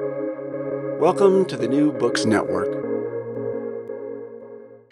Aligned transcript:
Welcome 0.00 1.44
to 1.44 1.56
the 1.56 1.68
New 1.68 1.92
Books 1.92 2.24
Network. 2.24 2.66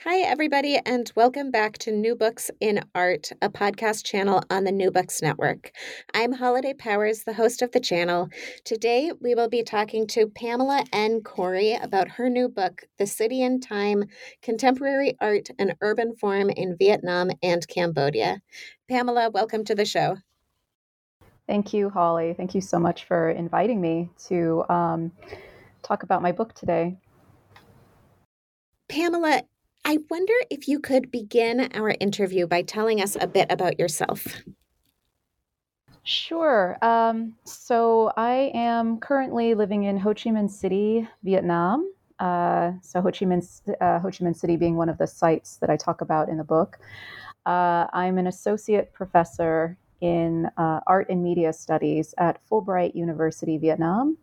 Hi, 0.05 0.21
everybody, 0.21 0.79
and 0.87 1.11
welcome 1.17 1.51
back 1.51 1.77
to 1.79 1.91
New 1.91 2.15
Books 2.15 2.53
in 2.61 2.85
Art, 2.95 3.33
a 3.43 3.49
podcast 3.49 4.05
channel 4.05 4.45
on 4.49 4.63
the 4.63 4.71
New 4.71 4.93
Books 4.93 5.21
Network. 5.21 5.73
I'm 6.15 6.33
Holiday 6.33 6.75
Powers, 6.75 7.25
the 7.25 7.33
host 7.33 7.63
of 7.63 7.73
the 7.73 7.81
channel. 7.81 8.29
Today, 8.65 9.11
we 9.21 9.35
will 9.35 9.49
be 9.49 9.65
talking 9.65 10.07
to 10.09 10.29
Pamela 10.29 10.85
N. 10.93 11.23
Corey 11.23 11.75
about 11.75 12.11
her 12.11 12.31
new 12.31 12.49
book, 12.49 12.83
The 12.99 13.07
City 13.09 13.43
in 13.43 13.59
Time 13.59 14.05
Contemporary 14.41 15.17
Art 15.21 15.49
and 15.59 15.75
Urban 15.81 16.15
Form 16.15 16.49
in 16.51 16.77
Vietnam 16.77 17.31
and 17.43 17.67
Cambodia. 17.67 18.41
Pamela, 18.89 19.31
welcome 19.31 19.65
to 19.65 19.75
the 19.75 19.85
show. 19.85 20.19
Thank 21.47 21.73
you, 21.73 21.91
Holly. 21.91 22.35
Thank 22.35 22.55
you 22.55 22.61
so 22.61 22.79
much 22.79 23.05
for 23.05 23.31
inviting 23.31 23.81
me 23.81 24.11
to 24.29 24.65
um, 24.69 25.13
talk 25.83 26.03
about 26.03 26.23
my 26.23 26.33
book 26.33 26.55
today. 26.55 26.97
Pamela, 28.89 29.43
I 29.85 29.99
wonder 30.11 30.35
if 30.51 30.69
you 30.69 30.79
could 30.79 31.11
begin 31.11 31.69
our 31.75 31.95
interview 31.99 32.47
by 32.47 32.63
telling 32.63 33.01
us 33.01 33.17
a 33.21 33.27
bit 33.27 33.51
about 33.51 33.79
yourself. 33.79 34.43
Sure. 36.05 36.79
Um, 36.83 37.37
so 37.45 38.13
I 38.17 38.51
am 38.55 38.99
currently 38.99 39.55
living 39.55 39.85
in 39.85 39.99
Ho 39.99 40.15
Chi 40.15 40.31
Minh 40.31 40.51
City, 40.51 41.09
Vietnam. 41.23 41.93
Uh, 42.19 42.73
so 42.83 43.01
Ho 43.01 43.11
Chi 43.11 43.25
Minh, 43.25 43.45
uh, 43.81 43.99
Ho 44.01 44.09
Chi 44.09 44.25
Minh 44.25 44.37
City 44.37 44.57
being 44.57 44.77
one 44.77 44.89
of 44.89 44.99
the 44.99 45.07
sites 45.07 45.57
that 45.57 45.71
I 45.71 45.77
talk 45.77 46.01
about 46.01 46.29
in 46.29 46.39
the 46.39 46.45
book. 46.45 46.79
Uh, 47.47 47.87
I'm 47.93 48.19
an 48.19 48.27
associate 48.27 48.93
professor 48.93 49.77
in 50.03 50.51
uh, 50.59 50.81
art 50.87 51.07
and 51.09 51.23
media 51.23 51.53
studies 51.53 52.15
at 52.19 52.41
Fulbright 52.51 52.95
University, 52.95 53.57
Vietnam. 53.57 54.19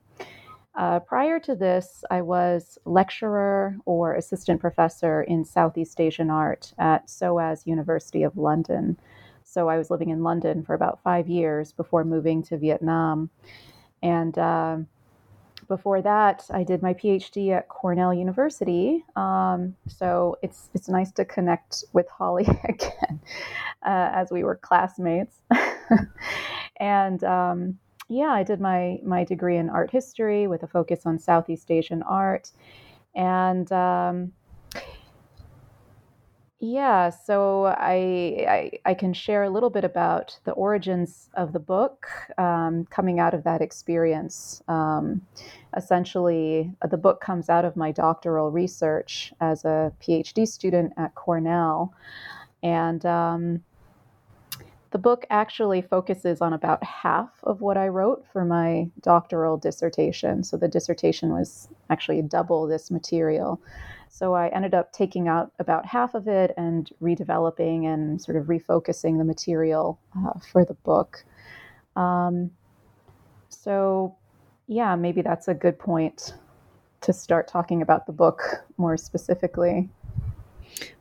Uh, 0.75 0.99
prior 0.99 1.39
to 1.39 1.55
this, 1.55 2.03
I 2.11 2.21
was 2.21 2.77
lecturer 2.85 3.77
or 3.85 4.13
assistant 4.15 4.61
professor 4.61 5.23
in 5.23 5.43
Southeast 5.43 5.99
Asian 5.99 6.29
art 6.29 6.73
at 6.77 7.09
SOAS 7.09 7.65
University 7.65 8.23
of 8.23 8.37
London. 8.37 8.97
So 9.43 9.67
I 9.67 9.77
was 9.77 9.89
living 9.89 10.09
in 10.09 10.21
London 10.21 10.63
for 10.63 10.75
about 10.75 11.01
five 11.01 11.27
years 11.27 11.71
before 11.71 12.03
moving 12.03 12.43
to 12.43 12.57
Vietnam. 12.57 13.29
And 14.03 14.37
uh, 14.37 14.77
before 15.69 16.01
that, 16.01 16.45
I 16.49 16.63
did 16.63 16.81
my 16.81 16.93
PhD 16.93 17.55
at 17.55 17.69
Cornell 17.69 18.13
University. 18.13 19.05
Um, 19.15 19.75
so 19.87 20.37
it's 20.41 20.69
it's 20.73 20.89
nice 20.89 21.11
to 21.13 21.23
connect 21.23 21.85
with 21.93 22.09
Holly 22.09 22.43
again, 22.67 23.21
uh, 23.85 24.09
as 24.13 24.31
we 24.31 24.43
were 24.43 24.57
classmates. 24.57 25.37
and 26.77 27.23
um, 27.23 27.79
yeah, 28.09 28.31
I 28.31 28.43
did 28.43 28.59
my 28.59 28.99
my 29.05 29.23
degree 29.23 29.57
in 29.57 29.69
art 29.69 29.91
history 29.91 30.47
with 30.47 30.63
a 30.63 30.67
focus 30.67 31.05
on 31.05 31.19
Southeast 31.19 31.71
Asian 31.71 32.03
art, 32.03 32.51
and 33.15 33.71
um, 33.71 34.33
yeah, 36.61 37.09
so 37.09 37.67
I, 37.67 38.45
I, 38.47 38.71
I 38.83 38.93
can 38.93 39.13
share 39.13 39.43
a 39.43 39.49
little 39.49 39.69
bit 39.69 39.85
about 39.85 40.37
the 40.43 40.51
origins 40.51 41.29
of 41.35 41.53
the 41.53 41.59
book 41.59 42.07
um, 42.37 42.85
coming 42.89 43.17
out 43.17 43.33
of 43.33 43.45
that 43.45 43.61
experience. 43.61 44.61
Um, 44.67 45.21
essentially, 45.77 46.73
the 46.89 46.97
book 46.97 47.21
comes 47.21 47.49
out 47.49 47.63
of 47.63 47.77
my 47.77 47.91
doctoral 47.93 48.51
research 48.51 49.33
as 49.39 49.63
a 49.63 49.93
PhD 50.01 50.45
student 50.45 50.91
at 50.97 51.15
Cornell, 51.15 51.93
and 52.61 53.05
um, 53.05 53.63
the 54.91 54.97
book 54.97 55.25
actually 55.29 55.81
focuses 55.81 56.41
on 56.41 56.51
about 56.51 56.83
half 56.83 57.29
of 57.43 57.61
what 57.61 57.77
I 57.77 57.87
wrote 57.87 58.25
for 58.33 58.43
my 58.43 58.89
doctoral 59.01 59.55
dissertation. 59.55 60.43
So 60.43 60.57
the 60.57 60.67
dissertation 60.67 61.29
was 61.31 61.69
actually 61.89 62.21
double 62.23 62.67
this 62.67 62.91
material. 62.91 63.61
So 64.09 64.33
I 64.33 64.47
ended 64.49 64.73
up 64.73 64.91
taking 64.91 65.27
out 65.27 65.51
about 65.59 65.85
half 65.85 66.15
of 66.15 66.27
it 66.27 66.53
and 66.57 66.89
redeveloping 67.01 67.85
and 67.85 68.19
sort 68.19 68.37
of 68.37 68.47
refocusing 68.47 69.17
the 69.17 69.23
material 69.23 69.99
uh, 70.17 70.39
for 70.51 70.65
the 70.65 70.73
book. 70.73 71.23
Um, 71.95 72.51
so, 73.49 74.15
yeah, 74.67 74.95
maybe 74.95 75.21
that's 75.21 75.47
a 75.47 75.53
good 75.53 75.77
point 75.77 76.33
to 77.01 77.13
start 77.13 77.47
talking 77.47 77.81
about 77.81 78.07
the 78.07 78.11
book 78.11 78.65
more 78.77 78.97
specifically. 78.97 79.87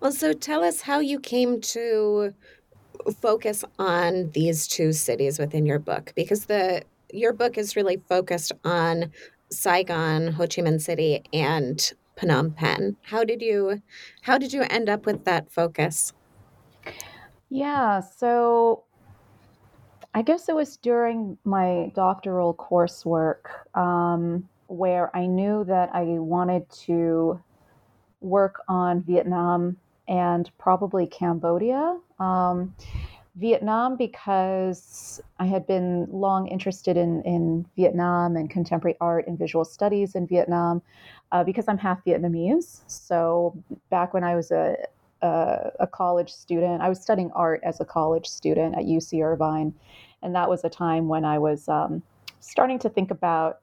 Well, 0.01 0.13
so 0.13 0.33
tell 0.33 0.63
us 0.63 0.83
how 0.83 1.01
you 1.01 1.19
came 1.19 1.61
to 1.63 2.35
focus 3.21 3.65
on 3.79 4.31
these 4.33 4.67
two 4.67 4.93
cities 4.93 5.39
within 5.39 5.67
your 5.67 5.79
book 5.79 6.13
because 6.15 6.47
the 6.47 6.83
your 7.13 7.33
book 7.33 7.57
is 7.57 7.75
really 7.75 8.03
focused 8.09 8.53
on 8.65 9.11
Saigon, 9.51 10.33
Ho 10.33 10.43
Chi 10.43 10.61
Minh 10.61 10.81
City, 10.81 11.23
and 11.33 11.93
Phnom 12.19 12.55
Penh. 12.55 12.97
How 13.03 13.25
did 13.25 13.41
you 13.41 13.83
how 14.23 14.39
did 14.39 14.53
you 14.53 14.65
end 14.69 14.89
up 14.89 15.07
with 15.07 15.25
that 15.25 15.51
focus? 15.51 16.13
Yeah, 17.51 18.01
so 18.01 18.85
I 20.15 20.23
guess 20.23 20.49
it 20.49 20.55
was 20.55 20.77
during 20.79 21.39
my 21.45 21.93
doctoral 21.95 22.55
coursework 22.55 23.77
um, 23.77 24.49
where 24.67 25.15
I 25.17 25.27
knew 25.27 25.65
that 25.65 25.91
I 25.95 26.03
wanted 26.03 26.69
to 26.87 27.41
work 28.21 28.63
on 28.69 29.03
Vietnam 29.03 29.77
and 30.09 30.51
probably 30.59 31.07
Cambodia. 31.07 31.99
Um, 32.19 32.75
Vietnam 33.37 33.97
because 33.97 35.21
I 35.39 35.47
had 35.47 35.67
been 35.67 36.09
long 36.11 36.49
interested 36.49 36.97
in, 36.97 37.23
in 37.23 37.65
Vietnam 37.77 38.35
and 38.35 38.51
contemporary 38.51 38.97
art 39.01 39.29
and 39.29 39.39
visual 39.39 39.65
studies 39.65 40.17
in 40.17 40.27
Vietnam 40.27 40.83
uh, 41.33 41.45
because 41.45 41.67
I'm 41.69 41.79
half 41.79 42.05
Vietnamese. 42.05 42.81
So 42.87 43.57
back 43.91 44.15
when 44.15 44.25
I 44.25 44.35
was 44.35 44.51
a, 44.51 44.77
a, 45.23 45.71
a, 45.81 45.87
college 45.87 46.33
student, 46.33 46.81
I 46.81 46.89
was 46.89 47.01
studying 47.01 47.31
art 47.35 47.61
as 47.65 47.81
a 47.81 47.85
college 47.85 48.27
student 48.27 48.77
at 48.77 48.85
UC 48.85 49.23
Irvine. 49.23 49.75
And 50.23 50.35
that 50.35 50.49
was 50.49 50.65
a 50.65 50.71
time 50.71 51.09
when 51.09 51.25
I 51.25 51.39
was 51.39 51.69
um, 51.69 52.03
starting 52.41 52.79
to 52.81 52.89
think 52.89 53.11
about 53.11 53.61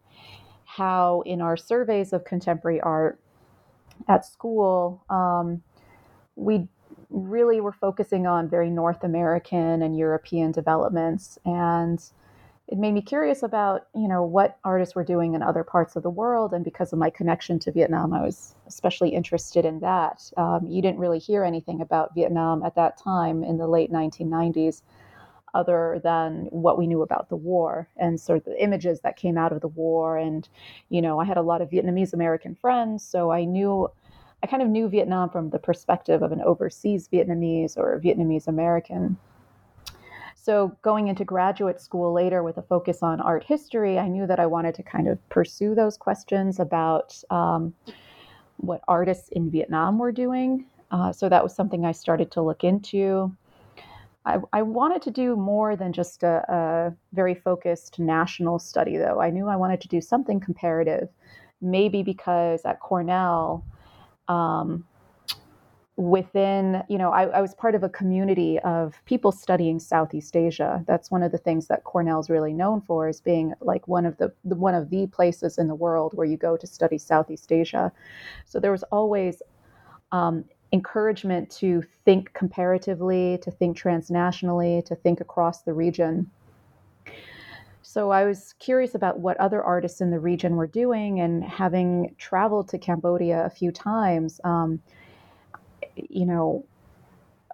how 0.66 1.24
in 1.26 1.42
our 1.42 1.58
surveys 1.58 2.14
of 2.14 2.24
contemporary 2.26 2.82
art 2.82 3.20
at 4.08 4.26
school, 4.26 5.04
um, 5.10 5.62
we 6.36 6.68
really 7.10 7.62
were 7.62 7.72
focusing 7.72 8.28
on 8.28 8.50
very 8.50 8.70
North 8.70 9.04
American 9.04 9.82
and 9.82 9.98
European 9.98 10.52
developments. 10.52 11.40
And 11.46 12.04
it 12.68 12.80
made 12.80 12.94
me 12.94 13.02
curious 13.02 13.44
about, 13.44 13.88
you 13.94 14.08
know, 14.08 14.24
what 14.24 14.58
artists 14.64 14.96
were 14.96 15.04
doing 15.04 15.36
in 15.36 15.44
other 15.44 15.64
parts 15.64 15.96
of 15.96 16.04
the 16.04 16.10
world. 16.10 16.52
And 16.52 16.64
because 16.64 16.92
of 16.92 17.00
my 17.00 17.12
connection 17.12 17.60
to 17.60 17.72
Vietnam, 17.72 18.12
I 18.12 18.22
was 18.22 18.56
especially 18.68 19.10
interested 19.10 19.66
in 19.66 19.82
that. 19.82 20.32
Um, 20.36 20.66
you 20.68 20.82
didn't 20.82 21.00
really 21.00 21.20
hear 21.20 21.44
anything 21.44 21.80
about 21.80 22.16
Vietnam 22.16 22.64
at 22.64 22.76
that 22.76 22.98
time 22.98 23.44
in 23.44 23.58
the 23.58 23.68
late 23.68 23.92
1990s 23.92 24.82
other 25.54 26.02
than 26.04 26.48
what 26.50 26.78
we 26.78 26.88
knew 26.88 27.02
about 27.02 27.30
the 27.30 27.36
war 27.36 27.88
and 27.98 28.20
sort 28.20 28.38
of 28.40 28.44
the 28.44 28.62
images 28.62 29.00
that 29.02 29.16
came 29.16 29.38
out 29.38 29.54
of 29.54 29.62
the 29.62 29.70
war. 29.70 30.18
And, 30.18 30.48
you 30.90 31.02
know, 31.02 31.20
I 31.20 31.26
had 31.26 31.38
a 31.38 31.42
lot 31.42 31.62
of 31.62 31.70
Vietnamese 31.70 32.14
American 32.14 32.56
friends, 32.56 33.06
so 33.06 33.32
I 33.32 33.46
knew 33.46 33.90
I 34.44 34.48
kind 34.48 34.62
of 34.62 34.70
knew 34.70 34.90
Vietnam 34.90 35.30
from 35.30 35.50
the 35.50 35.58
perspective 35.58 36.22
of 36.22 36.32
an 36.32 36.42
overseas 36.42 37.08
Vietnamese 37.12 37.78
or 37.78 38.00
Vietnamese 38.00 38.48
American. 38.48 39.18
So, 40.46 40.78
going 40.84 41.08
into 41.08 41.26
graduate 41.26 41.82
school 41.82 42.14
later 42.14 42.44
with 42.44 42.60
a 42.60 42.62
focus 42.62 43.02
on 43.02 43.20
art 43.20 43.44
history, 43.44 43.98
I 43.98 44.08
knew 44.08 44.28
that 44.28 44.40
I 44.40 44.46
wanted 44.46 44.76
to 44.76 44.84
kind 44.84 45.08
of 45.08 45.18
pursue 45.30 45.74
those 45.74 45.98
questions 45.98 46.60
about 46.60 47.20
um, 47.32 47.74
what 48.58 48.82
artists 48.88 49.30
in 49.30 49.50
Vietnam 49.50 49.98
were 49.98 50.12
doing. 50.12 50.68
Uh, 50.92 51.12
so, 51.12 51.30
that 51.30 51.42
was 51.42 51.56
something 51.56 51.84
I 51.84 51.94
started 51.94 52.30
to 52.34 52.44
look 52.44 52.64
into. 52.64 53.36
I, 54.24 54.38
I 54.54 54.62
wanted 54.62 55.02
to 55.02 55.10
do 55.10 55.36
more 55.36 55.76
than 55.76 55.92
just 55.92 56.22
a, 56.22 56.46
a 56.48 56.94
very 57.12 57.34
focused 57.34 57.98
national 57.98 58.60
study, 58.60 58.98
though. 58.98 59.20
I 59.20 59.32
knew 59.32 59.48
I 59.48 59.56
wanted 59.56 59.82
to 59.82 59.88
do 59.88 60.00
something 60.00 60.40
comparative, 60.40 61.10
maybe 61.60 62.04
because 62.04 62.62
at 62.66 62.80
Cornell, 62.82 63.66
um, 64.28 64.86
within, 65.98 66.84
you 66.90 66.98
know, 66.98 67.12
I, 67.12 67.24
I, 67.28 67.42
was 67.42 67.54
part 67.54 67.74
of 67.74 67.84
a 67.84 67.90
community 67.90 68.60
of 68.60 69.00
people 69.06 69.32
studying 69.32 69.80
Southeast 69.80 70.36
Asia. 70.36 70.84
That's 70.88 71.10
one 71.10 71.24
of 71.24 71.32
the 71.32 71.38
things 71.38 71.68
that 71.68 71.86
Cornell's 71.86 72.30
really 72.30 72.52
known 72.52 72.82
for, 72.82 73.08
is 73.08 73.22
being 73.22 73.54
like 73.62 73.88
one 73.88 74.06
of 74.06 74.18
the, 74.18 74.34
the 74.44 74.56
one 74.56 74.76
of 74.76 74.90
the 74.90 75.08
places 75.08 75.58
in 75.58 75.68
the 75.70 75.76
world 75.76 76.12
where 76.14 76.28
you 76.28 76.36
go 76.36 76.58
to 76.58 76.68
study 76.68 76.98
Southeast 76.98 77.50
Asia. 77.50 77.94
So 78.46 78.60
there 78.60 78.72
was 78.72 78.84
always 78.92 79.42
um, 80.12 80.44
encouragement 80.74 81.50
to 81.52 81.82
think 82.04 82.34
comparatively, 82.34 83.40
to 83.42 83.52
think 83.52 83.78
transnationally, 83.78 84.84
to 84.86 84.96
think 84.96 85.22
across 85.22 85.62
the 85.62 85.74
region. 85.74 86.30
So 87.82 88.10
I 88.10 88.26
was 88.26 88.54
curious 88.60 88.96
about 88.96 89.20
what 89.20 89.38
other 89.38 89.64
artists 89.64 90.02
in 90.02 90.12
the 90.12 90.20
region 90.20 90.58
were 90.58 90.68
doing, 90.68 91.22
and 91.22 91.42
having 91.46 92.14
traveled 92.18 92.68
to 92.70 92.78
Cambodia 92.78 93.46
a 93.46 93.50
few 93.50 93.72
times, 93.72 94.42
um, 94.44 94.82
you 95.96 96.26
know, 96.26 96.66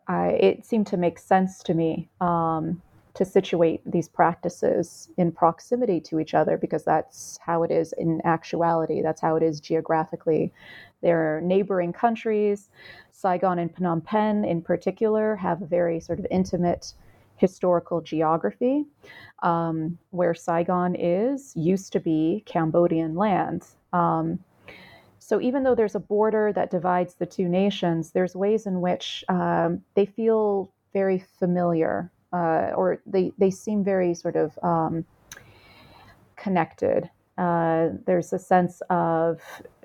I, 0.08 0.30
it 0.30 0.66
seemed 0.66 0.88
to 0.88 0.98
make 0.98 1.20
sense 1.20 1.60
to 1.64 1.74
me 1.74 2.10
um, 2.20 2.82
to 3.14 3.26
situate 3.26 3.82
these 3.86 4.08
practices 4.08 5.10
in 5.18 5.32
proximity 5.32 6.00
to 6.02 6.20
each 6.20 6.34
other 6.34 6.58
because 6.58 6.84
that's 6.84 7.38
how 7.46 7.64
it 7.64 7.72
is 7.72 7.94
in 7.98 8.22
actuality. 8.26 9.02
That's 9.02 9.22
how 9.22 9.36
it 9.36 9.44
is 9.44 9.60
geographically. 9.60 10.54
They're 11.02 11.42
neighboring 11.42 11.94
countries. 11.94 12.70
Saigon 13.12 13.60
and 13.60 13.74
Phnom 13.76 14.04
Penh, 14.04 14.46
in 14.46 14.62
particular, 14.62 15.36
have 15.36 15.62
a 15.62 15.66
very 15.66 16.00
sort 16.00 16.20
of 16.20 16.28
intimate 16.32 16.94
historical 17.38 18.02
geography. 18.02 18.86
Um, 19.44 19.98
where 20.12 20.34
Saigon 20.34 20.96
is 20.96 21.54
used 21.56 21.92
to 21.94 22.00
be 22.00 22.44
Cambodian 22.46 23.16
land. 23.16 23.66
Um, 23.94 24.40
so 25.24 25.40
even 25.40 25.62
though 25.62 25.76
there's 25.76 25.94
a 25.94 26.00
border 26.00 26.52
that 26.52 26.72
divides 26.72 27.14
the 27.14 27.28
two 27.28 27.48
nations, 27.48 28.12
there's 28.12 28.36
ways 28.36 28.66
in 28.66 28.82
which 28.82 29.24
um, 29.30 29.80
they 29.94 30.06
feel 30.06 30.74
very 30.94 31.24
familiar 31.38 32.12
uh, 32.34 32.72
or 32.76 33.04
they, 33.06 33.32
they 33.38 33.52
seem 33.52 33.84
very 33.84 34.16
sort 34.16 34.36
of 34.36 34.58
um, 34.64 35.06
connected. 36.38 37.08
Uh, 37.38 37.90
there's 38.08 38.34
a 38.34 38.40
sense 38.40 38.82
of 38.90 39.40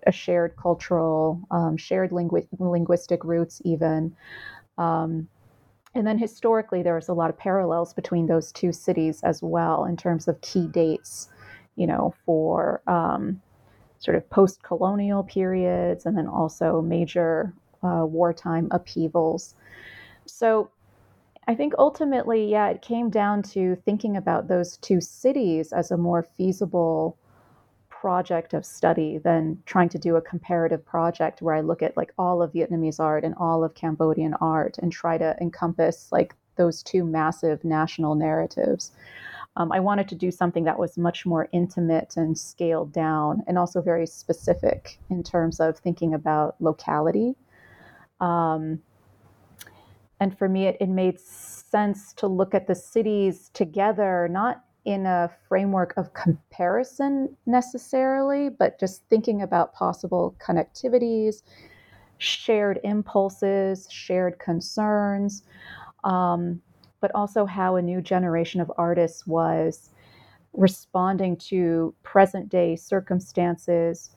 a 0.07 0.13
shared 0.13 0.57
cultural, 0.57 1.39
um, 1.51 1.77
shared 1.77 2.13
lingu- 2.13 2.49
linguistic 2.59 3.23
roots, 3.23 3.61
even. 3.63 4.17
Um, 4.79 5.29
and 5.95 6.07
then 6.07 6.17
historically, 6.17 6.83
there's 6.83 7.11
a 7.11 7.15
lot 7.15 7.29
of 7.29 7.37
parallels 7.37 7.93
between 7.93 8.27
those 8.27 8.53
two 8.53 8.73
cities 8.73 9.21
as 9.23 9.43
well 9.43 9.85
in 9.85 9.99
terms 9.99 10.29
of 10.29 10.41
key 10.41 10.67
dates, 10.67 11.29
you 11.75 11.87
know, 11.87 12.15
for 12.25 12.81
um, 12.87 13.43
sort 13.99 14.17
of 14.17 14.29
post 14.31 14.63
colonial 14.63 15.23
periods 15.23 16.07
and 16.07 16.17
then 16.17 16.27
also 16.27 16.81
major 16.81 17.53
uh, 17.83 18.05
wartime 18.05 18.69
upheavals. 18.71 19.55
So 20.27 20.71
I 21.49 21.55
think 21.55 21.75
ultimately, 21.79 22.51
yeah, 22.51 22.69
it 22.69 22.83
came 22.83 23.11
down 23.11 23.43
to 23.55 23.77
thinking 23.85 24.17
about 24.17 24.49
those 24.49 24.77
two 24.79 25.01
cities 25.01 25.73
as 25.73 25.91
a 25.91 25.97
more 25.97 26.23
feasible 26.37 27.17
project 27.89 28.53
of 28.53 28.67
study 28.67 29.19
than 29.19 29.63
trying 29.65 29.89
to 29.89 29.99
do 29.99 30.17
a 30.17 30.21
comparative 30.21 30.85
project 30.85 31.43
where 31.43 31.55
I 31.55 31.61
look 31.61 31.83
at 31.83 31.97
like 31.97 32.13
all 32.19 32.43
of 32.43 32.53
Vietnamese 32.53 33.01
art 33.01 33.25
and 33.25 33.35
all 33.37 33.65
of 33.65 33.75
Cambodian 33.75 34.35
art 34.35 34.77
and 34.79 34.93
try 34.93 35.19
to 35.19 35.37
encompass 35.41 36.11
like 36.13 36.35
those 36.57 36.83
two 36.83 37.05
massive 37.05 37.65
national 37.65 38.15
narratives. 38.15 38.93
Um, 39.57 39.73
I 39.73 39.81
wanted 39.81 40.09
to 40.09 40.15
do 40.15 40.31
something 40.31 40.65
that 40.65 40.79
was 40.79 40.99
much 40.99 41.25
more 41.25 41.49
intimate 41.53 42.17
and 42.17 42.37
scaled 42.37 42.93
down 42.93 43.43
and 43.47 43.59
also 43.59 43.81
very 43.81 44.07
specific 44.07 44.99
in 45.09 45.23
terms 45.23 45.61
of 45.61 45.79
thinking 45.79 46.13
about 46.13 46.57
locality. 46.61 47.35
Um, 48.21 48.81
and 50.21 50.37
for 50.37 50.49
me, 50.49 50.67
it, 50.67 50.77
it 50.81 50.89
made 50.89 51.19
sense 51.21 52.13
to 52.15 52.27
look 52.27 52.55
at 52.55 52.67
the 52.67 52.75
cities 52.75 53.51
together, 53.55 54.29
not 54.31 54.63
in 54.85 55.05
a 55.05 55.31
framework 55.49 55.95
of 55.97 56.15
comparison 56.15 57.37
necessarily, 57.47 58.49
but 58.49 58.79
just 58.79 59.03
thinking 59.09 59.43
about 59.43 59.75
possible 59.75 60.37
connectivities, 60.39 61.43
shared 62.19 62.79
impulses, 62.85 63.89
shared 63.91 64.39
concerns, 64.39 65.43
um, 66.05 66.63
but 67.01 67.11
also 67.15 67.47
how 67.47 67.77
a 67.77 67.83
new 67.83 68.01
generation 68.01 68.61
of 68.61 68.73
artists 68.77 69.27
was 69.27 69.91
responding 70.53 71.37
to 71.37 71.95
present 72.03 72.49
day 72.49 72.77
circumstances 72.77 74.11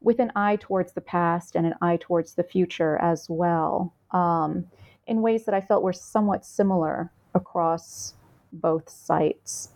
with 0.00 0.18
an 0.18 0.32
eye 0.36 0.56
towards 0.56 0.92
the 0.92 1.00
past 1.00 1.56
and 1.56 1.66
an 1.66 1.74
eye 1.80 1.98
towards 2.00 2.34
the 2.34 2.42
future 2.42 2.96
as 2.98 3.26
well. 3.28 3.94
Um, 4.10 4.66
in 5.06 5.22
ways 5.22 5.44
that 5.44 5.54
I 5.54 5.60
felt 5.60 5.82
were 5.82 5.92
somewhat 5.92 6.44
similar 6.44 7.10
across 7.34 8.14
both 8.52 8.88
sites. 8.88 9.70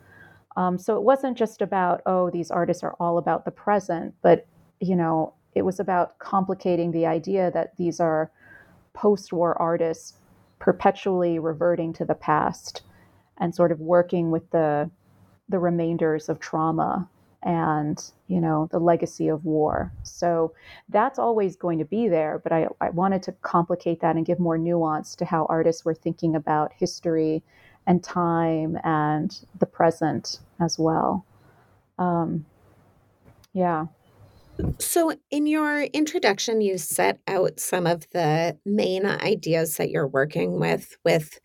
Um, 0.57 0.79
so 0.79 0.97
it 0.97 1.03
wasn't 1.03 1.39
just 1.39 1.63
about, 1.63 2.03
oh, 2.07 2.31
these 2.31 2.51
artists 2.51 2.83
are 2.83 2.97
all 2.99 3.19
about 3.19 3.45
the 3.45 3.51
present, 3.51 4.15
but, 4.23 4.47
you 4.81 4.97
know, 4.97 5.35
it 5.55 5.63
was 5.63 5.81
about 5.81 6.19
complicating 6.19 6.91
the 6.91 7.07
idea 7.07 7.51
that 7.53 7.77
these 7.77 8.01
are 8.01 8.31
post 8.93 9.33
war 9.33 9.61
artists 9.61 10.15
perpetually 10.61 11.41
reverting 11.41 11.93
to 11.95 12.05
the 12.05 12.15
past 12.15 12.83
and 13.39 13.55
sort 13.55 13.73
of 13.73 13.81
working 13.81 14.31
with 14.31 14.49
the 14.51 14.89
the 15.49 15.59
remainders 15.59 16.29
of 16.29 16.39
trauma 16.39 17.09
and 17.43 18.13
you 18.29 18.41
know 18.41 18.69
the 18.71 18.79
legacy 18.79 19.27
of 19.27 19.45
war. 19.45 19.91
So 20.05 20.53
that's 20.89 21.19
always 21.19 21.57
going 21.57 21.79
to 21.79 21.85
be 21.85 22.07
there 22.07 22.39
but 22.39 22.53
I, 22.53 22.69
I 22.81 22.91
wanted 22.91 23.23
to 23.25 23.33
complicate 23.43 24.01
that 24.01 24.15
and 24.15 24.25
give 24.27 24.39
more 24.39 24.59
nuance 24.59 25.17
to 25.17 25.25
how 25.25 25.47
artists 25.49 25.85
were 25.85 25.95
thinking 25.95 26.37
about 26.37 26.73
history 26.75 27.43
and 27.87 28.05
time 28.05 28.79
and 28.85 29.37
the 29.59 29.67
present 29.67 30.39
as 30.61 30.79
well. 30.79 31.25
Um, 31.99 32.45
yeah 33.53 33.87
so, 34.79 35.13
in 35.31 35.47
your 35.47 35.83
introduction, 35.83 36.61
you 36.61 36.79
set 36.79 37.19
out 37.27 37.61
some 37.61 37.87
of 37.87 38.07
the 38.13 38.59
main 38.65 39.07
ideas 39.07 39.77
that 39.77 39.91
you're 39.91 40.09
working 40.09 40.59
with 40.59 40.97
with 41.05 41.39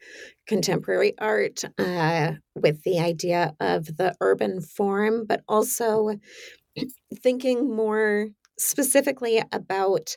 contemporary 0.48 1.14
art, 1.20 1.64
uh, 1.78 2.34
with 2.56 2.84
the 2.84 3.00
idea 3.00 3.54
of 3.60 3.98
the 3.98 4.16
urban 4.22 4.62
form, 4.62 5.26
but 5.26 5.42
also 5.48 6.16
thinking 7.22 7.76
more 7.76 8.28
specifically 8.58 9.44
about 9.52 10.16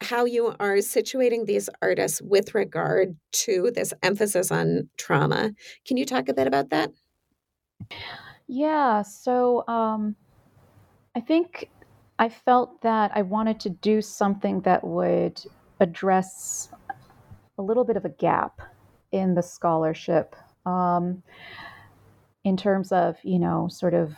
how 0.00 0.24
you 0.24 0.54
are 0.60 0.76
situating 0.76 1.46
these 1.46 1.68
artists 1.82 2.22
with 2.22 2.54
regard 2.54 3.16
to 3.32 3.70
this 3.74 3.92
emphasis 4.02 4.50
on 4.50 4.88
trauma. 4.96 5.52
Can 5.86 5.96
you 5.96 6.06
talk 6.06 6.28
a 6.28 6.34
bit 6.34 6.46
about 6.46 6.70
that? 6.70 6.90
Yeah, 8.46 9.02
so 9.02 9.66
um, 9.66 10.16
I 11.16 11.20
think 11.20 11.68
I 12.18 12.28
felt 12.28 12.82
that 12.82 13.12
I 13.14 13.22
wanted 13.22 13.60
to 13.60 13.70
do 13.70 14.02
something 14.02 14.60
that 14.62 14.82
would 14.82 15.40
address 15.80 16.68
a 17.56 17.62
little 17.62 17.84
bit 17.84 17.96
of 17.96 18.04
a 18.04 18.10
gap 18.10 18.60
in 19.12 19.34
the 19.34 19.42
scholarship 19.42 20.34
um, 20.66 21.22
in 22.44 22.56
terms 22.56 22.92
of, 22.92 23.16
you 23.22 23.38
know, 23.38 23.68
sort 23.70 23.94
of 23.94 24.14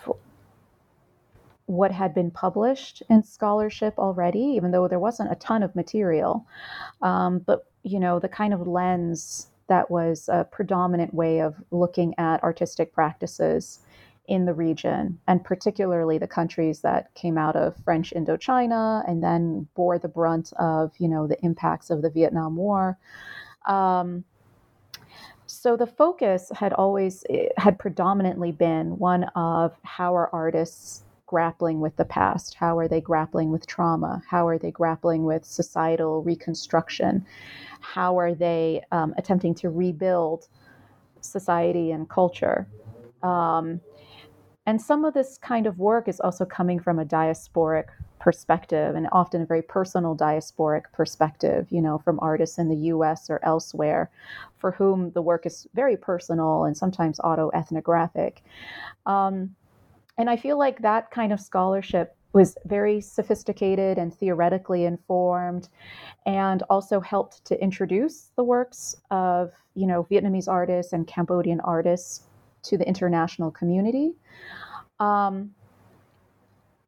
what 1.67 1.93
had 1.93 2.15
been 2.15 2.31
published 2.31 3.03
in 3.09 3.23
scholarship 3.23 3.95
already, 3.99 4.41
even 4.41 4.71
though 4.71 4.89
there 4.89 4.99
wasn't 4.99 5.31
a 5.31 5.37
ton 5.37 5.63
of 5.63 5.77
material. 5.77 6.47
Um, 7.03 7.39
but, 7.39 7.67
you 7.83 8.01
know, 8.01 8.19
the 8.19 8.29
kind 8.29 8.53
of 8.53 8.67
lens 8.67 9.49
that 9.69 9.91
was 9.91 10.29
a 10.29 10.45
predominant 10.51 11.15
way 11.15 11.41
of 11.41 11.55
looking 11.71 12.15
at 12.19 12.43
artistic 12.43 12.93
practices 12.93 13.81
in 14.31 14.45
the 14.45 14.55
region, 14.55 15.19
and 15.27 15.43
particularly 15.45 16.17
the 16.17 16.27
countries 16.27 16.81
that 16.81 17.13
came 17.15 17.37
out 17.37 17.57
of 17.57 17.77
French 17.85 18.13
Indochina 18.17 19.03
and 19.09 19.23
then 19.23 19.67
bore 19.75 19.99
the 19.99 20.09
brunt 20.09 20.53
of, 20.57 20.93
you 20.99 21.09
know, 21.09 21.27
the 21.27 21.37
impacts 21.45 21.91
of 21.91 22.01
the 22.01 22.09
Vietnam 22.09 22.55
War. 22.55 22.97
Um, 23.67 24.25
so 25.47 25.77
the 25.77 25.87
focus 25.87 26.53
had 26.55 26.73
always 26.73 27.25
had 27.57 27.77
predominantly 27.81 28.53
been 28.53 28.97
one 28.99 29.25
of 29.35 29.77
how 29.83 30.15
are 30.15 30.31
artists 30.33 31.03
grappling 31.27 31.81
with 31.81 31.97
the 31.97 32.05
past? 32.05 32.55
How 32.55 32.79
are 32.79 32.87
they 32.87 33.01
grappling 33.01 33.51
with 33.51 33.67
trauma? 33.67 34.23
How 34.29 34.47
are 34.47 34.59
they 34.59 34.71
grappling 34.71 35.25
with 35.25 35.45
societal 35.45 36.23
reconstruction? 36.23 37.27
How 37.81 38.17
are 38.19 38.35
they 38.35 38.83
um, 38.93 39.13
attempting 39.17 39.55
to 39.57 39.71
rebuild 39.71 40.47
society 41.21 41.91
and 41.91 42.09
culture? 42.09 42.69
Um, 43.23 43.81
and 44.67 44.81
some 44.81 45.05
of 45.05 45.15
this 45.15 45.39
kind 45.39 45.67
of 45.67 45.79
work 45.79 46.09
is 46.09 46.21
also 46.21 46.45
coming 46.45 46.79
from 46.81 46.99
a 46.99 47.05
diasporic 47.05 47.87
perspective 48.19 48.95
and 48.95 49.09
often 49.13 49.43
a 49.43 49.47
very 49.47 49.63
personal 49.63 50.15
diasporic 50.15 50.83
perspective, 50.93 51.67
you 51.71 51.81
know, 51.81 51.99
from 51.99 52.21
artists 52.21 52.59
in 52.59 52.69
the 52.69 52.77
US 52.93 53.31
or 53.31 53.43
elsewhere 53.45 54.11
for 54.59 54.73
whom 54.73 55.11
the 55.13 55.23
work 55.23 55.47
is 55.47 55.67
very 55.75 55.97
personal 55.97 56.65
and 56.65 56.77
sometimes 56.77 57.19
autoethnographic. 57.21 58.39
Um, 59.07 59.57
and 60.19 60.29
I 60.29 60.37
feel 60.37 60.59
like 60.59 60.83
that 60.83 61.11
kind 61.11 61.33
of 61.33 61.41
scholarship 61.41 62.15
was 62.33 62.57
very 62.67 63.01
sophisticated 63.01 63.99
and 63.99 64.15
theoretically 64.15 64.85
informed 64.85 65.69
and 66.27 66.63
also 66.71 67.01
helped 67.01 67.45
to 67.47 67.61
introduce 67.61 68.31
the 68.37 68.45
works 68.45 68.95
of 69.11 69.53
you 69.75 69.87
know 69.87 70.07
vietnamese 70.11 70.47
artists 70.47 70.93
and 70.93 71.07
cambodian 71.07 71.61
artists 71.61 72.23
to 72.65 72.79
the 72.79 72.87
international 72.87 73.51
community. 73.51 74.13
Um, 74.99 75.55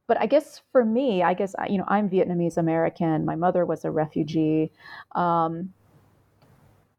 but 0.07 0.21
I 0.21 0.27
guess 0.27 0.61
for 0.73 0.85
me, 0.85 1.23
I 1.23 1.35
guess 1.35 1.55
you 1.69 1.79
know 1.79 1.85
I'm 1.89 2.11
Vietnamese 2.11 2.59
American. 2.59 3.25
My 3.25 3.37
mother 3.37 3.65
was 3.65 3.85
a 3.85 3.91
refugee. 3.91 4.71
Um, 5.13 5.73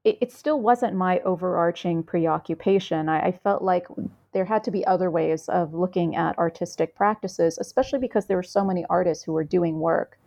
it, 0.03 0.17
it, 0.19 0.31
still 0.31 0.59
wasn't 0.59 0.95
my 0.95 1.19
overarching 1.19 2.03
preoccupation. 2.03 3.07
I, 3.07 3.27
I 3.27 3.31
felt 3.31 3.61
like 3.61 3.87
there 4.33 4.45
had 4.45 4.63
to 4.65 4.71
be 4.71 4.85
other 4.85 5.09
ways 5.09 5.47
of 5.47 5.73
looking 5.73 6.15
at 6.15 6.37
artistic 6.37 6.95
practices, 6.95 7.57
especially 7.57 7.99
because 7.99 8.25
there 8.25 8.35
were 8.35 8.43
so 8.43 8.65
many 8.65 8.83
artists 8.89 9.23
who 9.23 9.31
were 9.31 9.43
doing 9.43 9.79
work 9.79 10.17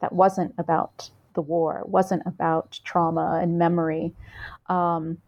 that 0.00 0.12
wasn't 0.12 0.52
about 0.58 1.10
the 1.34 1.40
war, 1.40 1.82
wasn't 1.86 2.22
about 2.26 2.78
trauma 2.84 3.38
and 3.40 3.58
memory. 3.58 4.12
Um, 4.66 5.18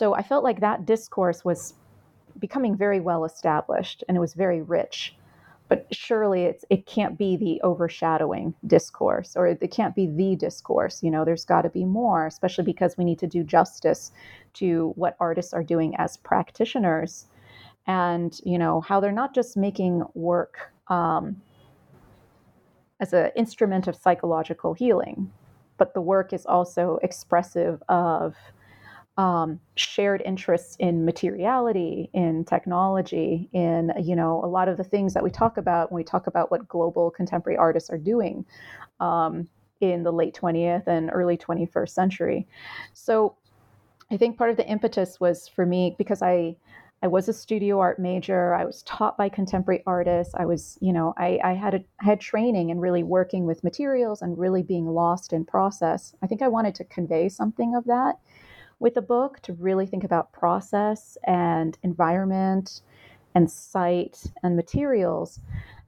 so 0.00 0.14
I 0.14 0.22
felt 0.22 0.42
like 0.42 0.60
that 0.60 0.86
discourse 0.86 1.44
was 1.44 1.74
becoming 2.38 2.74
very 2.74 3.00
well 3.00 3.26
established 3.26 4.02
and 4.08 4.16
it 4.16 4.20
was 4.20 4.32
very 4.32 4.62
rich. 4.62 5.14
But 5.68 5.86
surely 5.92 6.44
it's 6.44 6.64
it 6.70 6.86
can't 6.86 7.18
be 7.18 7.36
the 7.36 7.60
overshadowing 7.60 8.54
discourse 8.66 9.36
or 9.36 9.46
it 9.46 9.70
can't 9.70 9.94
be 9.94 10.06
the 10.06 10.36
discourse. 10.36 11.02
You 11.02 11.10
know, 11.10 11.26
there's 11.26 11.44
got 11.44 11.62
to 11.62 11.68
be 11.68 11.84
more, 11.84 12.26
especially 12.26 12.64
because 12.64 12.96
we 12.96 13.04
need 13.04 13.18
to 13.18 13.26
do 13.26 13.44
justice 13.44 14.10
to 14.54 14.94
what 14.96 15.18
artists 15.20 15.52
are 15.52 15.62
doing 15.62 15.94
as 15.96 16.16
practitioners 16.16 17.26
and 17.86 18.40
you 18.42 18.56
know 18.56 18.80
how 18.80 19.00
they're 19.00 19.12
not 19.12 19.34
just 19.34 19.54
making 19.54 20.02
work 20.14 20.72
um, 20.88 21.42
as 23.00 23.12
an 23.12 23.32
instrument 23.36 23.86
of 23.86 23.96
psychological 23.96 24.72
healing 24.72 25.30
but 25.76 25.94
the 25.94 26.00
work 26.00 26.34
is 26.34 26.44
also 26.44 26.98
expressive 27.02 27.82
of 27.88 28.36
um, 29.20 29.60
shared 29.74 30.22
interests 30.24 30.76
in 30.78 31.04
materiality, 31.04 32.08
in 32.14 32.42
technology, 32.42 33.50
in 33.52 33.92
you 34.02 34.16
know 34.16 34.40
a 34.42 34.46
lot 34.46 34.66
of 34.66 34.78
the 34.78 34.84
things 34.84 35.12
that 35.12 35.22
we 35.22 35.30
talk 35.30 35.58
about 35.58 35.92
when 35.92 36.00
we 36.00 36.04
talk 36.04 36.26
about 36.26 36.50
what 36.50 36.66
global 36.66 37.10
contemporary 37.10 37.58
artists 37.58 37.90
are 37.90 37.98
doing 37.98 38.46
um, 38.98 39.46
in 39.82 40.04
the 40.04 40.10
late 40.10 40.34
20th 40.34 40.86
and 40.86 41.10
early 41.12 41.36
21st 41.36 41.90
century. 41.90 42.48
So 42.94 43.36
I 44.10 44.16
think 44.16 44.38
part 44.38 44.48
of 44.48 44.56
the 44.56 44.66
impetus 44.66 45.20
was 45.20 45.46
for 45.46 45.66
me 45.66 45.94
because 45.98 46.22
I 46.22 46.56
I 47.02 47.08
was 47.08 47.28
a 47.28 47.34
studio 47.34 47.78
art 47.78 47.98
major. 47.98 48.54
I 48.54 48.64
was 48.64 48.82
taught 48.84 49.18
by 49.18 49.28
contemporary 49.28 49.82
artists. 49.86 50.34
I 50.34 50.46
was, 50.46 50.78
you 50.80 50.92
know, 50.94 51.14
I, 51.18 51.38
I 51.42 51.52
had 51.52 51.74
a, 51.74 51.84
I 52.00 52.04
had 52.04 52.20
training 52.20 52.70
and 52.70 52.80
really 52.80 53.02
working 53.02 53.44
with 53.46 53.64
materials 53.64 54.20
and 54.22 54.38
really 54.38 54.62
being 54.62 54.86
lost 54.86 55.32
in 55.34 55.44
process. 55.44 56.14
I 56.22 56.26
think 56.26 56.42
I 56.42 56.48
wanted 56.48 56.74
to 56.76 56.84
convey 56.84 57.28
something 57.28 57.74
of 57.74 57.84
that 57.84 58.16
with 58.80 58.94
the 58.94 59.02
book 59.02 59.38
to 59.42 59.52
really 59.52 59.86
think 59.86 60.02
about 60.02 60.32
process 60.32 61.16
and 61.24 61.78
environment 61.82 62.80
and 63.34 63.48
site 63.48 64.24
and 64.42 64.56
materials. 64.56 65.38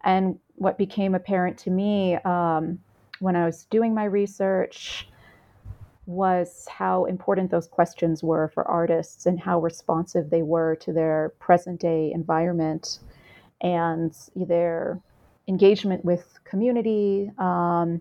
And 0.04 0.38
what 0.56 0.78
became 0.78 1.14
apparent 1.14 1.58
to 1.58 1.70
me 1.70 2.16
um, 2.16 2.78
when 3.18 3.34
I 3.34 3.44
was 3.44 3.64
doing 3.64 3.94
my 3.94 4.04
research 4.04 5.08
was 6.06 6.66
how 6.68 7.04
important 7.04 7.50
those 7.50 7.68
questions 7.68 8.22
were 8.22 8.48
for 8.48 8.66
artists 8.68 9.26
and 9.26 9.40
how 9.40 9.60
responsive 9.60 10.30
they 10.30 10.42
were 10.42 10.76
to 10.76 10.92
their 10.92 11.32
present 11.38 11.80
day 11.80 12.12
environment 12.12 12.98
and 13.60 14.12
their 14.34 15.00
engagement 15.48 16.04
with 16.04 16.38
community, 16.44 17.30
um, 17.38 18.00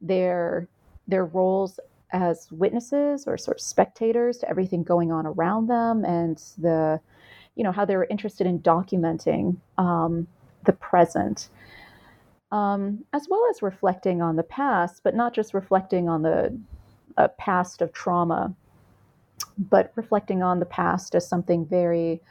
their 0.00 0.68
their 1.06 1.24
roles 1.24 1.80
as 2.12 2.48
witnesses 2.50 3.26
or 3.26 3.36
sort 3.36 3.58
of 3.58 3.60
spectators 3.60 4.38
to 4.38 4.48
everything 4.48 4.82
going 4.82 5.12
on 5.12 5.26
around 5.26 5.66
them 5.66 6.04
and 6.04 6.42
the 6.58 7.00
you 7.54 7.64
know 7.64 7.72
how 7.72 7.84
they 7.84 7.96
were 7.96 8.06
interested 8.08 8.46
in 8.46 8.60
documenting 8.60 9.56
um, 9.78 10.26
the 10.64 10.72
present 10.72 11.48
um, 12.50 13.04
as 13.12 13.26
well 13.28 13.42
as 13.50 13.60
reflecting 13.60 14.22
on 14.22 14.36
the 14.36 14.42
past 14.42 15.02
but 15.02 15.14
not 15.14 15.34
just 15.34 15.52
reflecting 15.52 16.08
on 16.08 16.22
the 16.22 16.56
uh, 17.16 17.28
past 17.38 17.82
of 17.82 17.92
trauma 17.92 18.54
but 19.58 19.92
reflecting 19.96 20.42
on 20.42 20.60
the 20.60 20.66
past 20.66 21.14
as 21.14 21.28
something 21.28 21.66
very 21.66 22.22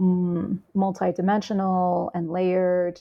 mm, 0.00 0.58
multidimensional 0.74 2.10
and 2.14 2.30
layered 2.30 3.00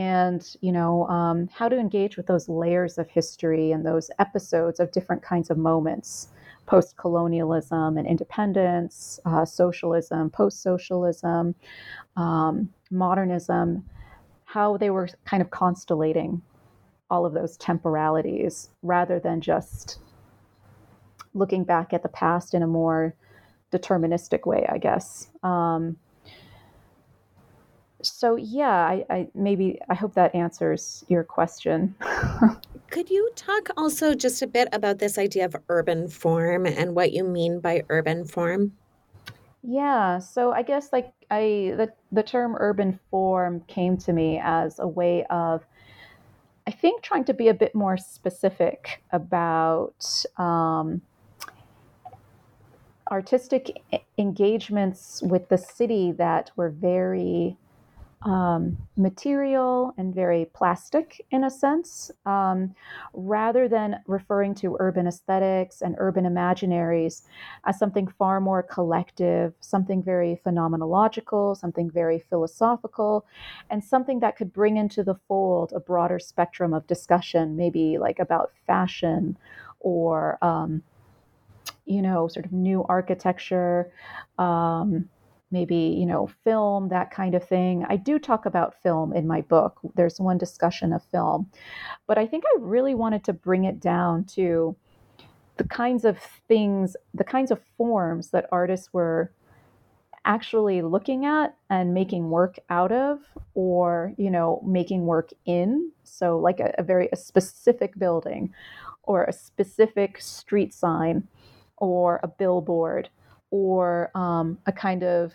and 0.00 0.56
you 0.62 0.72
know 0.72 1.06
um, 1.08 1.46
how 1.52 1.68
to 1.68 1.78
engage 1.78 2.16
with 2.16 2.26
those 2.26 2.48
layers 2.48 2.96
of 2.96 3.06
history 3.10 3.70
and 3.70 3.84
those 3.84 4.10
episodes 4.18 4.80
of 4.80 4.90
different 4.92 5.22
kinds 5.22 5.50
of 5.50 5.58
moments 5.58 6.28
post-colonialism 6.64 7.98
and 7.98 8.06
independence 8.06 9.20
uh, 9.26 9.44
socialism 9.44 10.30
post-socialism 10.30 11.54
um, 12.16 12.70
modernism 12.90 13.84
how 14.46 14.78
they 14.78 14.88
were 14.88 15.08
kind 15.26 15.42
of 15.42 15.50
constellating 15.50 16.40
all 17.10 17.26
of 17.26 17.34
those 17.34 17.58
temporalities 17.58 18.70
rather 18.82 19.20
than 19.20 19.40
just 19.40 19.98
looking 21.34 21.62
back 21.62 21.92
at 21.92 22.02
the 22.02 22.08
past 22.08 22.54
in 22.54 22.62
a 22.62 22.66
more 22.66 23.14
deterministic 23.70 24.46
way 24.46 24.66
i 24.72 24.78
guess. 24.78 25.28
Um, 25.42 25.98
so 28.02 28.36
yeah, 28.36 28.70
I, 28.70 29.04
I 29.10 29.28
maybe 29.34 29.78
I 29.88 29.94
hope 29.94 30.14
that 30.14 30.34
answers 30.34 31.04
your 31.08 31.24
question. 31.24 31.94
Could 32.90 33.10
you 33.10 33.30
talk 33.36 33.70
also 33.76 34.14
just 34.14 34.42
a 34.42 34.46
bit 34.46 34.68
about 34.72 34.98
this 34.98 35.18
idea 35.18 35.44
of 35.44 35.56
urban 35.68 36.08
form 36.08 36.66
and 36.66 36.94
what 36.94 37.12
you 37.12 37.24
mean 37.24 37.60
by 37.60 37.82
urban 37.88 38.24
form? 38.24 38.72
Yeah, 39.62 40.18
so 40.18 40.52
I 40.52 40.62
guess 40.62 40.92
like 40.92 41.12
I 41.30 41.74
the 41.76 41.92
the 42.10 42.22
term 42.22 42.56
urban 42.58 42.98
form 43.10 43.62
came 43.68 43.96
to 43.98 44.12
me 44.12 44.40
as 44.42 44.78
a 44.78 44.88
way 44.88 45.24
of 45.30 45.64
I 46.66 46.70
think 46.70 47.02
trying 47.02 47.24
to 47.24 47.34
be 47.34 47.48
a 47.48 47.54
bit 47.54 47.74
more 47.74 47.96
specific 47.96 49.02
about 49.12 50.24
um, 50.36 51.02
artistic 53.10 53.82
engagements 54.18 55.22
with 55.22 55.48
the 55.48 55.58
city 55.58 56.12
that 56.12 56.50
were 56.56 56.70
very 56.70 57.56
um, 58.22 58.76
material 58.96 59.94
and 59.96 60.14
very 60.14 60.44
plastic 60.52 61.24
in 61.30 61.44
a 61.44 61.50
sense, 61.50 62.10
um, 62.26 62.74
rather 63.14 63.66
than 63.66 63.96
referring 64.06 64.54
to 64.56 64.76
urban 64.78 65.06
aesthetics 65.06 65.80
and 65.80 65.94
urban 65.98 66.24
imaginaries 66.26 67.22
as 67.64 67.78
something 67.78 68.06
far 68.06 68.40
more 68.40 68.62
collective, 68.62 69.54
something 69.60 70.02
very 70.02 70.38
phenomenological, 70.44 71.56
something 71.56 71.90
very 71.90 72.18
philosophical, 72.28 73.24
and 73.70 73.82
something 73.82 74.20
that 74.20 74.36
could 74.36 74.52
bring 74.52 74.76
into 74.76 75.02
the 75.02 75.14
fold 75.26 75.72
a 75.74 75.80
broader 75.80 76.18
spectrum 76.18 76.74
of 76.74 76.86
discussion, 76.86 77.56
maybe 77.56 77.96
like 77.96 78.18
about 78.18 78.52
fashion 78.66 79.36
or, 79.80 80.36
um, 80.42 80.82
you 81.86 82.02
know, 82.02 82.28
sort 82.28 82.44
of 82.44 82.52
new 82.52 82.84
architecture. 82.86 83.90
Um, 84.38 85.08
maybe 85.50 85.76
you 85.76 86.06
know 86.06 86.28
film 86.44 86.88
that 86.88 87.10
kind 87.10 87.34
of 87.34 87.46
thing. 87.46 87.84
I 87.88 87.96
do 87.96 88.18
talk 88.18 88.46
about 88.46 88.80
film 88.82 89.12
in 89.12 89.26
my 89.26 89.40
book. 89.42 89.78
There's 89.94 90.20
one 90.20 90.38
discussion 90.38 90.92
of 90.92 91.02
film. 91.04 91.50
But 92.06 92.18
i 92.18 92.26
think 92.26 92.44
i 92.46 92.58
really 92.60 92.94
wanted 92.94 93.24
to 93.24 93.32
bring 93.32 93.64
it 93.64 93.80
down 93.80 94.24
to 94.24 94.76
the 95.56 95.64
kinds 95.64 96.04
of 96.04 96.18
things 96.48 96.96
the 97.14 97.24
kinds 97.24 97.50
of 97.50 97.60
forms 97.76 98.30
that 98.30 98.48
artists 98.50 98.92
were 98.92 99.32
actually 100.24 100.82
looking 100.82 101.24
at 101.24 101.56
and 101.70 101.94
making 101.94 102.28
work 102.30 102.58
out 102.68 102.92
of 102.92 103.20
or 103.54 104.12
you 104.16 104.30
know 104.30 104.62
making 104.66 105.06
work 105.06 105.30
in. 105.46 105.90
So 106.04 106.38
like 106.38 106.60
a, 106.60 106.74
a 106.78 106.82
very 106.82 107.08
a 107.12 107.16
specific 107.16 107.98
building 107.98 108.52
or 109.04 109.24
a 109.24 109.32
specific 109.32 110.20
street 110.20 110.74
sign 110.74 111.26
or 111.78 112.20
a 112.22 112.28
billboard 112.28 113.08
or 113.50 114.10
um, 114.14 114.58
a 114.66 114.72
kind 114.72 115.02
of 115.02 115.32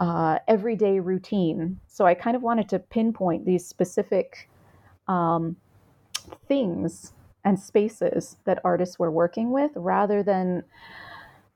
uh, 0.00 0.38
everyday 0.48 1.00
routine. 1.00 1.78
So 1.86 2.06
I 2.06 2.14
kind 2.14 2.36
of 2.36 2.42
wanted 2.42 2.68
to 2.70 2.78
pinpoint 2.78 3.44
these 3.46 3.66
specific 3.66 4.48
um, 5.08 5.56
things 6.48 7.12
and 7.44 7.58
spaces 7.58 8.36
that 8.44 8.60
artists 8.64 8.98
were 8.98 9.10
working 9.10 9.50
with 9.50 9.70
rather 9.74 10.22
than 10.22 10.64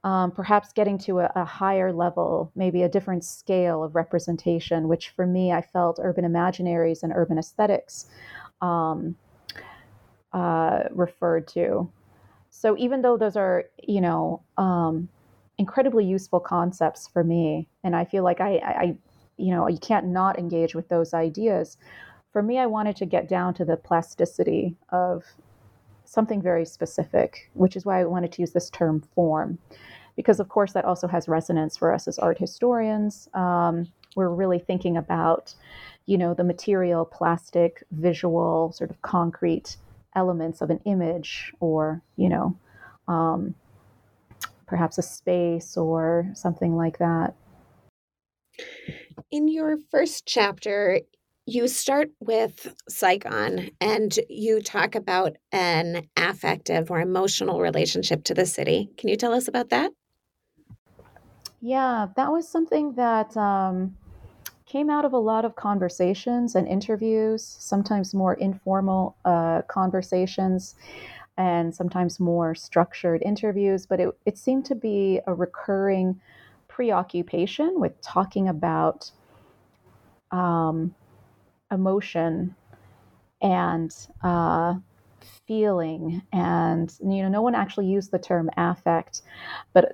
um, 0.05 0.31
perhaps 0.31 0.73
getting 0.73 0.99
to 0.99 1.21
a, 1.21 1.33
a, 1.35 1.45
higher 1.45 1.93
level, 1.93 2.53
maybe 2.55 2.85
a 2.85 2.89
different 2.89 3.25
scale 3.25 3.83
of 3.83 3.97
representation, 3.97 4.87
which 4.87 5.09
for 5.11 5.27
me, 5.27 5.51
I 5.51 5.63
felt 5.63 5.99
urban 6.01 6.25
imaginaries 6.25 7.03
and 7.03 7.13
urban 7.13 7.39
aesthetics 7.39 8.07
um, 8.61 9.17
uh, 10.33 10.85
referred 10.93 11.49
to. 11.49 11.91
So 12.51 12.77
even 12.79 13.03
though 13.03 13.17
those 13.17 13.37
are, 13.37 13.65
you 13.83 14.01
know, 14.01 14.43
um, 14.57 15.09
incredibly 15.59 16.05
useful 16.05 16.41
concepts 16.41 17.09
for 17.09 17.25
me. 17.25 17.69
And 17.83 17.97
I 17.97 18.05
feel 18.05 18.25
like 18.25 18.41
I, 18.41 18.57
I, 18.57 18.97
you 19.37 19.55
know, 19.55 19.69
you 19.69 19.79
can't 19.79 20.07
not 20.07 20.39
engage 20.39 20.75
with 20.75 20.89
those 20.89 21.15
ideas. 21.15 21.77
For 22.33 22.43
me, 22.43 22.59
I 22.59 22.67
wanted 22.67 22.97
to 22.97 23.07
get 23.07 23.29
down 23.29 23.55
to 23.55 23.65
the 23.65 23.77
plasticity 23.77 24.77
of 24.91 25.25
something 26.05 26.43
very 26.43 26.65
specific, 26.65 27.51
which 27.55 27.77
is 27.77 27.85
why 27.85 28.01
I 28.01 28.05
wanted 28.05 28.33
to 28.33 28.43
use 28.43 28.53
this 28.53 28.71
term 28.71 29.03
form. 29.15 29.59
Because, 30.15 30.41
of 30.41 30.49
course, 30.49 30.73
that 30.73 30.85
also 30.85 31.09
has 31.09 31.29
resonance 31.29 31.77
for 31.77 31.93
us 31.93 32.09
as 32.09 32.19
art 32.19 32.39
historians. 32.39 33.29
Um, 33.35 33.87
we're 34.15 34.31
really 34.31 34.59
thinking 34.59 34.97
about, 34.97 35.55
you 36.07 36.17
know, 36.17 36.33
the 36.33 36.45
material, 36.45 37.05
plastic, 37.05 37.85
visual, 37.91 38.73
sort 38.73 38.91
of 38.91 39.03
concrete 39.03 39.77
elements 40.15 40.63
of 40.63 40.71
an 40.71 40.81
image 40.87 41.53
or, 41.61 42.03
you 42.17 42.31
know, 42.31 42.57
um, 43.09 43.55
perhaps 44.67 44.99
a 44.99 45.03
space 45.03 45.77
or 45.77 46.31
something 46.35 46.77
like 46.77 46.99
that. 46.99 47.35
In 49.31 49.49
your 49.49 49.77
first 49.91 50.27
chapter, 50.27 51.01
you 51.47 51.69
start 51.69 52.11
with 52.21 52.75
Saigon 52.89 53.71
and 53.81 54.19
you 54.29 54.61
talk 54.61 54.95
about 54.95 55.37
an 55.53 56.07
affective 56.17 56.91
or 56.91 57.01
emotional 57.01 57.61
relationship 57.61 58.25
to 58.25 58.35
the 58.35 58.47
city. 58.47 58.91
Can 58.97 59.09
you 59.09 59.17
tell 59.17 59.33
us 59.33 59.47
about 59.47 59.71
that? 59.71 59.93
Yeah, 61.61 62.09
that 62.17 62.31
was 62.31 62.49
something 62.49 62.93
that 62.95 63.37
um, 63.37 63.97
came 64.67 64.91
out 64.91 65.05
of 65.05 65.13
a 65.13 65.19
lot 65.19 65.45
of 65.45 65.57
conversations 65.57 66.55
and 66.55 66.67
interviews, 66.69 67.45
sometimes 67.45 68.13
more 68.13 68.35
informal 68.35 69.17
uh, 69.25 69.63
conversations 69.63 70.75
and 71.37 71.75
sometimes 71.75 72.21
more 72.21 72.55
structured 72.55 73.23
interviews. 73.23 73.87
But 73.87 74.01
it, 74.01 74.09
it 74.25 74.39
seemed 74.39 74.65
to 74.67 74.75
be 74.75 75.21
a 75.27 75.35
recurring 75.35 76.21
preoccupation 76.69 77.81
with 77.81 78.01
talking 78.03 78.49
about 78.49 79.11
um, 80.31 80.95
emotion 81.71 82.55
and 83.43 83.95
uh, 84.23 84.75
feeling 85.47 86.23
and 86.33 86.95
you 87.01 87.23
know 87.23 87.29
no 87.29 87.43
one 87.43 87.55
actually 87.55 87.87
used 87.87 88.11
the 88.11 88.19
term 88.19 88.51
affect 88.57 89.23
but 89.73 89.93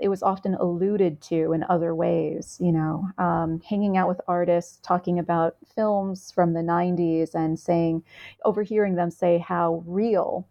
it 0.00 0.08
was 0.08 0.22
often 0.22 0.54
alluded 0.54 1.20
to 1.20 1.52
in 1.52 1.64
other 1.68 1.94
ways 1.94 2.56
you 2.60 2.72
know 2.72 3.06
um, 3.18 3.60
hanging 3.68 3.96
out 3.96 4.08
with 4.08 4.20
artists 4.26 4.78
talking 4.82 5.18
about 5.18 5.56
films 5.74 6.32
from 6.32 6.52
the 6.52 6.60
90s 6.60 7.34
and 7.34 7.58
saying 7.58 8.02
overhearing 8.44 8.94
them 8.94 9.10
say 9.10 9.38
how 9.38 9.82
real 9.86 10.46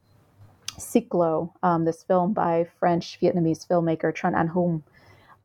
Cyclo, 0.82 1.52
um, 1.64 1.86
this 1.86 2.04
film 2.04 2.34
by 2.34 2.68
French 2.80 3.20
Vietnamese 3.22 3.68
filmmaker 3.68 4.14
Tran 4.14 4.36
Anh 4.36 4.50
Hùng, 4.50 4.82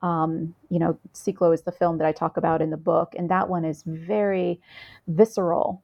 um, 0.02 0.54
you 0.68 0.78
know, 0.78 0.98
Cyclo 1.14 1.54
is 1.54 1.62
the 1.62 1.72
film 1.72 1.98
that 1.98 2.06
I 2.06 2.12
talk 2.12 2.36
about 2.36 2.62
in 2.62 2.70
the 2.70 2.76
book, 2.76 3.14
and 3.16 3.30
that 3.30 3.48
one 3.48 3.64
is 3.64 3.82
very 3.86 4.60
visceral 5.08 5.82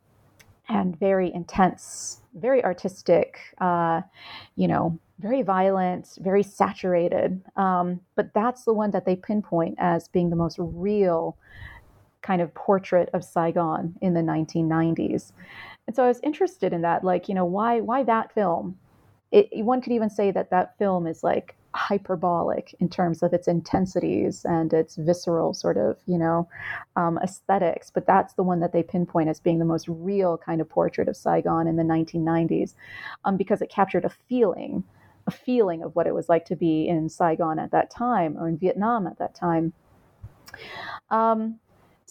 and 0.69 0.99
very 0.99 1.33
intense, 1.33 2.21
very 2.35 2.63
artistic, 2.65 3.39
uh, 3.59 4.03
you 4.57 4.69
know, 4.69 4.99
very 5.19 5.43
violent, 5.43 6.19
very 6.21 6.43
saturated. 6.43 7.41
Um, 7.57 8.01
but 8.17 8.33
that's 8.35 8.65
the 8.65 8.73
one 8.73 8.91
that 8.91 9.05
they 9.05 9.17
pinpoint 9.17 9.77
as 9.79 10.09
being 10.09 10.31
the 10.31 10.37
most 10.37 10.57
real 10.59 11.37
kind 12.23 12.41
of 12.41 12.55
portrait 12.55 13.09
of 13.13 13.25
Saigon 13.25 13.97
in 14.01 14.15
the 14.15 14.21
1990s. 14.21 15.33
And 15.87 15.97
so 15.97 16.05
I 16.05 16.09
was 16.09 16.21
interested 16.23 16.73
in 16.73 16.83
that, 16.83 17.03
like, 17.03 17.29
you 17.29 17.35
know, 17.35 17.45
why 17.45 17.81
why 17.81 18.05
that 18.05 18.33
film? 18.33 18.79
It, 19.33 19.65
one 19.65 19.81
could 19.81 19.93
even 19.93 20.11
say 20.11 20.31
that 20.31 20.51
that 20.51 20.79
film 20.79 21.07
is 21.07 21.25
like 21.25 21.57
hyperbolic 21.75 22.75
in 22.81 22.89
terms 22.89 23.23
of 23.23 23.33
its 23.33 23.49
intensities 23.49 24.45
and 24.45 24.73
its 24.75 24.97
visceral 24.97 25.55
sort 25.55 25.79
of 25.79 25.97
you 26.07 26.19
know 26.19 26.47
um, 26.97 27.19
aesthetics 27.23 27.91
but 27.91 28.07
that's 28.07 28.35
the 28.35 28.43
one 28.43 28.61
that 28.61 28.73
they 28.73 28.83
pinpoint 28.83 29.31
as 29.31 29.41
being 29.41 29.59
the 29.59 29.65
most 29.65 29.89
real 29.89 30.37
kind 30.37 30.61
of 30.61 30.69
portrait 30.69 31.09
of 31.09 31.17
saigon 31.17 31.67
in 31.67 31.77
the 31.77 31.83
1990s 31.83 32.75
um, 33.25 33.39
because 33.39 33.63
it 33.63 33.71
captured 33.71 34.05
a 34.05 34.11
feeling 34.29 34.85
a 35.27 35.31
feeling 35.31 35.83
of 35.83 35.97
what 35.97 36.07
it 36.07 36.15
was 36.15 36.29
like 36.29 36.45
to 36.45 36.57
be 36.57 36.87
in 36.87 37.09
saigon 37.09 37.59
at 37.59 37.71
that 37.71 37.91
time 37.91 38.37
or 38.37 38.49
in 38.49 38.59
vietnam 38.59 39.07
at 39.07 39.19
that 39.19 39.35
time. 39.35 39.73
Um, 41.11 41.59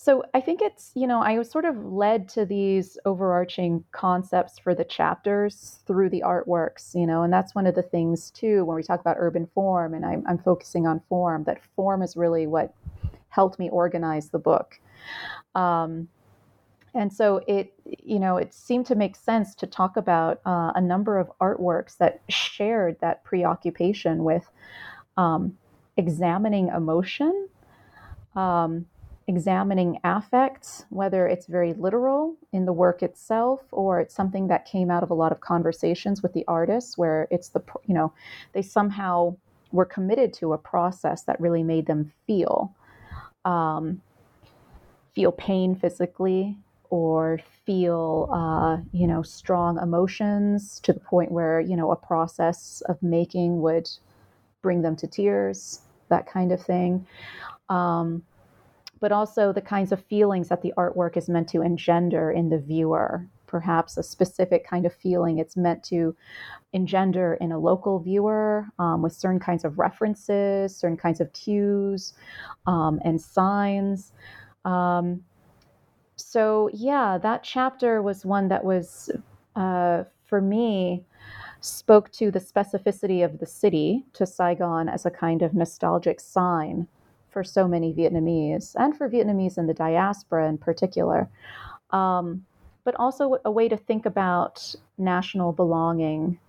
so 0.03 0.23
I 0.33 0.41
think 0.41 0.63
it's, 0.63 0.89
you 0.95 1.05
know, 1.05 1.21
I 1.21 1.37
was 1.37 1.51
sort 1.51 1.63
of 1.63 1.77
led 1.85 2.27
to 2.29 2.43
these 2.43 2.97
overarching 3.05 3.83
concepts 3.91 4.57
for 4.57 4.73
the 4.73 4.83
chapters 4.83 5.77
through 5.85 6.09
the 6.09 6.23
artworks, 6.25 6.95
you 6.95 7.05
know, 7.05 7.21
and 7.21 7.31
that's 7.31 7.53
one 7.53 7.67
of 7.67 7.75
the 7.75 7.83
things 7.83 8.31
too 8.31 8.65
when 8.65 8.75
we 8.75 8.81
talk 8.81 8.99
about 8.99 9.17
urban 9.19 9.47
form, 9.53 9.93
and 9.93 10.03
I'm, 10.03 10.23
I'm 10.27 10.39
focusing 10.39 10.87
on 10.87 11.03
form, 11.07 11.43
that 11.43 11.61
form 11.75 12.01
is 12.01 12.17
really 12.17 12.47
what 12.47 12.73
helped 13.29 13.59
me 13.59 13.69
organize 13.69 14.29
the 14.29 14.39
book. 14.39 14.79
Um, 15.53 16.07
and 16.95 17.13
so 17.13 17.43
it, 17.47 17.71
you 17.85 18.17
know, 18.17 18.37
it 18.37 18.55
seemed 18.55 18.87
to 18.87 18.95
make 18.95 19.15
sense 19.15 19.53
to 19.53 19.67
talk 19.67 19.97
about 19.97 20.41
uh, 20.47 20.71
a 20.73 20.81
number 20.81 21.19
of 21.19 21.31
artworks 21.39 21.97
that 21.97 22.21
shared 22.27 22.99
that 23.01 23.23
preoccupation 23.23 24.23
with 24.23 24.49
um, 25.15 25.55
examining 25.95 26.69
emotion. 26.69 27.49
Um, 28.35 28.87
examining 29.27 29.99
affects, 30.03 30.85
whether 30.89 31.27
it's 31.27 31.45
very 31.45 31.73
literal 31.73 32.35
in 32.51 32.65
the 32.65 32.73
work 32.73 33.03
itself 33.03 33.61
or 33.71 33.99
it's 33.99 34.15
something 34.15 34.47
that 34.47 34.65
came 34.65 34.89
out 34.89 35.03
of 35.03 35.11
a 35.11 35.13
lot 35.13 35.31
of 35.31 35.39
conversations 35.41 36.21
with 36.23 36.33
the 36.33 36.43
artists 36.47 36.97
where 36.97 37.27
it's 37.31 37.49
the, 37.49 37.61
you 37.85 37.93
know, 37.93 38.11
they 38.53 38.61
somehow 38.61 39.35
were 39.71 39.85
committed 39.85 40.33
to 40.33 40.53
a 40.53 40.57
process 40.57 41.23
that 41.23 41.39
really 41.39 41.63
made 41.63 41.85
them 41.85 42.11
feel, 42.27 42.75
um, 43.45 44.01
feel 45.13 45.31
pain 45.31 45.75
physically 45.75 46.57
or 46.89 47.39
feel, 47.65 48.29
uh, 48.33 48.77
you 48.91 49.07
know, 49.07 49.21
strong 49.21 49.77
emotions 49.77 50.79
to 50.81 50.91
the 50.91 50.99
point 50.99 51.31
where, 51.31 51.61
you 51.61 51.77
know, 51.77 51.91
a 51.91 51.95
process 51.95 52.81
of 52.89 53.01
making 53.01 53.61
would 53.61 53.89
bring 54.61 54.81
them 54.81 54.95
to 54.95 55.07
tears, 55.07 55.81
that 56.09 56.27
kind 56.27 56.51
of 56.51 56.61
thing. 56.61 57.07
Um, 57.69 58.23
but 59.01 59.11
also 59.11 59.51
the 59.51 59.61
kinds 59.61 59.91
of 59.91 60.05
feelings 60.05 60.47
that 60.47 60.61
the 60.61 60.73
artwork 60.77 61.17
is 61.17 61.27
meant 61.27 61.49
to 61.49 61.61
engender 61.61 62.31
in 62.31 62.49
the 62.49 62.59
viewer. 62.59 63.27
Perhaps 63.47 63.97
a 63.97 64.03
specific 64.03 64.65
kind 64.65 64.85
of 64.85 64.93
feeling 64.93 65.39
it's 65.39 65.57
meant 65.57 65.83
to 65.85 66.15
engender 66.71 67.33
in 67.41 67.51
a 67.51 67.59
local 67.59 67.99
viewer 67.99 68.67
um, 68.79 69.01
with 69.01 69.11
certain 69.11 69.39
kinds 69.39 69.65
of 69.65 69.77
references, 69.77 70.73
certain 70.73 70.95
kinds 70.95 71.19
of 71.19 71.33
cues 71.33 72.13
um, 72.67 73.01
and 73.03 73.19
signs. 73.19 74.13
Um, 74.63 75.25
so, 76.15 76.69
yeah, 76.71 77.17
that 77.17 77.43
chapter 77.43 78.01
was 78.01 78.23
one 78.23 78.47
that 78.49 78.63
was, 78.63 79.09
uh, 79.55 80.03
for 80.23 80.39
me, 80.39 81.03
spoke 81.59 82.11
to 82.11 82.29
the 82.29 82.39
specificity 82.39 83.25
of 83.25 83.39
the 83.39 83.47
city, 83.47 84.05
to 84.13 84.27
Saigon, 84.27 84.87
as 84.87 85.05
a 85.05 85.11
kind 85.11 85.41
of 85.41 85.55
nostalgic 85.55 86.19
sign 86.19 86.87
for 87.31 87.43
so 87.43 87.67
many 87.67 87.93
Vietnamese 87.93 88.75
and 88.75 88.95
for 88.95 89.09
Vietnamese 89.09 89.57
in 89.57 89.67
the 89.67 89.73
diaspora 89.73 90.47
in 90.47 90.57
particular. 90.57 91.29
Um, 91.91 92.45
but 92.83 92.95
also 92.95 93.37
a 93.45 93.51
way 93.51 93.69
to 93.69 93.77
think 93.77 94.05
about 94.05 94.75
national 94.97 95.51
belonging 95.51 96.39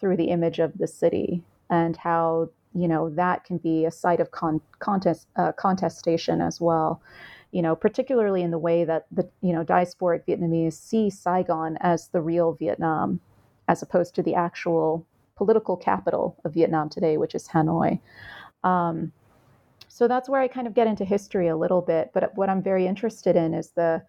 through 0.00 0.16
the 0.16 0.30
image 0.30 0.58
of 0.58 0.76
the 0.78 0.86
city 0.86 1.42
and 1.70 1.96
how 1.96 2.48
you 2.74 2.88
know 2.88 3.08
that 3.10 3.44
can 3.44 3.58
be 3.58 3.84
a 3.84 3.90
site 3.90 4.20
of 4.20 4.30
con- 4.30 4.60
contest 4.78 5.28
uh, 5.36 5.52
contestation 5.52 6.40
as 6.40 6.60
well 6.60 7.00
you 7.52 7.62
know 7.62 7.74
particularly 7.76 8.42
in 8.42 8.50
the 8.50 8.58
way 8.58 8.84
that 8.84 9.06
the 9.12 9.28
you 9.40 9.52
know 9.52 9.64
diasporic 9.64 10.26
vietnamese 10.26 10.74
see 10.74 11.08
saigon 11.08 11.78
as 11.80 12.08
the 12.08 12.20
real 12.20 12.52
vietnam 12.52 13.20
as 13.68 13.82
opposed 13.82 14.14
to 14.14 14.22
the 14.22 14.34
actual 14.34 15.06
political 15.36 15.76
capital 15.76 16.36
of 16.44 16.52
vietnam 16.52 16.88
today 16.88 17.16
which 17.16 17.34
is 17.34 17.48
hanoi 17.48 17.98
um, 18.64 19.12
so 19.94 20.08
that's 20.08 20.28
where 20.28 20.40
I 20.40 20.48
kind 20.48 20.66
of 20.66 20.74
get 20.74 20.88
into 20.88 21.04
history 21.04 21.46
a 21.46 21.56
little 21.56 21.80
bit. 21.80 22.10
But 22.12 22.36
what 22.36 22.48
I'm 22.48 22.60
very 22.60 22.84
interested 22.84 23.36
in 23.36 23.54
is 23.54 23.70
the 23.70 24.02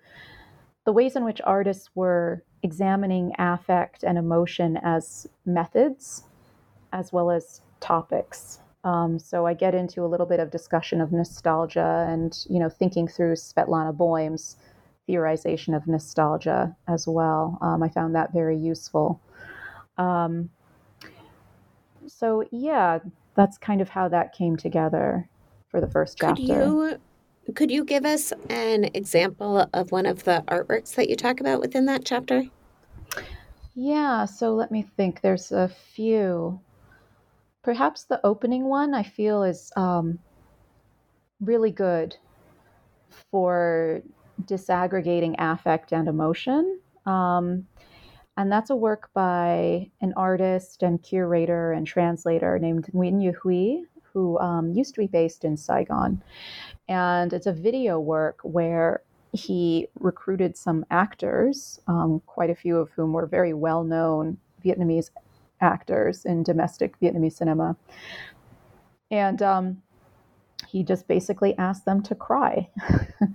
the 0.84 0.92
ways 0.92 1.16
in 1.16 1.24
which 1.24 1.40
artists 1.44 1.92
were 1.94 2.44
examining 2.64 3.34
affect 3.38 4.04
and 4.04 4.18
emotion 4.18 4.78
as 4.82 5.28
methods, 5.46 6.24
as 6.92 7.14
well 7.14 7.30
as 7.30 7.62
topics. 7.82 8.58
Um, 8.84 9.20
so 9.20 9.46
I 9.46 9.54
get 9.54 9.76
into 9.76 10.04
a 10.04 10.08
little 10.08 10.26
bit 10.26 10.40
of 10.40 10.50
discussion 10.50 11.02
of 11.02 11.12
nostalgia 11.12 12.08
and 12.10 12.36
you 12.50 12.58
know 12.58 12.70
thinking 12.70 13.08
through 13.08 13.34
Svetlana 13.34 13.96
Boym's 13.96 14.56
theorization 15.08 15.76
of 15.76 15.86
nostalgia 15.86 16.76
as 16.88 17.08
well. 17.08 17.60
Um, 17.62 17.84
I 17.84 17.90
found 17.90 18.16
that 18.16 18.34
very 18.34 18.58
useful. 18.58 19.22
Um, 20.00 20.50
so 22.08 22.44
yeah, 22.50 22.98
that's 23.36 23.60
kind 23.60 23.82
of 23.82 23.90
how 23.90 24.08
that 24.08 24.34
came 24.34 24.58
together 24.58 25.30
for 25.68 25.82
the 25.82 25.88
first 25.88 26.18
chapter. 26.20 26.36
Could 26.36 26.48
you 26.48 27.00
could 27.54 27.72
you 27.72 27.86
give 27.86 28.06
us 28.06 28.34
an 28.50 28.86
example 28.96 29.70
of 29.74 29.92
one 29.92 30.06
of 30.06 30.24
the 30.24 30.44
artworks 30.48 30.96
that 30.96 31.10
you 31.10 31.16
talk 31.16 31.40
about 31.40 31.60
within 31.60 31.86
that 31.86 32.04
chapter? 32.04 32.44
Yeah, 33.76 34.26
so 34.26 34.56
let 34.56 34.72
me 34.72 34.86
think. 34.98 35.22
There's 35.22 35.52
a 35.52 35.68
few. 35.68 36.60
Perhaps 37.62 38.06
the 38.06 38.26
opening 38.26 38.66
one 38.66 38.94
I 38.94 39.04
feel 39.04 39.44
is 39.44 39.72
um, 39.76 40.18
really 41.40 41.72
good 41.72 42.16
for 43.32 44.02
disaggregating 44.44 45.36
affect 45.38 45.92
and 45.92 46.08
emotion. 46.08 46.80
Um, 47.06 47.68
and 48.38 48.52
that's 48.52 48.70
a 48.70 48.76
work 48.76 49.10
by 49.14 49.92
an 50.02 50.14
artist 50.18 50.84
and 50.84 51.02
curator 51.02 51.72
and 51.72 51.88
translator 51.88 52.60
named 52.60 52.88
Nguyen 52.94 53.16
Nhu 53.16 53.34
Huy, 53.36 53.84
who 54.16 54.40
um, 54.40 54.72
used 54.72 54.96
to 54.96 55.02
be 55.02 55.08
based 55.08 55.44
in 55.44 55.58
Saigon. 55.58 56.24
And 56.88 57.34
it's 57.34 57.48
a 57.48 57.52
video 57.52 58.00
work 58.00 58.40
where 58.44 59.02
he 59.34 59.88
recruited 60.00 60.56
some 60.56 60.86
actors, 60.90 61.82
um, 61.88 62.22
quite 62.26 62.50
a 62.50 62.56
few 62.56 62.78
of 62.78 62.90
whom 62.92 63.12
were 63.12 63.26
very 63.26 63.54
well 63.54 63.84
known 63.84 64.38
Vietnamese 64.64 65.10
actors 65.60 66.24
in 66.24 66.44
domestic 66.44 66.98
Vietnamese 67.02 67.34
cinema. 67.34 67.76
And 69.12 69.42
um, 69.42 69.82
he 70.70 70.82
just 70.82 71.10
basically 71.10 71.54
asked 71.58 71.84
them 71.84 72.02
to 72.04 72.16
cry. 72.16 72.70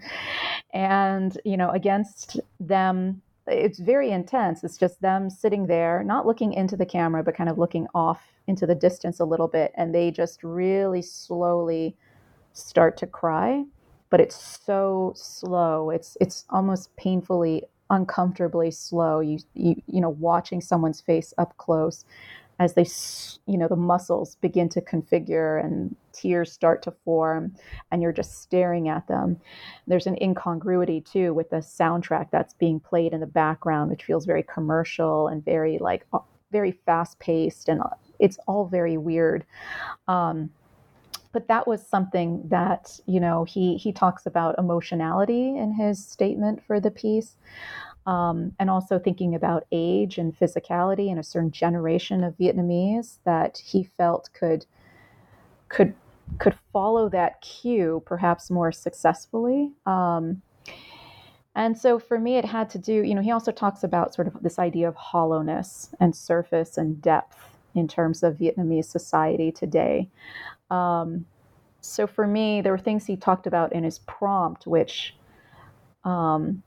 and, 0.72 1.36
you 1.44 1.58
know, 1.58 1.68
against 1.70 2.40
them 2.58 3.20
it's 3.50 3.80
very 3.80 4.10
intense. 4.10 4.64
It's 4.64 4.78
just 4.78 5.00
them 5.02 5.30
sitting 5.30 5.66
there, 5.68 6.04
not 6.04 6.26
looking 6.26 6.52
into 6.54 6.76
the 6.76 6.86
camera, 6.86 7.22
but 7.24 7.36
kind 7.36 7.50
of 7.50 7.58
looking 7.58 7.86
off 7.94 8.22
into 8.48 8.66
the 8.66 8.74
distance 8.76 9.20
a 9.20 9.26
little 9.26 9.48
bit. 9.48 9.72
And 9.76 9.94
they 9.94 10.10
just 10.10 10.44
really 10.44 11.02
slowly 11.02 11.96
start 12.52 12.96
to 12.98 13.06
cry, 13.06 13.64
but 14.10 14.20
it's 14.20 14.36
so 14.36 15.12
slow. 15.16 15.90
It's 15.90 16.16
it's 16.20 16.44
almost 16.50 16.94
painfully 16.96 17.64
uncomfortably 17.90 18.70
slow. 18.70 19.20
You 19.20 19.38
you 19.54 19.76
you 19.86 20.00
know 20.00 20.10
watching 20.10 20.60
someone's 20.60 21.00
face 21.00 21.34
up 21.38 21.56
close 21.58 22.04
as 22.60 22.74
they 22.74 22.86
you 23.50 23.58
know 23.58 23.66
the 23.66 23.74
muscles 23.74 24.36
begin 24.36 24.68
to 24.68 24.80
configure 24.82 25.64
and 25.64 25.96
tears 26.12 26.52
start 26.52 26.82
to 26.82 26.92
form 27.04 27.52
and 27.90 28.02
you're 28.02 28.12
just 28.12 28.42
staring 28.42 28.88
at 28.88 29.08
them. 29.08 29.40
There's 29.86 30.06
an 30.06 30.18
incongruity 30.22 31.00
too 31.00 31.32
with 31.34 31.50
the 31.50 31.56
soundtrack 31.56 32.30
that's 32.30 32.54
being 32.54 32.78
played 32.78 33.12
in 33.12 33.20
the 33.20 33.26
background 33.26 33.90
which 33.90 34.04
feels 34.04 34.26
very 34.26 34.44
commercial 34.44 35.26
and 35.26 35.44
very 35.44 35.78
like 35.78 36.06
very 36.52 36.72
fast 36.84 37.18
paced 37.18 37.68
and 37.68 37.82
it's 38.18 38.38
all 38.46 38.66
very 38.66 38.98
weird. 38.98 39.44
Um, 40.06 40.50
but 41.32 41.48
that 41.48 41.66
was 41.66 41.86
something 41.86 42.42
that 42.48 43.00
you 43.06 43.20
know 43.20 43.44
he 43.44 43.76
he 43.78 43.92
talks 43.92 44.26
about 44.26 44.58
emotionality 44.58 45.56
in 45.56 45.72
his 45.72 46.04
statement 46.04 46.62
for 46.66 46.78
the 46.78 46.90
piece 46.90 47.36
um, 48.06 48.52
and 48.58 48.70
also 48.70 48.98
thinking 48.98 49.34
about 49.34 49.66
age 49.72 50.18
and 50.18 50.38
physicality 50.38 51.10
and 51.10 51.18
a 51.18 51.22
certain 51.22 51.50
generation 51.50 52.24
of 52.24 52.36
vietnamese 52.36 53.18
that 53.24 53.58
he 53.58 53.84
felt 53.84 54.30
could 54.32 54.66
could 55.68 55.94
could 56.38 56.56
follow 56.72 57.08
that 57.08 57.40
cue 57.40 58.02
perhaps 58.06 58.50
more 58.50 58.70
successfully. 58.70 59.72
Um, 59.84 60.42
and 61.54 61.76
so 61.76 61.98
for 61.98 62.18
me 62.18 62.36
it 62.36 62.44
had 62.44 62.70
to 62.70 62.78
do 62.78 62.92
you 62.92 63.14
know 63.14 63.22
he 63.22 63.32
also 63.32 63.52
talks 63.52 63.82
about 63.82 64.14
sort 64.14 64.28
of 64.28 64.42
this 64.42 64.58
idea 64.58 64.88
of 64.88 64.94
hollowness 64.96 65.90
and 65.98 66.14
surface 66.14 66.78
and 66.78 67.02
depth 67.02 67.36
in 67.74 67.86
terms 67.86 68.22
of 68.22 68.36
vietnamese 68.36 68.86
society 68.86 69.52
today. 69.52 70.08
Um, 70.70 71.26
so 71.80 72.06
for 72.06 72.26
me, 72.26 72.60
there 72.60 72.72
were 72.72 72.78
things 72.78 73.06
he 73.06 73.16
talked 73.16 73.46
about 73.46 73.72
in 73.72 73.84
his 73.84 73.98
prompt, 74.00 74.66
which 74.66 75.16
um, 76.04 76.62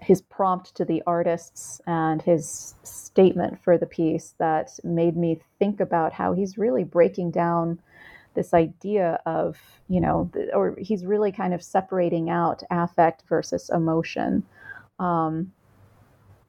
his 0.00 0.22
prompt 0.22 0.74
to 0.76 0.84
the 0.84 1.02
artists 1.06 1.80
and 1.86 2.22
his 2.22 2.74
statement 2.82 3.62
for 3.62 3.76
the 3.76 3.86
piece 3.86 4.34
that 4.38 4.78
made 4.82 5.16
me 5.16 5.40
think 5.58 5.80
about 5.80 6.12
how 6.12 6.32
he's 6.32 6.58
really 6.58 6.84
breaking 6.84 7.30
down 7.30 7.78
this 8.34 8.54
idea 8.54 9.20
of, 9.26 9.58
you 9.88 10.00
know, 10.00 10.30
or 10.54 10.76
he's 10.78 11.04
really 11.04 11.32
kind 11.32 11.52
of 11.52 11.62
separating 11.62 12.30
out 12.30 12.62
affect 12.70 13.22
versus 13.28 13.70
emotion. 13.70 14.42
Um, 14.98 15.52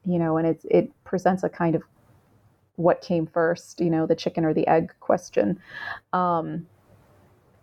you 0.05 0.17
know, 0.17 0.37
and 0.37 0.47
it, 0.47 0.61
it 0.63 1.03
presents 1.03 1.43
a 1.43 1.49
kind 1.49 1.75
of 1.75 1.83
what 2.75 3.01
came 3.01 3.27
first, 3.27 3.79
you 3.79 3.89
know, 3.89 4.05
the 4.05 4.15
chicken 4.15 4.45
or 4.45 4.53
the 4.53 4.67
egg 4.67 4.93
question. 4.99 5.59
Um, 6.13 6.67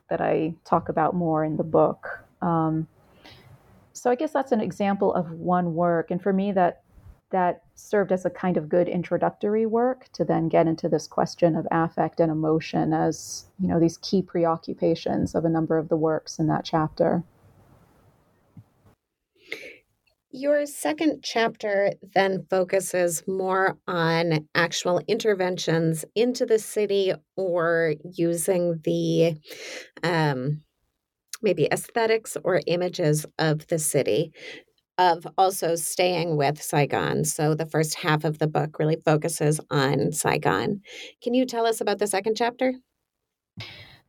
that 0.09 0.20
I 0.20 0.55
talk 0.64 0.88
about 0.88 1.14
more 1.14 1.44
in 1.44 1.57
the 1.57 1.64
book. 1.64 2.24
Um, 2.40 2.88
so 3.98 4.11
I 4.11 4.14
guess 4.14 4.32
that's 4.32 4.52
an 4.52 4.61
example 4.61 5.12
of 5.14 5.30
one 5.32 5.74
work, 5.74 6.11
and 6.11 6.22
for 6.22 6.32
me, 6.32 6.52
that 6.52 6.82
that 7.30 7.62
served 7.74 8.11
as 8.11 8.24
a 8.24 8.30
kind 8.30 8.56
of 8.56 8.68
good 8.68 8.88
introductory 8.88 9.66
work 9.66 10.08
to 10.14 10.24
then 10.24 10.48
get 10.48 10.66
into 10.66 10.88
this 10.88 11.06
question 11.06 11.56
of 11.56 11.66
affect 11.70 12.20
and 12.20 12.32
emotion 12.32 12.94
as 12.94 13.44
you 13.61 13.68
know 13.68 13.78
these 13.78 13.98
key 13.98 14.22
preoccupations 14.22 15.34
of 15.34 15.44
a 15.44 15.50
number 15.50 15.76
of 15.76 15.88
the 15.88 15.96
works 15.96 16.38
in 16.38 16.46
that 16.46 16.64
chapter. 16.64 17.22
Your 20.30 20.66
second 20.66 21.22
chapter 21.22 21.92
then 22.14 22.46
focuses 22.50 23.26
more 23.26 23.78
on 23.88 24.46
actual 24.54 25.00
interventions 25.08 26.04
into 26.14 26.44
the 26.44 26.58
city 26.58 27.14
or 27.37 27.94
using 28.04 28.80
the 28.84 29.40
um, 30.02 30.62
maybe 31.42 31.68
aesthetics 31.70 32.37
or 32.44 32.61
images 32.66 33.27
of 33.38 33.66
the 33.68 33.79
city, 33.79 34.33
of 34.98 35.27
also 35.38 35.77
staying 35.77 36.37
with 36.37 36.61
Saigon. 36.61 37.24
So 37.24 37.55
the 37.55 37.66
first 37.66 37.94
half 37.94 38.24
of 38.24 38.38
the 38.38 38.48
book 38.48 38.79
really 38.79 38.98
focuses 39.05 39.61
on 39.70 40.12
Saigon. 40.12 40.81
Can 41.22 41.35
you 41.35 41.46
tell 41.46 41.66
us 41.66 41.81
about 41.81 41.98
the 41.98 42.07
second 42.07 42.37
chapter? 42.37 42.74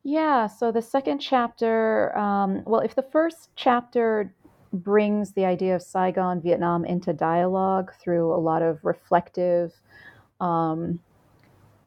Yeah, 0.04 0.48
so 0.48 0.72
the 0.72 0.82
second 0.82 1.20
chapter, 1.20 2.18
um, 2.18 2.64
well, 2.66 2.82
if 2.82 2.96
the 2.96 3.04
first 3.12 3.50
chapter 3.56 4.34
brings 4.72 5.34
the 5.34 5.46
idea 5.46 5.76
of 5.76 5.82
Saigon, 5.82 6.42
Vietnam 6.42 6.86
into 6.86 7.14
dialogue 7.14 7.92
through 8.02 8.34
a 8.34 8.40
lot 8.40 8.62
of 8.62 8.84
reflective, 8.84 9.74
um, 10.40 11.00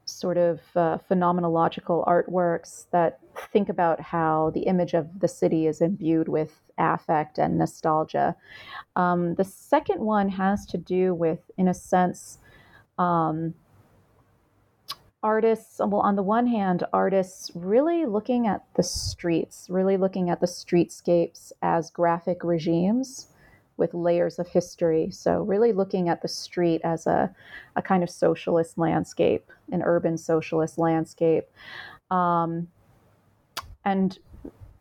sort 0.05 0.37
of 0.37 0.61
uh, 0.75 0.99
phenomenological 1.11 2.07
artworks 2.07 2.87
that 2.91 3.21
think 3.53 3.69
about 3.69 4.01
how 4.01 4.51
the 4.55 4.63
image 4.63 4.95
of 4.95 5.21
the 5.21 5.29
city 5.29 5.67
is 5.67 5.81
imbued 5.81 6.29
with 6.29 6.61
affect 6.79 7.39
and 7.39 7.59
nostalgia. 7.59 8.35
Um, 8.97 9.35
the 9.35 9.45
second 9.45 10.01
one 10.01 10.29
has 10.31 10.67
to 10.67 10.79
do 10.79 11.15
with, 11.15 11.51
in 11.57 11.69
a 11.69 11.75
sense, 11.75 12.39
um, 12.99 13.55
artists, 15.23 15.79
well, 15.79 16.01
on 16.01 16.17
the 16.17 16.23
one 16.23 16.47
hand, 16.47 16.85
artists 16.93 17.51
really 17.55 18.07
looking 18.07 18.47
at 18.47 18.65
the 18.75 18.83
streets, 18.83 19.69
really 19.71 19.97
looking 19.97 20.31
at 20.31 20.41
the 20.41 20.47
streetscapes 20.47 21.53
as 21.63 21.91
graphic 21.91 22.43
regimes 22.43 23.29
with 23.77 23.95
layers 23.95 24.39
of 24.39 24.49
history. 24.49 25.11
So, 25.11 25.43
really 25.43 25.73
looking 25.73 26.09
at 26.09 26.23
the 26.23 26.29
street 26.29 26.81
as 26.85 27.07
a, 27.07 27.35
a 27.77 27.83
kind 27.83 28.03
of 28.03 28.11
socialist 28.11 28.79
landscape, 28.79 29.51
an 29.71 29.83
urban 29.83 30.19
socialist 30.19 30.79
landscape, 30.79 31.45
um, 32.11 32.69
and 33.85 34.19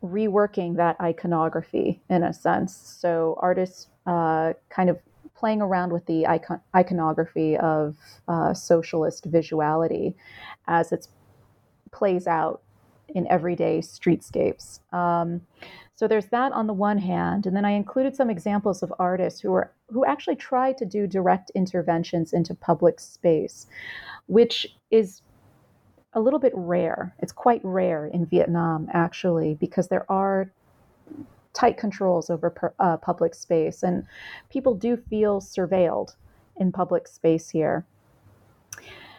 reworking 0.02 0.76
that 0.76 0.96
iconography 1.00 2.00
in 2.10 2.22
a 2.22 2.32
sense. 2.32 2.76
So, 2.76 3.38
artists 3.40 3.88
uh, 4.06 4.52
kind 4.68 4.90
of 4.90 4.98
playing 5.34 5.62
around 5.62 5.92
with 5.92 6.06
the 6.06 6.26
icon- 6.26 6.60
iconography 6.74 7.56
of 7.56 7.96
uh, 8.28 8.54
socialist 8.54 9.30
visuality 9.30 10.14
as 10.68 10.92
it 10.92 11.08
plays 11.90 12.26
out 12.26 12.62
in 13.08 13.26
everyday 13.28 13.78
streetscapes. 13.80 14.80
Um, 14.94 15.40
so 16.02 16.08
there's 16.08 16.26
that 16.26 16.50
on 16.50 16.66
the 16.66 16.72
one 16.72 16.98
hand, 16.98 17.46
and 17.46 17.54
then 17.54 17.64
I 17.64 17.70
included 17.70 18.16
some 18.16 18.28
examples 18.28 18.82
of 18.82 18.92
artists 18.98 19.38
who 19.40 19.54
are 19.54 19.70
who 19.88 20.04
actually 20.04 20.34
try 20.34 20.72
to 20.72 20.84
do 20.84 21.06
direct 21.06 21.52
interventions 21.54 22.32
into 22.32 22.56
public 22.56 22.98
space, 22.98 23.68
which 24.26 24.66
is 24.90 25.22
a 26.14 26.20
little 26.20 26.40
bit 26.40 26.54
rare. 26.56 27.14
It's 27.20 27.30
quite 27.30 27.60
rare 27.62 28.08
in 28.08 28.26
Vietnam 28.26 28.88
actually 28.92 29.54
because 29.54 29.86
there 29.86 30.04
are 30.10 30.50
tight 31.52 31.76
controls 31.76 32.30
over 32.30 32.50
per, 32.50 32.74
uh, 32.80 32.96
public 32.96 33.32
space, 33.32 33.84
and 33.84 34.04
people 34.50 34.74
do 34.74 34.96
feel 34.96 35.40
surveilled 35.40 36.16
in 36.56 36.72
public 36.72 37.06
space 37.06 37.48
here. 37.48 37.86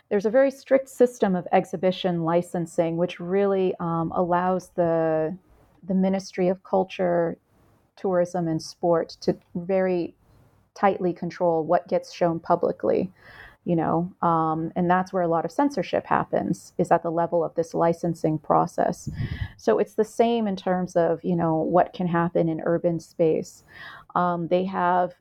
There's 0.09 0.25
a 0.25 0.29
very 0.29 0.51
strict 0.51 0.89
system 0.89 1.33
of 1.33 1.47
exhibition 1.53 2.25
licensing, 2.25 2.97
which 2.97 3.21
really 3.21 3.73
um, 3.79 4.11
allows 4.13 4.71
the 4.75 5.37
the 5.85 5.93
Ministry 5.93 6.47
of 6.47 6.63
Culture, 6.63 7.37
Tourism, 7.95 8.47
and 8.47 8.61
Sport 8.61 9.17
to 9.21 9.37
very 9.55 10.15
tightly 10.75 11.13
control 11.13 11.63
what 11.63 11.87
gets 11.87 12.13
shown 12.13 12.39
publicly 12.39 13.11
you 13.65 13.75
know? 13.75 14.11
Um, 14.21 14.71
and 14.75 14.89
that's 14.89 15.13
where 15.13 15.23
a 15.23 15.27
lot 15.27 15.45
of 15.45 15.51
censorship 15.51 16.05
happens 16.05 16.73
is 16.77 16.91
at 16.91 17.03
the 17.03 17.11
level 17.11 17.43
of 17.43 17.55
this 17.55 17.73
licensing 17.73 18.37
process. 18.37 19.09
So 19.57 19.79
it's 19.79 19.93
the 19.93 20.03
same 20.03 20.47
in 20.47 20.55
terms 20.55 20.95
of 20.95 21.23
you 21.23 21.35
know 21.35 21.55
what 21.55 21.93
can 21.93 22.07
happen 22.07 22.49
in 22.49 22.61
urban 22.65 22.99
space. 22.99 23.63
Um, 24.15 24.47
they 24.47 24.65
have 24.65 25.13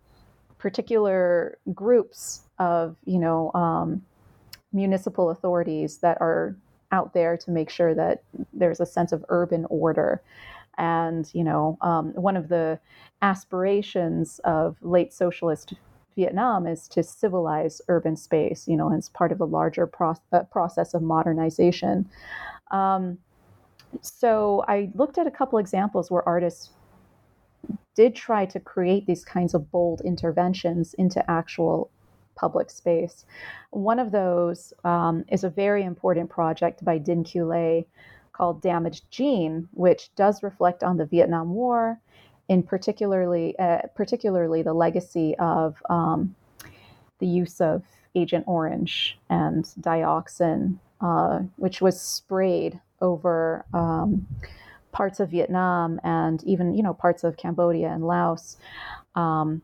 particular 0.59 1.59
groups 1.72 2.42
of 2.59 2.96
you 3.05 3.18
know 3.18 3.53
um, 3.55 4.03
municipal 4.72 5.31
authorities 5.31 5.98
that 5.98 6.18
are 6.20 6.57
out 6.93 7.15
there 7.15 7.37
to 7.37 7.51
make 7.51 7.71
sure 7.71 7.95
that 7.95 8.23
there's 8.53 8.81
a 8.81 8.87
sense 8.87 9.13
of 9.13 9.25
urban 9.29 9.67
order 9.71 10.23
and 10.79 11.31
you 11.35 11.45
know 11.45 11.77
um, 11.81 12.13
one 12.15 12.37
of 12.37 12.49
the 12.49 12.79
aspirations 13.21 14.41
of 14.45 14.77
late 14.83 15.13
socialist 15.13 15.75
Vietnam 16.15 16.67
is 16.67 16.89
to 16.89 17.03
civilize 17.03 17.81
urban 17.89 18.17
space, 18.17 18.69
you 18.69 18.77
know, 18.77 18.93
as 18.93 19.09
part 19.09 19.33
of 19.33 19.41
a 19.41 19.45
larger 19.45 19.87
pro- 19.87 20.15
uh, 20.33 20.43
process 20.45 20.95
of 20.95 21.03
modernization. 21.03 22.09
Um, 22.71 23.19
so 24.01 24.65
I 24.69 24.91
looked 24.95 25.19
at 25.19 25.27
a 25.27 25.31
couple 25.31 25.59
examples 25.59 26.11
where 26.11 26.27
artists 26.27 26.71
did 27.95 28.15
try 28.15 28.47
to 28.47 28.59
create 28.59 29.07
these 29.07 29.25
kinds 29.25 29.55
of 29.55 29.71
bold 29.71 30.01
interventions 30.03 30.95
into 30.95 31.29
actual 31.31 31.91
public 32.43 32.69
space. 32.71 33.25
One 33.71 34.01
of 34.01 34.11
those 34.11 34.75
um, 34.83 35.25
is 35.29 35.45
a 35.45 35.51
very 35.65 35.85
important 35.85 36.29
project 36.29 36.85
by 36.85 36.99
Q. 36.99 37.45
Lê 37.45 37.87
called 38.33 38.61
Damaged 38.61 39.05
Gene, 39.11 39.69
which 39.73 40.11
does 40.17 40.43
reflect 40.43 40.83
on 40.83 40.97
the 40.97 41.07
Vietnam 41.07 41.55
War 41.55 42.01
in 42.49 42.63
particularly 42.63 43.57
uh, 43.59 43.83
particularly 43.95 44.63
the 44.63 44.75
legacy 44.75 45.37
of 45.39 45.77
um, 45.89 46.35
the 47.21 47.27
use 47.27 47.61
of 47.61 47.83
Agent 48.15 48.45
Orange 48.47 49.19
and 49.31 49.65
dioxin, 49.81 50.79
uh, 51.01 51.39
which 51.57 51.81
was 51.81 52.01
sprayed 52.01 52.81
over 53.01 53.65
um, 53.73 54.27
parts 54.91 55.21
of 55.21 55.31
Vietnam 55.31 56.01
and 56.03 56.43
even 56.45 56.75
you 56.75 56.83
know 56.83 56.95
parts 56.95 57.23
of 57.25 57.37
Cambodia 57.37 57.89
and 57.89 58.05
Laos 58.05 58.57
um, 59.15 59.63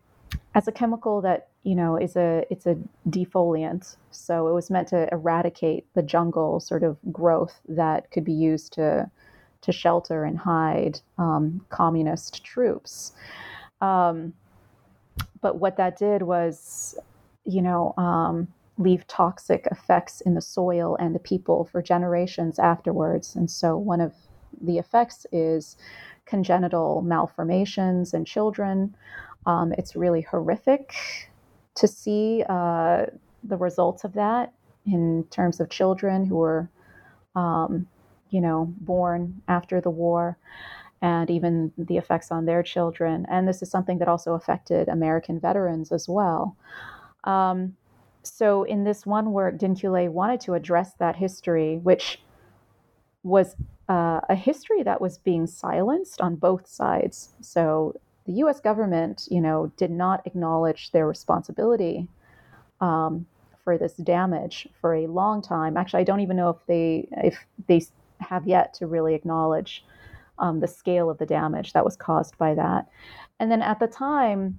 as 0.54 0.68
a 0.68 0.72
chemical 0.72 1.20
that 1.20 1.48
you 1.68 1.74
know 1.74 1.98
is 1.98 2.16
a 2.16 2.46
it's 2.50 2.64
a 2.64 2.78
defoliant. 3.10 3.96
So 4.10 4.48
it 4.48 4.54
was 4.54 4.70
meant 4.70 4.88
to 4.88 5.06
eradicate 5.12 5.84
the 5.94 6.02
jungle 6.02 6.60
sort 6.60 6.82
of 6.82 6.96
growth 7.12 7.60
that 7.68 8.10
could 8.10 8.24
be 8.24 8.32
used 8.32 8.72
to 8.74 9.10
to 9.60 9.72
shelter 9.72 10.24
and 10.24 10.38
hide 10.38 11.00
um, 11.18 11.60
communist 11.68 12.42
troops. 12.42 13.12
Um, 13.82 14.32
but 15.42 15.56
what 15.56 15.76
that 15.76 15.98
did 15.98 16.22
was, 16.22 16.98
you 17.44 17.60
know, 17.60 17.92
um, 17.98 18.48
leave 18.78 19.06
toxic 19.06 19.68
effects 19.70 20.22
in 20.22 20.32
the 20.34 20.40
soil 20.40 20.96
and 20.98 21.14
the 21.14 21.18
people 21.32 21.68
for 21.70 21.82
generations 21.82 22.58
afterwards. 22.58 23.36
And 23.36 23.50
so 23.50 23.76
one 23.76 24.00
of 24.00 24.14
the 24.58 24.78
effects 24.78 25.26
is 25.32 25.76
congenital 26.24 27.02
malformations 27.02 28.14
in 28.14 28.24
children. 28.24 28.96
Um, 29.44 29.74
it's 29.76 29.94
really 29.94 30.22
horrific 30.22 30.94
to 31.78 31.86
see 31.86 32.44
uh, 32.48 33.06
the 33.44 33.56
results 33.56 34.04
of 34.04 34.12
that 34.14 34.52
in 34.84 35.24
terms 35.30 35.60
of 35.60 35.70
children 35.70 36.24
who 36.24 36.36
were, 36.36 36.68
um, 37.36 37.86
you 38.30 38.40
know, 38.40 38.72
born 38.80 39.40
after 39.46 39.80
the 39.80 39.90
war 39.90 40.36
and 41.00 41.30
even 41.30 41.72
the 41.78 41.96
effects 41.96 42.32
on 42.32 42.46
their 42.46 42.62
children. 42.64 43.24
And 43.30 43.46
this 43.46 43.62
is 43.62 43.70
something 43.70 43.98
that 43.98 44.08
also 44.08 44.34
affected 44.34 44.88
American 44.88 45.38
veterans 45.38 45.92
as 45.92 46.08
well. 46.08 46.56
Um, 47.22 47.76
so, 48.24 48.64
in 48.64 48.82
this 48.82 49.06
one 49.06 49.32
work, 49.32 49.56
Dinh 49.56 49.78
Q. 49.78 49.90
Lê 49.90 50.08
wanted 50.10 50.40
to 50.40 50.54
address 50.54 50.94
that 50.98 51.16
history, 51.16 51.78
which 51.78 52.20
was 53.22 53.54
uh, 53.88 54.20
a 54.28 54.34
history 54.34 54.82
that 54.82 55.00
was 55.00 55.18
being 55.18 55.46
silenced 55.46 56.20
on 56.20 56.34
both 56.34 56.66
sides. 56.66 57.30
So, 57.40 57.94
the 58.28 58.34
U.S. 58.34 58.60
government, 58.60 59.26
you 59.30 59.40
know, 59.40 59.72
did 59.78 59.90
not 59.90 60.26
acknowledge 60.26 60.92
their 60.92 61.06
responsibility 61.06 62.06
um, 62.78 63.26
for 63.64 63.78
this 63.78 63.94
damage 63.94 64.68
for 64.82 64.94
a 64.94 65.06
long 65.06 65.40
time. 65.40 65.78
Actually, 65.78 66.00
I 66.00 66.04
don't 66.04 66.20
even 66.20 66.36
know 66.36 66.50
if 66.50 66.58
they 66.66 67.08
if 67.12 67.38
they 67.68 67.80
have 68.20 68.46
yet 68.46 68.74
to 68.74 68.86
really 68.86 69.14
acknowledge 69.14 69.82
um, 70.38 70.60
the 70.60 70.68
scale 70.68 71.08
of 71.08 71.16
the 71.16 71.24
damage 71.24 71.72
that 71.72 71.86
was 71.86 71.96
caused 71.96 72.36
by 72.36 72.54
that. 72.54 72.86
And 73.40 73.50
then 73.50 73.62
at 73.62 73.80
the 73.80 73.86
time, 73.86 74.58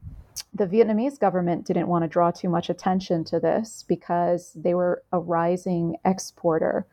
the 0.52 0.66
Vietnamese 0.66 1.20
government 1.20 1.68
didn't 1.68 1.88
want 1.88 2.04
to 2.04 2.08
draw 2.08 2.32
too 2.32 2.50
much 2.50 2.72
attention 2.72 3.24
to 3.26 3.40
this 3.40 3.86
because 3.88 4.52
they 4.56 4.74
were 4.74 5.04
a 5.12 5.20
rising 5.20 5.96
exporter 6.06 6.88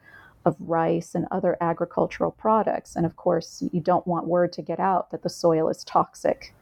of 0.45 0.57
rice 0.61 1.15
and 1.15 1.27
other 1.31 1.57
agricultural 1.63 2.33
products. 2.33 2.97
And 2.97 3.07
of 3.07 3.17
course, 3.17 3.65
you 3.73 3.81
don't 3.81 4.07
want 4.07 4.27
word 4.27 4.53
to 4.53 4.63
get 4.63 4.79
out 4.79 5.11
that 5.11 5.23
the 5.23 5.31
soil 5.31 5.71
is 5.71 5.83
toxic 5.83 6.53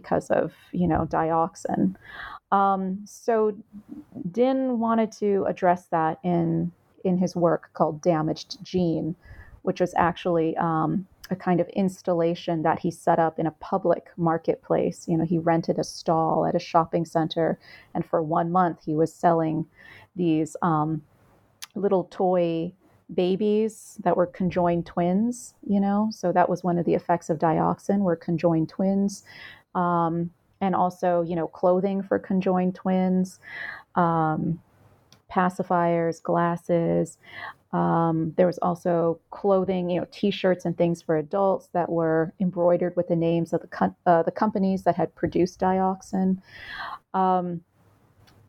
because 0.00 0.30
of, 0.30 0.52
you 0.72 0.88
know, 0.88 1.02
dioxin. 1.16 1.94
Um, 2.52 2.80
so 3.04 3.56
Dinh 4.30 4.76
wanted 4.78 5.10
to 5.22 5.44
address 5.48 5.86
that 5.96 6.18
in 6.22 6.72
in 7.04 7.18
his 7.18 7.36
work 7.36 7.70
called 7.72 8.02
Damaged 8.02 8.58
Gene, 8.64 9.14
which 9.62 9.80
was 9.80 9.94
actually 9.96 10.56
um, 10.56 11.06
a 11.30 11.36
kind 11.36 11.60
of 11.60 11.68
installation 11.68 12.62
that 12.62 12.78
he 12.80 12.90
set 12.90 13.18
up 13.18 13.38
in 13.38 13.46
a 13.46 13.58
public 13.70 14.04
marketplace. 14.16 15.06
You 15.08 15.16
know, 15.16 15.24
he 15.24 15.38
rented 15.38 15.78
a 15.78 15.84
stall 15.84 16.46
at 16.46 16.56
a 16.56 16.66
shopping 16.70 17.04
center, 17.04 17.58
and 17.94 18.04
for 18.04 18.22
one 18.22 18.50
month 18.50 18.78
he 18.84 18.94
was 18.94 19.12
selling 19.12 19.66
these 20.16 20.56
um, 20.62 21.02
little 21.74 22.04
toy 22.10 22.72
babies 23.14 23.98
that 24.02 24.16
were 24.16 24.26
conjoined 24.26 24.86
twins. 24.86 25.54
You 25.66 25.80
know, 25.80 26.08
so 26.10 26.32
that 26.32 26.48
was 26.48 26.64
one 26.64 26.78
of 26.78 26.86
the 26.86 26.94
effects 26.94 27.30
of 27.30 27.38
dioxin, 27.38 28.00
were 28.00 28.16
conjoined 28.16 28.68
twins, 28.68 29.24
um, 29.76 30.30
and 30.60 30.74
also 30.74 31.22
you 31.22 31.36
know 31.36 31.46
clothing 31.46 32.02
for 32.02 32.18
conjoined 32.18 32.74
twins. 32.74 33.38
Um, 33.94 34.60
pacifiers, 35.28 36.22
glasses, 36.22 37.18
um, 37.72 38.32
there 38.36 38.46
was 38.46 38.58
also 38.58 39.20
clothing, 39.30 39.90
you 39.90 40.00
know, 40.00 40.06
T-shirts 40.10 40.64
and 40.64 40.76
things 40.76 41.02
for 41.02 41.16
adults 41.16 41.68
that 41.72 41.90
were 41.90 42.32
embroidered 42.40 42.96
with 42.96 43.08
the 43.08 43.16
names 43.16 43.52
of 43.52 43.60
the 43.60 43.94
uh, 44.06 44.22
the 44.22 44.30
companies 44.30 44.84
that 44.84 44.96
had 44.96 45.14
produced 45.14 45.60
dioxin. 45.60 46.38
Um, 47.12 47.62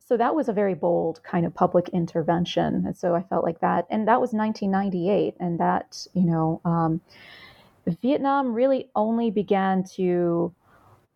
so 0.05 0.15
that 0.15 0.33
was 0.33 0.47
a 0.47 0.53
very 0.53 0.75
bold 0.75 1.21
kind 1.23 1.45
of 1.45 1.53
public 1.53 1.89
intervention, 1.89 2.85
and 2.85 2.95
so 2.95 3.15
I 3.15 3.23
felt 3.23 3.43
like 3.43 3.59
that, 3.59 3.85
and 3.89 4.07
that 4.07 4.21
was 4.21 4.31
1998, 4.31 5.35
and 5.39 5.59
that 5.59 6.07
you 6.13 6.23
know, 6.23 6.61
um, 6.63 7.01
Vietnam 8.01 8.53
really 8.53 8.89
only 8.95 9.31
began 9.31 9.83
to 9.95 10.53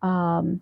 um, 0.02 0.60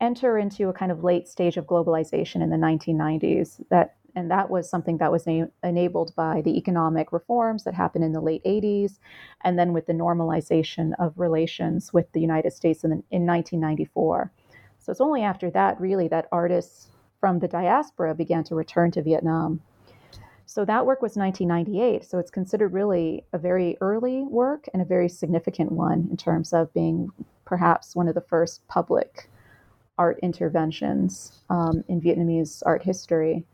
enter 0.00 0.38
into 0.38 0.68
a 0.68 0.72
kind 0.72 0.92
of 0.92 1.02
late 1.02 1.28
stage 1.28 1.56
of 1.56 1.66
globalization 1.66 2.42
in 2.42 2.50
the 2.50 2.56
1990s. 2.56 3.60
That 3.70 3.96
and 4.14 4.30
that 4.30 4.48
was 4.48 4.68
something 4.68 4.96
that 4.96 5.12
was 5.12 5.26
na- 5.26 5.46
enabled 5.62 6.14
by 6.16 6.40
the 6.40 6.56
economic 6.56 7.12
reforms 7.12 7.64
that 7.64 7.74
happened 7.74 8.02
in 8.02 8.12
the 8.12 8.20
late 8.20 8.42
80s, 8.44 8.98
and 9.44 9.58
then 9.58 9.74
with 9.74 9.86
the 9.86 9.92
normalization 9.92 10.92
of 10.98 11.18
relations 11.18 11.92
with 11.92 12.10
the 12.12 12.20
United 12.20 12.54
States 12.54 12.82
in, 12.82 12.92
in 13.10 13.26
1994. 13.26 14.32
So 14.78 14.90
it's 14.90 15.02
only 15.02 15.22
after 15.22 15.50
that, 15.50 15.78
really, 15.78 16.08
that 16.08 16.28
artists 16.32 16.88
from 17.20 17.40
the 17.40 17.48
diaspora 17.48 18.14
began 18.14 18.42
to 18.44 18.54
return 18.54 18.90
to 18.92 19.02
Vietnam. 19.02 19.60
So 20.46 20.64
that 20.64 20.86
work 20.86 21.02
was 21.02 21.16
1998. 21.16 22.04
So 22.04 22.18
it's 22.18 22.30
considered 22.30 22.72
really 22.72 23.24
a 23.32 23.38
very 23.38 23.76
early 23.80 24.22
work 24.22 24.66
and 24.72 24.80
a 24.80 24.86
very 24.86 25.08
significant 25.08 25.72
one 25.72 26.08
in 26.10 26.16
terms 26.16 26.52
of 26.52 26.72
being 26.72 27.10
perhaps 27.46 27.96
one 27.96 28.08
of 28.08 28.14
the 28.14 28.20
first 28.20 28.66
public 28.68 29.30
art 29.96 30.18
interventions 30.22 31.40
um, 31.48 31.82
in 31.88 32.00
Vietnamese 32.00 32.62
art 32.66 32.82
history. 32.82 33.44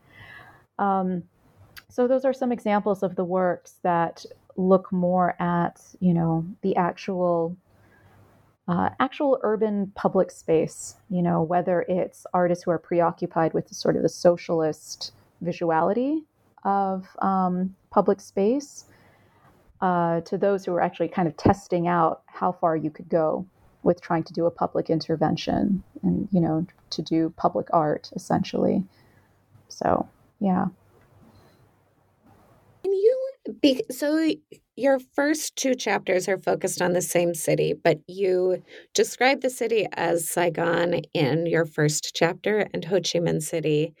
Um, 0.77 1.23
so 1.87 2.07
those 2.07 2.25
are 2.25 2.33
some 2.33 2.51
examples 2.51 3.03
of 3.03 3.15
the 3.15 3.23
works 3.23 3.75
that 3.83 4.25
look 4.57 4.91
more 4.91 5.41
at, 5.41 5.81
you 5.99 6.13
know, 6.13 6.45
the 6.61 6.75
actual 6.75 7.55
uh, 8.67 8.89
actual 8.99 9.39
urban 9.43 9.91
public 9.93 10.31
space, 10.31 10.95
you 11.09 11.21
know, 11.21 11.41
whether 11.41 11.81
it's 11.89 12.25
artists 12.33 12.63
who 12.63 12.71
are 12.71 12.79
preoccupied 12.79 13.53
with 13.53 13.67
the, 13.67 13.75
sort 13.75 13.97
of 13.97 14.01
the 14.01 14.09
socialist 14.09 15.11
visuality 15.43 16.23
of 16.63 17.05
um, 17.21 17.75
public 17.91 18.21
space, 18.21 18.85
uh, 19.81 20.21
to 20.21 20.37
those 20.37 20.63
who 20.63 20.73
are 20.73 20.81
actually 20.81 21.09
kind 21.09 21.27
of 21.27 21.35
testing 21.35 21.87
out 21.87 22.21
how 22.25 22.53
far 22.53 22.77
you 22.77 22.89
could 22.89 23.09
go 23.09 23.45
with 23.83 24.01
trying 24.01 24.23
to 24.23 24.33
do 24.33 24.45
a 24.45 24.51
public 24.51 24.89
intervention 24.89 25.83
and, 26.01 26.27
you 26.31 26.41
know, 26.41 26.65
to 26.91 27.01
do 27.01 27.33
public 27.37 27.67
art 27.71 28.09
essentially. 28.15 28.83
So 29.69 30.07
yeah. 30.39 30.65
Can 32.83 32.93
you 32.93 33.29
be 33.61 33.83
so 33.91 34.29
your 34.75 34.99
first 35.13 35.55
two 35.55 35.75
chapters 35.75 36.27
are 36.27 36.37
focused 36.37 36.81
on 36.81 36.93
the 36.93 37.01
same 37.01 37.33
city, 37.33 37.73
but 37.73 37.99
you 38.07 38.63
describe 38.93 39.41
the 39.41 39.49
city 39.49 39.87
as 39.93 40.27
Saigon 40.27 41.01
in 41.13 41.45
your 41.45 41.65
first 41.65 42.15
chapter 42.15 42.67
and 42.73 42.83
Ho 42.85 42.95
Chi 42.95 43.19
Minh 43.19 43.41
City 43.41 43.93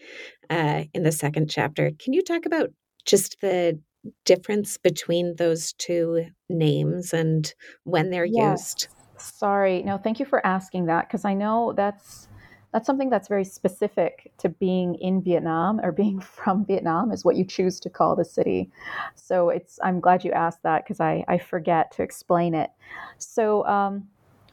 uh, 0.49 0.83
in 0.93 1.03
the 1.03 1.11
second 1.11 1.49
chapter. 1.49 1.91
Can 1.99 2.13
you 2.13 2.23
talk 2.23 2.45
about 2.45 2.71
just 3.05 3.39
the 3.41 3.79
difference 4.25 4.77
between 4.77 5.35
those 5.35 5.73
two 5.73 6.25
names 6.49 7.13
and 7.13 7.53
when 7.83 8.09
they're 8.09 8.25
yes. 8.25 8.75
used? 8.81 8.87
Sorry. 9.23 9.83
No, 9.83 9.97
thank 9.97 10.19
you 10.19 10.25
for 10.25 10.45
asking 10.45 10.87
that 10.87 11.07
because 11.07 11.23
I 11.23 11.33
know 11.33 11.73
that's 11.75 12.27
that's 12.73 12.87
something 12.87 13.09
that's 13.09 13.27
very 13.27 13.45
specific 13.45 14.31
to 14.39 14.49
being 14.49 14.95
in 14.95 15.21
Vietnam 15.21 15.79
or 15.81 15.91
being 15.91 16.19
from 16.43 16.65
Vietnam 16.65 17.11
is 17.11 17.23
what 17.23 17.35
you 17.35 17.45
choose 17.45 17.79
to 17.81 17.89
call 17.89 18.15
the 18.15 18.25
city. 18.25 18.69
So 19.15 19.49
it's 19.49 19.79
I'm 19.81 19.99
glad 19.99 20.25
you 20.25 20.31
asked 20.31 20.63
that 20.63 20.83
because 20.83 20.99
I, 20.99 21.23
I 21.27 21.37
forget 21.37 21.91
to 21.93 22.03
explain 22.03 22.53
it. 22.53 22.71
So 23.17 23.65
um, 23.65 24.07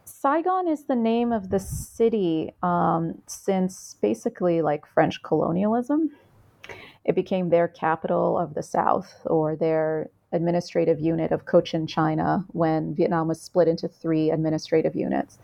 Saigon 0.04 0.68
is 0.68 0.84
the 0.84 0.96
name 0.96 1.32
of 1.32 1.50
the 1.50 1.58
city 1.58 2.52
um, 2.62 3.20
since 3.26 3.96
basically 4.00 4.62
like 4.62 4.86
French 4.86 5.22
colonialism. 5.22 6.10
It 7.04 7.14
became 7.14 7.48
their 7.48 7.66
capital 7.66 8.38
of 8.38 8.54
the 8.54 8.62
South 8.62 9.22
or 9.24 9.56
their 9.56 10.10
administrative 10.32 11.00
unit 11.00 11.32
of 11.32 11.46
Cochin 11.46 11.86
China 11.86 12.44
when 12.48 12.94
Vietnam 12.94 13.28
was 13.28 13.40
split 13.40 13.68
into 13.68 13.88
three 13.88 14.30
administrative 14.30 14.94
units. 14.94 15.38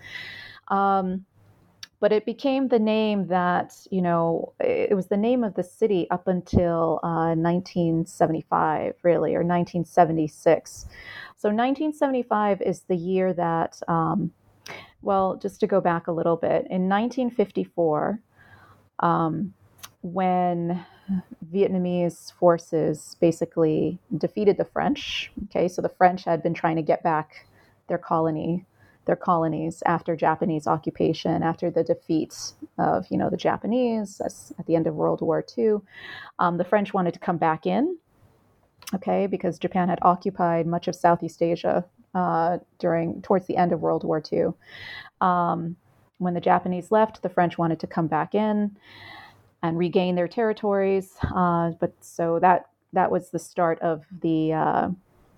Um, 0.68 1.24
but 2.00 2.12
it 2.12 2.26
became 2.26 2.68
the 2.68 2.78
name 2.78 3.26
that 3.28 3.74
you 3.90 4.02
know 4.02 4.52
it 4.60 4.94
was 4.94 5.06
the 5.06 5.16
name 5.16 5.42
of 5.42 5.54
the 5.54 5.62
city 5.62 6.06
up 6.10 6.28
until 6.28 7.00
uh, 7.02 7.34
1975 7.34 8.94
really 9.02 9.34
or 9.34 9.42
1976 9.42 10.86
so 11.36 11.48
1975 11.48 12.60
is 12.62 12.82
the 12.82 12.96
year 12.96 13.32
that 13.32 13.80
um, 13.88 14.30
well 15.02 15.36
just 15.36 15.60
to 15.60 15.66
go 15.66 15.80
back 15.80 16.06
a 16.06 16.12
little 16.12 16.36
bit 16.36 16.66
in 16.70 16.88
1954 16.88 18.20
um, 19.00 19.52
when 20.02 20.84
vietnamese 21.52 22.32
forces 22.32 23.16
basically 23.20 23.98
defeated 24.16 24.56
the 24.56 24.64
french 24.64 25.30
okay 25.44 25.68
so 25.68 25.80
the 25.80 25.88
french 25.88 26.24
had 26.24 26.42
been 26.42 26.54
trying 26.54 26.76
to 26.76 26.82
get 26.82 27.02
back 27.02 27.46
their 27.88 27.98
colony 27.98 28.66
their 29.06 29.16
colonies 29.16 29.82
after 29.86 30.14
Japanese 30.14 30.66
occupation, 30.66 31.42
after 31.42 31.70
the 31.70 31.84
defeat 31.84 32.52
of 32.76 33.06
you 33.08 33.16
know 33.16 33.30
the 33.30 33.36
Japanese 33.36 34.20
at 34.58 34.66
the 34.66 34.76
end 34.76 34.86
of 34.86 34.94
World 34.94 35.22
War 35.22 35.44
II. 35.56 35.76
Um, 36.38 36.58
the 36.58 36.64
French 36.64 36.92
wanted 36.92 37.14
to 37.14 37.20
come 37.20 37.38
back 37.38 37.66
in, 37.66 37.96
okay, 38.94 39.26
because 39.26 39.58
Japan 39.58 39.88
had 39.88 40.00
occupied 40.02 40.66
much 40.66 40.88
of 40.88 40.94
Southeast 40.94 41.40
Asia 41.40 41.84
uh, 42.14 42.58
during 42.78 43.22
towards 43.22 43.46
the 43.46 43.56
end 43.56 43.72
of 43.72 43.80
World 43.80 44.04
War 44.04 44.22
II. 44.30 44.48
Um, 45.20 45.76
when 46.18 46.34
the 46.34 46.40
Japanese 46.40 46.90
left, 46.90 47.22
the 47.22 47.28
French 47.28 47.56
wanted 47.58 47.78
to 47.80 47.86
come 47.86 48.08
back 48.08 48.34
in 48.34 48.76
and 49.66 49.76
regain 49.78 50.14
their 50.14 50.28
territories. 50.28 51.14
Uh, 51.34 51.70
but 51.80 51.92
so 52.00 52.38
that 52.40 52.66
that 52.92 53.10
was 53.10 53.30
the 53.30 53.38
start 53.38 53.80
of 53.80 54.06
the 54.22 54.52
uh, 54.52 54.88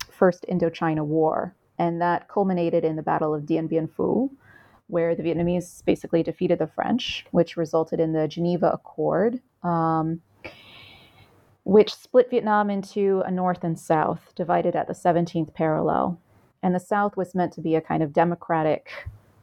First 0.09 0.45
Indochina 0.49 1.03
War, 1.03 1.55
and 1.77 2.01
that 2.01 2.27
culminated 2.27 2.85
in 2.85 2.95
the 2.95 3.01
Battle 3.01 3.33
of 3.33 3.45
Dien 3.45 3.67
Bien 3.67 3.87
Phu, 3.87 4.29
where 4.87 5.15
the 5.15 5.23
Vietnamese 5.23 5.83
basically 5.83 6.23
defeated 6.23 6.59
the 6.59 6.67
French, 6.67 7.25
which 7.31 7.57
resulted 7.57 7.99
in 7.99 8.13
the 8.13 8.27
Geneva 8.27 8.71
Accord. 8.71 9.41
Um, 9.63 10.21
which 11.63 11.93
split 11.93 12.31
Vietnam 12.31 12.69
into 12.71 13.21
a 13.27 13.31
north 13.31 13.63
and 13.63 13.77
south, 13.77 14.33
divided 14.33 14.75
at 14.75 14.87
the 14.87 14.93
17th 14.93 15.53
parallel. 15.53 16.19
And 16.63 16.73
the 16.73 16.79
south 16.79 17.15
was 17.15 17.35
meant 17.35 17.53
to 17.53 17.61
be 17.61 17.75
a 17.75 17.81
kind 17.81 18.01
of 18.01 18.11
democratic 18.11 18.89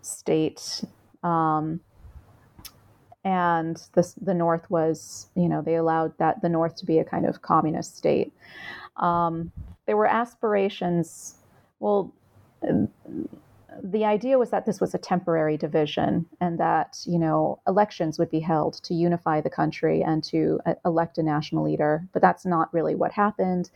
state 0.02 0.82
um, 1.22 1.80
and 3.26 3.82
the, 3.94 4.14
the 4.22 4.34
North 4.34 4.70
was, 4.70 5.26
you 5.34 5.48
know, 5.48 5.60
they 5.60 5.74
allowed 5.74 6.16
that 6.18 6.42
the 6.42 6.48
North 6.48 6.76
to 6.76 6.86
be 6.86 7.00
a 7.00 7.04
kind 7.04 7.26
of 7.26 7.42
communist 7.42 7.96
state. 7.96 8.32
Um, 8.98 9.50
there 9.86 9.96
were 9.96 10.06
aspirations. 10.06 11.34
Well, 11.80 12.14
the 13.82 14.04
idea 14.04 14.38
was 14.38 14.50
that 14.50 14.64
this 14.64 14.80
was 14.80 14.94
a 14.94 14.98
temporary 14.98 15.56
division, 15.56 16.26
and 16.40 16.58
that 16.60 16.98
you 17.04 17.18
know 17.18 17.58
elections 17.66 18.16
would 18.18 18.30
be 18.30 18.40
held 18.40 18.74
to 18.84 18.94
unify 18.94 19.40
the 19.40 19.50
country 19.50 20.02
and 20.02 20.22
to 20.24 20.60
uh, 20.64 20.74
elect 20.84 21.18
a 21.18 21.22
national 21.24 21.64
leader. 21.64 22.06
But 22.12 22.22
that's 22.22 22.46
not 22.46 22.72
really 22.72 22.94
what 22.94 23.12
happened. 23.12 23.70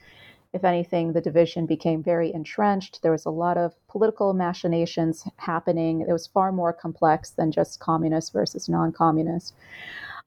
If 0.53 0.65
anything, 0.65 1.13
the 1.13 1.21
division 1.21 1.67
became 1.67 2.03
very 2.03 2.33
entrenched. 2.33 3.03
There 3.03 3.13
was 3.13 3.25
a 3.25 3.31
lot 3.31 3.57
of 3.57 3.75
political 3.87 4.35
machinations 4.35 5.27
happening. 5.37 6.01
It 6.01 6.13
was 6.13 6.27
far 6.27 6.51
more 6.51 6.73
complex 6.73 7.31
than 7.31 7.53
just 7.53 7.79
communist 7.79 8.33
versus 8.33 8.69
non 8.69 8.93
communist. 8.93 9.55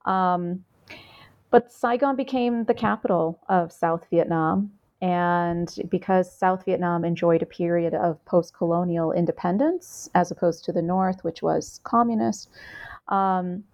Um, 0.05 0.63
but 1.49 1.71
Saigon 1.71 2.15
became 2.15 2.63
the 2.63 2.73
capital 2.73 3.39
of 3.49 3.71
South 3.71 4.05
Vietnam. 4.09 4.71
And 5.01 5.77
because 5.89 6.31
South 6.31 6.63
Vietnam 6.63 7.03
enjoyed 7.03 7.41
a 7.41 7.45
period 7.45 7.93
of 7.93 8.23
post 8.23 8.55
colonial 8.57 9.11
independence, 9.11 10.09
as 10.15 10.31
opposed 10.31 10.63
to 10.63 10.71
the 10.71 10.81
North, 10.81 11.25
which 11.25 11.43
was 11.43 11.81
communist, 11.83 12.47
um, 13.09 13.65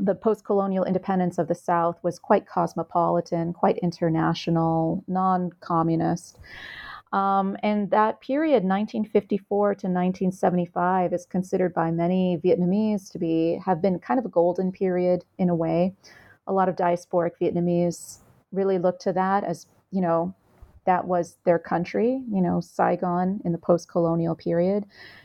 the 0.00 0.14
post 0.14 0.44
colonial 0.44 0.84
independence 0.84 1.38
of 1.38 1.48
the 1.48 1.54
South 1.54 1.98
was 2.02 2.18
quite 2.18 2.46
cosmopolitan, 2.46 3.52
quite 3.52 3.78
international, 3.78 5.04
non 5.06 5.50
communist. 5.60 6.38
Um, 7.12 7.56
and 7.62 7.90
that 7.90 8.20
period, 8.20 8.62
1954 8.62 9.66
to 9.74 9.86
1975, 9.88 11.12
is 11.12 11.26
considered 11.26 11.74
by 11.74 11.90
many 11.90 12.38
Vietnamese 12.44 13.10
to 13.12 13.18
be 13.18 13.60
have 13.64 13.82
been 13.82 13.98
kind 13.98 14.20
of 14.20 14.26
a 14.26 14.30
golden 14.30 14.70
period 14.70 15.24
in 15.38 15.48
a 15.48 15.54
way. 15.54 15.94
A 16.46 16.52
lot 16.52 16.68
of 16.68 16.76
diasporic 16.76 17.32
Vietnamese 17.40 18.18
really 18.52 18.78
look 18.78 18.98
to 19.00 19.12
that 19.12 19.44
as 19.44 19.66
you 19.90 20.00
know 20.00 20.34
that 20.86 21.06
was 21.06 21.36
their 21.44 21.58
country, 21.58 22.22
you 22.32 22.40
know, 22.40 22.60
Saigon 22.60 23.40
in 23.44 23.52
the 23.52 23.58
post 23.58 23.88
colonial 23.88 24.34
period 24.34 24.84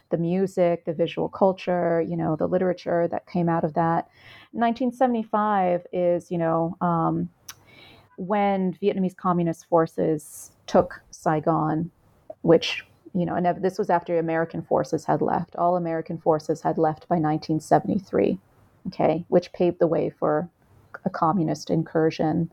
the 0.10 0.18
music, 0.18 0.86
the 0.86 0.94
visual 0.94 1.30
culture, 1.30 2.02
you 2.02 2.16
know, 2.16 2.36
the 2.36 2.48
literature 2.48 3.08
that 3.08 3.28
came 3.28 3.50
out 3.50 3.64
of 3.64 3.74
that. 3.74 4.08
1975 4.52 5.86
is, 5.92 6.32
you 6.32 6.38
know, 6.38 6.76
um, 6.82 7.30
when 8.18 8.74
Vietnamese 8.82 9.16
Communist 9.16 9.66
forces 9.68 10.52
took 10.68 11.02
Saigon, 11.12 11.92
which, 12.42 12.86
you 13.14 13.26
know, 13.26 13.36
and 13.36 13.64
this 13.64 13.78
was 13.78 13.90
after 13.90 14.18
American 14.18 14.62
forces 14.62 15.06
had 15.06 15.22
left. 15.22 15.56
All 15.56 15.76
American 15.76 16.18
forces 16.18 16.62
had 16.62 16.78
left 16.78 17.08
by 17.08 17.16
1973, 17.16 18.40
okay, 18.88 19.26
which 19.28 19.52
paved 19.54 19.80
the 19.80 19.88
way 19.88 20.10
for 20.10 20.50
a 21.04 21.10
communist 21.10 21.70
incursion. 21.70 22.52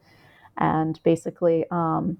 And 0.59 1.01
basically, 1.03 1.65
um, 1.71 2.19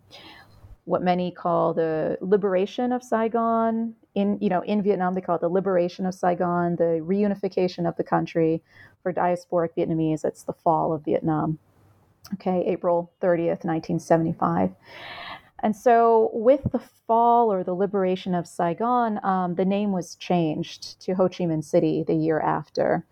what 0.85 1.03
many 1.03 1.31
call 1.31 1.75
the 1.75 2.19
liberation 2.21 2.93
of 2.93 3.03
Saigon. 3.03 3.95
In 4.15 4.39
you 4.41 4.49
know, 4.49 4.63
in 4.63 4.83
Vietnam, 4.83 5.15
they 5.15 5.21
call 5.21 5.37
it 5.37 5.41
the 5.41 5.49
liberation 5.49 6.07
of 6.07 6.15
Saigon, 6.15 6.77
the 6.77 7.01
reunification 7.03 7.89
of 7.89 7.97
the 7.97 8.05
country. 8.05 8.63
For 9.03 9.13
diasporic 9.13 9.71
Vietnamese, 9.77 10.25
it's 10.25 10.45
the 10.45 10.53
fall 10.53 10.93
of 10.93 11.05
Vietnam. 11.05 11.59
Okay, 12.35 12.65
April 12.67 13.11
30th, 13.21 13.65
1975. 13.65 14.71
And 15.63 15.77
so, 15.77 16.31
with 16.33 16.61
the 16.73 16.81
fall 17.07 17.53
or 17.53 17.63
the 17.63 17.75
liberation 17.75 18.35
of 18.35 18.47
Saigon, 18.47 19.25
um, 19.25 19.55
the 19.55 19.65
name 19.65 19.93
was 19.93 20.17
changed 20.17 21.01
to 21.03 21.15
Ho 21.15 21.29
Chi 21.29 21.45
Minh 21.45 21.65
City 21.65 22.03
the 22.03 22.15
year 22.15 22.41
after 22.41 23.05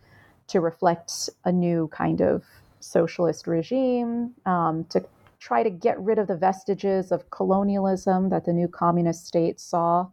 to 0.49 0.61
reflect 0.61 1.31
a 1.45 1.53
new 1.53 1.89
kind 1.89 2.21
of 2.21 2.45
socialist 2.81 3.47
regime, 3.47 4.35
um, 4.47 4.85
to 4.87 5.05
try 5.39 5.63
to 5.63 5.71
get 5.71 5.99
rid 6.01 6.19
of 6.19 6.27
the 6.27 6.37
vestiges 6.37 7.13
of 7.13 7.31
colonialism 7.31 8.29
that 8.31 8.45
the 8.45 8.53
new 8.53 8.67
communist 8.67 9.27
state 9.27 9.61
saw 9.61 10.07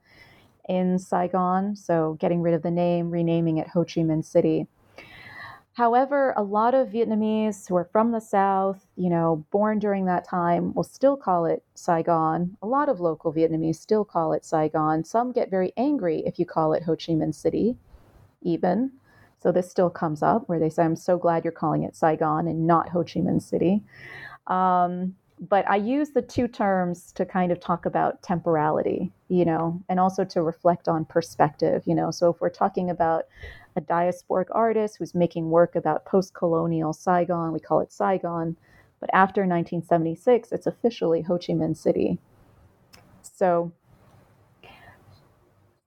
in 0.67 0.99
Saigon. 0.99 1.75
So, 1.75 2.17
getting 2.19 2.41
rid 2.41 2.53
of 2.53 2.61
the 2.61 2.71
name, 2.71 3.09
renaming 3.09 3.57
it 3.57 3.67
Ho 3.69 3.83
Chi 3.83 4.01
Minh 4.01 4.25
City. 4.25 4.67
However, 5.77 6.33
a 6.35 6.41
lot 6.41 6.73
of 6.73 6.87
Vietnamese 6.87 7.67
who 7.67 7.75
are 7.75 7.85
from 7.91 8.11
the 8.11 8.19
South, 8.19 8.87
you 8.95 9.11
know, 9.11 9.45
born 9.51 9.77
during 9.77 10.05
that 10.05 10.27
time, 10.27 10.73
will 10.73 10.83
still 10.83 11.15
call 11.15 11.45
it 11.45 11.63
Saigon. 11.75 12.57
A 12.63 12.67
lot 12.67 12.89
of 12.89 12.99
local 12.99 13.31
Vietnamese 13.31 13.75
still 13.75 14.03
call 14.03 14.33
it 14.33 14.43
Saigon. 14.43 15.03
Some 15.03 15.31
get 15.31 15.51
very 15.51 15.73
angry 15.77 16.23
if 16.25 16.39
you 16.39 16.47
call 16.47 16.73
it 16.73 16.81
Ho 16.81 16.95
Chi 16.95 17.13
Minh 17.13 17.35
City, 17.35 17.77
even. 18.41 18.91
So 19.37 19.51
this 19.51 19.69
still 19.69 19.91
comes 19.91 20.23
up 20.23 20.49
where 20.49 20.57
they 20.57 20.69
say, 20.69 20.81
I'm 20.81 20.95
so 20.95 21.15
glad 21.15 21.43
you're 21.43 21.51
calling 21.51 21.83
it 21.83 21.95
Saigon 21.95 22.47
and 22.47 22.65
not 22.65 22.89
Ho 22.89 23.03
Chi 23.03 23.19
Minh 23.19 23.39
City. 23.39 23.83
Um, 24.47 25.13
but 25.39 25.69
I 25.69 25.75
use 25.75 26.09
the 26.09 26.21
two 26.21 26.47
terms 26.47 27.11
to 27.13 27.25
kind 27.25 27.51
of 27.51 27.59
talk 27.59 27.85
about 27.85 28.23
temporality, 28.23 29.11
you 29.29 29.45
know, 29.45 29.81
and 29.87 29.99
also 29.99 30.23
to 30.25 30.41
reflect 30.41 30.87
on 30.87 31.05
perspective, 31.05 31.83
you 31.85 31.93
know. 31.93 32.09
So 32.09 32.31
if 32.31 32.41
we're 32.41 32.49
talking 32.49 32.89
about 32.89 33.25
a 33.75 33.81
diasporic 33.81 34.47
artist 34.51 34.97
who's 34.97 35.13
making 35.13 35.49
work 35.49 35.75
about 35.75 36.05
post 36.05 36.33
colonial 36.33 36.91
Saigon, 36.91 37.53
we 37.53 37.59
call 37.59 37.81
it 37.81 37.91
Saigon. 37.91 38.57
But 38.99 39.11
after 39.13 39.41
1976, 39.41 40.51
it's 40.51 40.65
officially 40.65 41.21
Ho 41.23 41.37
Chi 41.37 41.53
Minh 41.53 41.77
City. 41.77 42.17
So, 43.21 43.71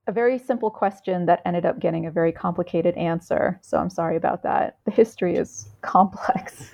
a 0.07 0.13
very 0.13 0.39
simple 0.39 0.69
question 0.69 1.25
that 1.25 1.41
ended 1.45 1.65
up 1.65 1.79
getting 1.79 2.05
a 2.05 2.11
very 2.11 2.31
complicated 2.31 2.95
answer. 2.95 3.59
So, 3.61 3.77
I'm 3.77 3.89
sorry 3.89 4.15
about 4.15 4.43
that. 4.43 4.77
The 4.85 4.91
history 4.91 5.35
is 5.35 5.67
complex. 5.81 6.71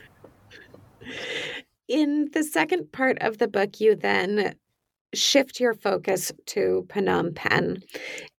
In 1.87 2.29
the 2.33 2.43
second 2.43 2.91
part 2.91 3.17
of 3.21 3.37
the 3.37 3.47
book, 3.47 3.79
you 3.79 3.95
then 3.95 4.55
shift 5.13 5.59
your 5.59 5.73
focus 5.73 6.31
to 6.47 6.85
Phnom 6.89 7.33
Penh 7.33 7.81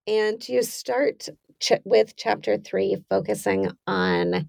and 0.07 0.47
you 0.49 0.63
start 0.63 1.29
ch- 1.61 1.73
with 1.85 2.15
chapter 2.17 2.59
three, 2.59 2.97
focusing 3.09 3.71
on 3.87 4.49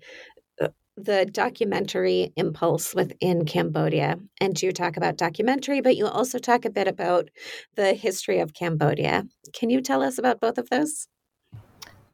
uh, 0.61 0.67
the 0.97 1.25
documentary 1.25 2.33
impulse 2.35 2.93
within 2.93 3.45
Cambodia. 3.45 4.17
And 4.41 4.61
you 4.61 4.73
talk 4.73 4.97
about 4.97 5.17
documentary, 5.17 5.79
but 5.79 5.95
you 5.95 6.05
also 6.07 6.37
talk 6.37 6.65
a 6.65 6.69
bit 6.69 6.87
about 6.87 7.29
the 7.75 7.93
history 7.93 8.39
of 8.39 8.53
Cambodia. 8.53 9.25
Can 9.53 9.69
you 9.69 9.81
tell 9.81 10.03
us 10.03 10.17
about 10.17 10.41
both 10.41 10.57
of 10.57 10.69
those? 10.69 11.07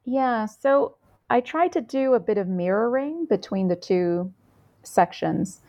Yeah, 0.04 0.46
so 0.46 0.98
I 1.32 1.42
tried 1.42 1.72
to 1.74 1.82
do 1.82 2.14
a 2.14 2.20
bit 2.20 2.38
of 2.38 2.48
mirroring 2.48 3.26
between 3.26 3.70
the 3.70 3.76
two 3.76 4.32
sections. 4.84 5.62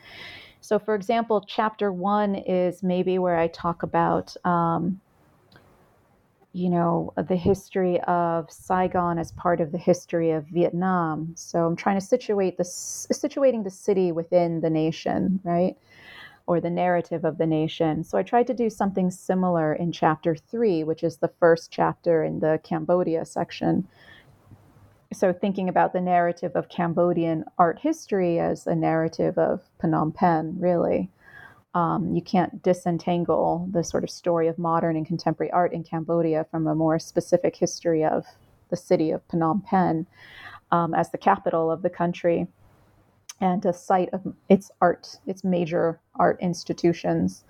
So, 0.66 0.80
for 0.80 0.96
example, 0.96 1.44
chapter 1.46 1.92
one 1.92 2.34
is 2.34 2.82
maybe 2.82 3.20
where 3.20 3.38
I 3.38 3.46
talk 3.46 3.84
about, 3.84 4.36
um, 4.44 5.00
you 6.52 6.70
know, 6.70 7.12
the 7.16 7.36
history 7.36 8.00
of 8.00 8.50
Saigon 8.50 9.16
as 9.16 9.30
part 9.30 9.60
of 9.60 9.70
the 9.70 9.78
history 9.78 10.32
of 10.32 10.44
Vietnam. 10.46 11.34
So 11.36 11.64
I'm 11.64 11.76
trying 11.76 12.00
to 12.00 12.04
situate 12.04 12.56
the 12.56 12.64
situating 12.64 13.62
the 13.62 13.70
city 13.70 14.10
within 14.10 14.60
the 14.60 14.68
nation, 14.68 15.38
right? 15.44 15.76
Or 16.48 16.60
the 16.60 16.68
narrative 16.68 17.24
of 17.24 17.38
the 17.38 17.46
nation. 17.46 18.02
So 18.02 18.18
I 18.18 18.24
tried 18.24 18.48
to 18.48 18.54
do 18.54 18.68
something 18.68 19.12
similar 19.12 19.72
in 19.72 19.92
chapter 19.92 20.34
three, 20.34 20.82
which 20.82 21.04
is 21.04 21.18
the 21.18 21.30
first 21.38 21.70
chapter 21.70 22.24
in 22.24 22.40
the 22.40 22.58
Cambodia 22.64 23.24
section 23.24 23.86
so 25.12 25.32
thinking 25.32 25.68
about 25.68 25.92
the 25.92 26.00
narrative 26.00 26.52
of 26.54 26.68
Cambodian 26.68 27.44
art 27.58 27.78
history 27.78 28.38
as 28.38 28.66
a 28.66 28.74
narrative 28.74 29.38
of 29.38 29.62
Phnom 29.80 30.14
Penh, 30.14 30.58
really. 30.58 31.10
um, 31.76 32.10
you 32.14 32.22
can't 32.22 32.62
disentangle 32.62 33.68
the 33.70 33.84
sort 33.84 34.02
of 34.02 34.08
story 34.08 34.48
of 34.48 34.58
modern 34.58 34.96
and 34.96 35.06
contemporary 35.06 35.52
art 35.52 35.74
in 35.74 35.84
Cambodia 35.84 36.46
from 36.50 36.66
a 36.66 36.74
more 36.74 36.98
specific 36.98 37.54
history 37.54 38.02
of 38.02 38.24
the 38.70 38.76
city 38.78 39.10
of 39.10 39.20
Phnom 39.28 39.62
Penh 39.62 40.06
um, 40.72 40.94
as 40.94 41.10
the 41.10 41.18
capital 41.18 41.70
of 41.70 41.82
the 41.82 41.90
country 41.90 42.46
and 43.42 43.66
a 43.66 43.74
site 43.74 44.08
of 44.14 44.34
its 44.48 44.70
art, 44.80 45.16
its 45.26 45.44
major 45.44 46.00
art 46.14 46.38
institutions. 46.40 47.44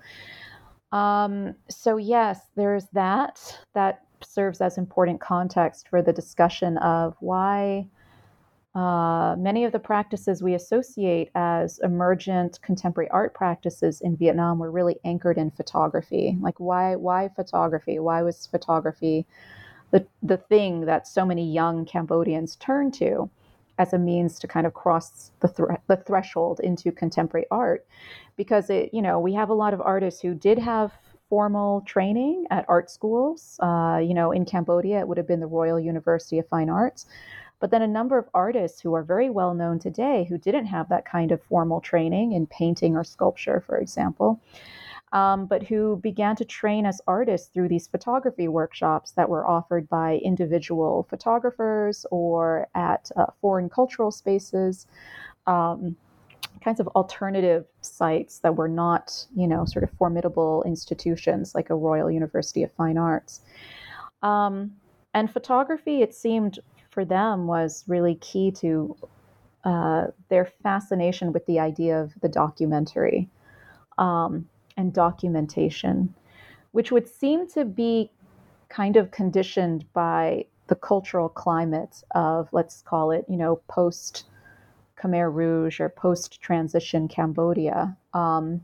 Um, 0.91 1.55
so, 1.69 1.95
yes, 1.95 2.41
there's 2.57 2.87
that. 2.91 3.57
That 3.75 4.01
serves 4.21 4.61
as 4.61 4.77
important 4.77 5.19
context 5.21 5.87
for 5.89 6.01
the 6.01 6.13
discussion 6.13 6.77
of 6.77 7.15
why 7.19 7.87
uh, 8.75 9.35
many 9.39 9.63
of 9.65 9.71
the 9.71 9.79
practices 9.79 10.43
we 10.43 10.53
associate 10.53 11.31
as 11.33 11.79
emergent 11.79 12.61
contemporary 12.61 13.09
art 13.09 13.33
practices 13.33 14.01
in 14.01 14.15
Vietnam 14.15 14.59
were 14.59 14.69
really 14.69 14.97
anchored 15.03 15.37
in 15.37 15.49
photography. 15.49 16.37
Like, 16.41 16.59
why, 16.59 16.95
why 16.95 17.29
photography? 17.35 17.97
Why 17.97 18.21
was 18.21 18.45
photography 18.45 19.25
the, 19.91 20.05
the 20.21 20.37
thing 20.37 20.81
that 20.81 21.07
so 21.07 21.25
many 21.25 21.51
young 21.51 21.85
Cambodians 21.85 22.55
turned 22.57 22.93
to 22.95 23.29
as 23.79 23.93
a 23.93 23.97
means 23.97 24.37
to 24.39 24.47
kind 24.47 24.67
of 24.67 24.73
cross 24.73 25.31
the, 25.39 25.47
th- 25.47 25.79
the 25.87 25.97
threshold 25.97 26.59
into 26.59 26.91
contemporary 26.91 27.47
art? 27.49 27.85
Because 28.35 28.69
it, 28.69 28.93
you 28.93 29.01
know, 29.01 29.19
we 29.19 29.33
have 29.33 29.49
a 29.49 29.55
lot 29.55 29.73
of 29.73 29.81
artists 29.81 30.21
who 30.21 30.35
did 30.35 30.59
have 30.59 30.91
formal 31.29 31.81
training 31.81 32.45
at 32.49 32.65
art 32.67 32.89
schools. 32.89 33.59
Uh, 33.61 33.99
you 34.03 34.13
know, 34.13 34.31
in 34.31 34.45
Cambodia, 34.45 34.99
it 34.99 35.07
would 35.07 35.17
have 35.17 35.27
been 35.27 35.39
the 35.39 35.47
Royal 35.47 35.79
University 35.79 36.39
of 36.39 36.47
Fine 36.47 36.69
Arts 36.69 37.05
but 37.59 37.71
then 37.71 37.81
a 37.81 37.87
number 37.87 38.17
of 38.17 38.29
artists 38.33 38.81
who 38.81 38.93
are 38.93 39.03
very 39.03 39.29
well 39.29 39.53
known 39.53 39.79
today 39.79 40.25
who 40.29 40.37
didn't 40.37 40.67
have 40.67 40.89
that 40.89 41.05
kind 41.05 41.31
of 41.31 41.41
formal 41.43 41.81
training 41.81 42.33
in 42.33 42.45
painting 42.47 42.95
or 42.95 43.03
sculpture, 43.03 43.61
for 43.65 43.77
example, 43.77 44.39
um, 45.11 45.45
but 45.45 45.63
who 45.63 45.97
began 45.97 46.35
to 46.35 46.45
train 46.45 46.85
as 46.85 47.01
artists 47.07 47.47
through 47.47 47.69
these 47.69 47.87
photography 47.87 48.47
workshops 48.47 49.11
that 49.11 49.29
were 49.29 49.47
offered 49.47 49.89
by 49.89 50.17
individual 50.17 51.07
photographers 51.09 52.05
or 52.11 52.67
at 52.75 53.09
uh, 53.15 53.25
foreign 53.41 53.69
cultural 53.69 54.11
spaces. 54.11 54.85
Um, 55.47 55.95
kinds 56.67 56.81
of 56.81 56.87
alternative 56.89 57.63
sites 57.79 58.39
that 58.39 58.57
were 58.57 58.67
not, 58.67 59.25
you 59.33 59.47
know, 59.47 59.63
sort 59.63 59.83
of 59.83 59.91
formidable 59.91 60.63
institutions 60.65 61.55
like 61.55 61.69
a 61.69 61.75
Royal 61.75 62.11
University 62.11 62.61
of 62.61 62.69
Fine 62.73 62.97
Arts. 62.97 63.39
Um, 64.21 64.73
and 65.13 65.31
photography, 65.31 66.01
it 66.01 66.13
seemed 66.13 66.59
for 66.89 67.05
them 67.05 67.47
was 67.47 67.85
really 67.87 68.15
key 68.15 68.51
to 68.51 68.97
uh, 69.63 70.07
their 70.27 70.51
fascination 70.61 71.31
with 71.31 71.45
the 71.45 71.57
idea 71.57 72.01
of 72.01 72.11
the 72.21 72.27
documentary 72.27 73.29
um, 73.97 74.49
and 74.75 74.91
documentation, 74.91 76.13
which 76.73 76.91
would 76.91 77.07
seem 77.07 77.47
to 77.51 77.63
be 77.63 78.11
kind 78.67 78.97
of 78.97 79.11
conditioned 79.11 79.85
by 79.93 80.43
the 80.67 80.75
cultural 80.75 81.29
climate 81.29 82.03
of, 82.11 82.49
let's 82.51 82.81
call 82.81 83.11
it, 83.11 83.23
you 83.29 83.37
know, 83.37 83.61
post 83.69 84.25
Khmer 85.01 85.33
Rouge 85.33 85.79
or 85.79 85.89
post 85.89 86.41
transition 86.41 87.07
Cambodia. 87.07 87.95
Um, 88.13 88.61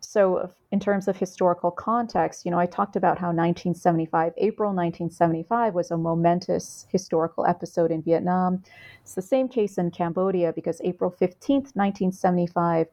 so, 0.00 0.50
in 0.70 0.80
terms 0.80 1.08
of 1.08 1.16
historical 1.16 1.70
context, 1.70 2.44
you 2.44 2.50
know, 2.50 2.58
I 2.58 2.66
talked 2.66 2.96
about 2.96 3.18
how 3.18 3.26
1975, 3.28 4.32
April 4.38 4.70
1975, 4.70 5.74
was 5.74 5.90
a 5.90 5.96
momentous 5.96 6.86
historical 6.90 7.44
episode 7.44 7.90
in 7.90 8.02
Vietnam. 8.02 8.62
It's 9.02 9.14
the 9.14 9.22
same 9.22 9.48
case 9.48 9.76
in 9.76 9.90
Cambodia 9.90 10.52
because 10.52 10.80
April 10.82 11.10
15th, 11.10 11.74
1975, 11.74 12.86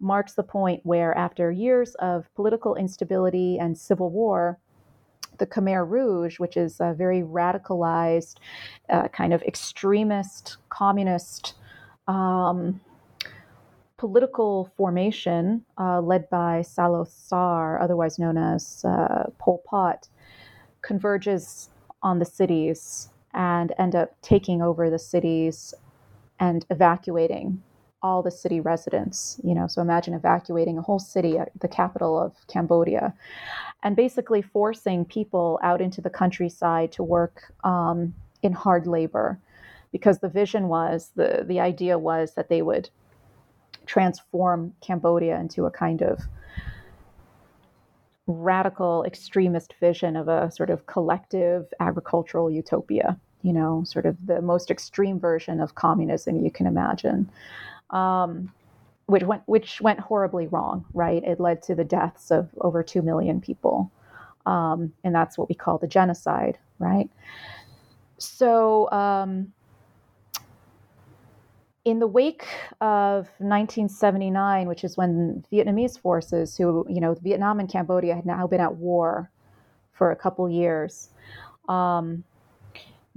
marks 0.00 0.34
the 0.34 0.42
point 0.42 0.80
where, 0.84 1.16
after 1.18 1.50
years 1.50 1.94
of 1.96 2.32
political 2.34 2.76
instability 2.76 3.58
and 3.58 3.76
civil 3.76 4.10
war, 4.10 4.58
the 5.38 5.46
Khmer 5.46 5.88
Rouge, 5.88 6.38
which 6.38 6.56
is 6.56 6.80
a 6.80 6.94
very 6.94 7.22
radicalized, 7.22 8.36
uh, 8.88 9.08
kind 9.08 9.34
of 9.34 9.42
extremist, 9.42 10.58
communist, 10.68 11.54
um, 12.06 12.80
political 13.96 14.70
formation 14.76 15.64
uh, 15.78 16.00
led 16.00 16.28
by 16.30 16.60
Saloth 16.60 17.08
Sar, 17.08 17.80
otherwise 17.80 18.18
known 18.18 18.36
as 18.36 18.84
uh, 18.84 19.30
Pol 19.38 19.62
Pot, 19.66 20.08
converges 20.82 21.70
on 22.02 22.18
the 22.18 22.24
cities 22.24 23.08
and 23.32 23.72
end 23.78 23.94
up 23.94 24.14
taking 24.20 24.62
over 24.62 24.90
the 24.90 24.98
cities 24.98 25.74
and 26.38 26.66
evacuating 26.70 27.62
all 28.02 28.22
the 28.22 28.30
city 28.30 28.60
residents. 28.60 29.40
You 29.42 29.54
know, 29.54 29.66
so 29.66 29.80
imagine 29.80 30.12
evacuating 30.12 30.76
a 30.76 30.82
whole 30.82 30.98
city, 30.98 31.38
the 31.58 31.68
capital 31.68 32.20
of 32.20 32.34
Cambodia, 32.46 33.14
and 33.82 33.96
basically 33.96 34.42
forcing 34.42 35.04
people 35.06 35.58
out 35.62 35.80
into 35.80 36.02
the 36.02 36.10
countryside 36.10 36.92
to 36.92 37.02
work 37.02 37.52
um, 37.64 38.14
in 38.42 38.52
hard 38.52 38.86
labor, 38.86 39.40
because 39.94 40.18
the 40.18 40.28
vision 40.28 40.66
was 40.66 41.12
the 41.14 41.44
the 41.46 41.60
idea 41.60 41.96
was 41.96 42.34
that 42.34 42.48
they 42.48 42.62
would 42.62 42.90
transform 43.86 44.74
Cambodia 44.80 45.38
into 45.38 45.66
a 45.66 45.70
kind 45.70 46.02
of 46.02 46.18
radical 48.26 49.04
extremist 49.04 49.72
vision 49.78 50.16
of 50.16 50.26
a 50.26 50.50
sort 50.50 50.68
of 50.68 50.86
collective 50.86 51.72
agricultural 51.78 52.50
utopia, 52.50 53.16
you 53.42 53.52
know, 53.52 53.84
sort 53.84 54.04
of 54.04 54.16
the 54.26 54.42
most 54.42 54.68
extreme 54.68 55.20
version 55.20 55.60
of 55.60 55.76
communism 55.76 56.44
you 56.44 56.50
can 56.50 56.66
imagine. 56.66 57.30
Um, 57.90 58.52
which 59.06 59.22
went 59.22 59.42
which 59.46 59.80
went 59.80 60.00
horribly 60.00 60.48
wrong, 60.48 60.84
right? 60.92 61.22
It 61.22 61.38
led 61.38 61.62
to 61.64 61.76
the 61.76 61.84
deaths 61.84 62.32
of 62.32 62.48
over 62.62 62.82
two 62.82 63.02
million 63.02 63.40
people, 63.40 63.92
um, 64.44 64.92
and 65.04 65.14
that's 65.14 65.38
what 65.38 65.48
we 65.48 65.54
call 65.54 65.78
the 65.78 65.86
genocide, 65.86 66.58
right? 66.80 67.08
So 68.18 68.90
um, 68.90 69.52
in 71.84 71.98
the 71.98 72.06
wake 72.06 72.46
of 72.80 73.28
1979, 73.38 74.68
which 74.68 74.84
is 74.84 74.96
when 74.96 75.44
Vietnamese 75.52 75.98
forces, 75.98 76.56
who, 76.56 76.86
you 76.88 77.00
know, 77.00 77.14
Vietnam 77.14 77.60
and 77.60 77.68
Cambodia 77.68 78.14
had 78.14 78.24
now 78.24 78.46
been 78.46 78.60
at 78.60 78.76
war 78.76 79.30
for 79.92 80.10
a 80.10 80.16
couple 80.16 80.48
years, 80.48 81.10
um, 81.68 82.24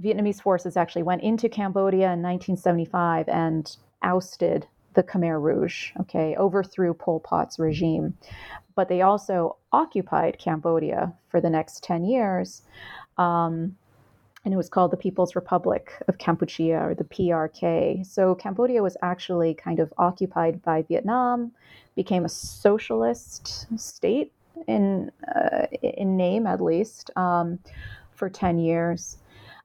Vietnamese 0.02 0.40
forces 0.40 0.76
actually 0.76 1.02
went 1.02 1.22
into 1.22 1.48
Cambodia 1.48 2.12
in 2.12 2.22
1975 2.22 3.28
and 3.28 3.76
ousted 4.02 4.66
the 4.94 5.02
Khmer 5.02 5.40
Rouge, 5.40 5.92
okay, 6.00 6.36
overthrew 6.36 6.94
Pol 6.94 7.20
Pot's 7.20 7.58
regime. 7.58 8.16
But 8.74 8.88
they 8.88 9.02
also 9.02 9.56
occupied 9.72 10.38
Cambodia 10.38 11.12
for 11.28 11.40
the 11.40 11.50
next 11.50 11.82
10 11.82 12.04
years. 12.04 12.62
Um, 13.16 13.76
and 14.44 14.54
it 14.54 14.56
was 14.56 14.68
called 14.68 14.90
the 14.90 14.96
People's 14.96 15.34
Republic 15.34 15.92
of 16.06 16.18
Kampuchea 16.18 16.80
or 16.80 16.94
the 16.94 17.04
PRK. 17.04 18.06
So 18.06 18.34
Cambodia 18.34 18.82
was 18.82 18.96
actually 19.02 19.54
kind 19.54 19.80
of 19.80 19.92
occupied 19.98 20.62
by 20.62 20.82
Vietnam, 20.82 21.52
became 21.96 22.24
a 22.24 22.28
socialist 22.28 23.66
state 23.78 24.32
in 24.66 25.10
uh, 25.34 25.66
in 25.82 26.16
name 26.16 26.46
at 26.46 26.60
least 26.60 27.10
um, 27.16 27.58
for 28.12 28.28
ten 28.28 28.58
years. 28.58 29.18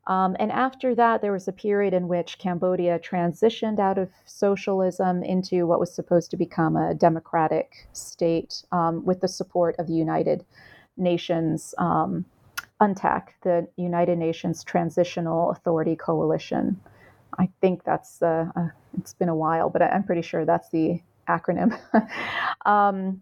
Um, 0.06 0.36
and 0.38 0.52
after 0.52 0.94
that, 0.96 1.22
there 1.22 1.32
was 1.32 1.48
a 1.48 1.54
period 1.54 1.94
in 1.94 2.10
which 2.10 2.38
Cambodia 2.38 3.00
transitioned 3.00 3.80
out 3.80 3.98
of 3.98 4.10
socialism 4.26 5.24
into 5.24 5.66
what 5.66 5.80
was 5.80 5.94
supposed 5.94 6.30
to 6.32 6.38
become 6.38 6.76
a 6.76 6.94
democratic 6.94 7.88
state 7.94 8.64
um, 8.74 9.06
with 9.06 9.22
the 9.22 9.30
support 9.30 9.76
of 9.80 9.88
the 9.88 9.94
United 9.94 10.44
Nations 10.98 11.74
um, 11.78 12.26
UNTAC, 12.82 13.30
the 13.44 13.68
United 13.78 14.18
Nations 14.18 14.64
Transitional 14.64 15.52
Authority 15.52 15.96
Coalition. 15.96 16.80
I 17.40 17.50
think 17.62 17.84
that's 17.84 18.22
uh, 18.22 18.46
uh, 18.56 18.68
it's 19.00 19.14
been 19.14 19.30
a 19.30 19.36
while, 19.36 19.70
but 19.70 19.82
I'm 19.82 20.04
pretty 20.04 20.22
sure 20.22 20.46
that's 20.46 20.70
the 20.70 21.02
acronym. 21.28 21.78
um, 22.66 23.22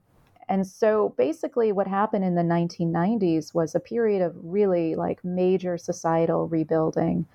and 0.49 0.67
so 0.67 1.13
basically, 1.17 1.71
what 1.71 1.87
happened 1.87 2.25
in 2.25 2.35
the 2.35 2.41
1990s 2.41 3.53
was 3.53 3.73
a 3.73 3.79
period 3.79 4.21
of 4.21 4.35
really 4.43 4.95
like 4.95 5.23
major 5.23 5.77
societal 5.77 6.47
rebuilding. 6.47 7.25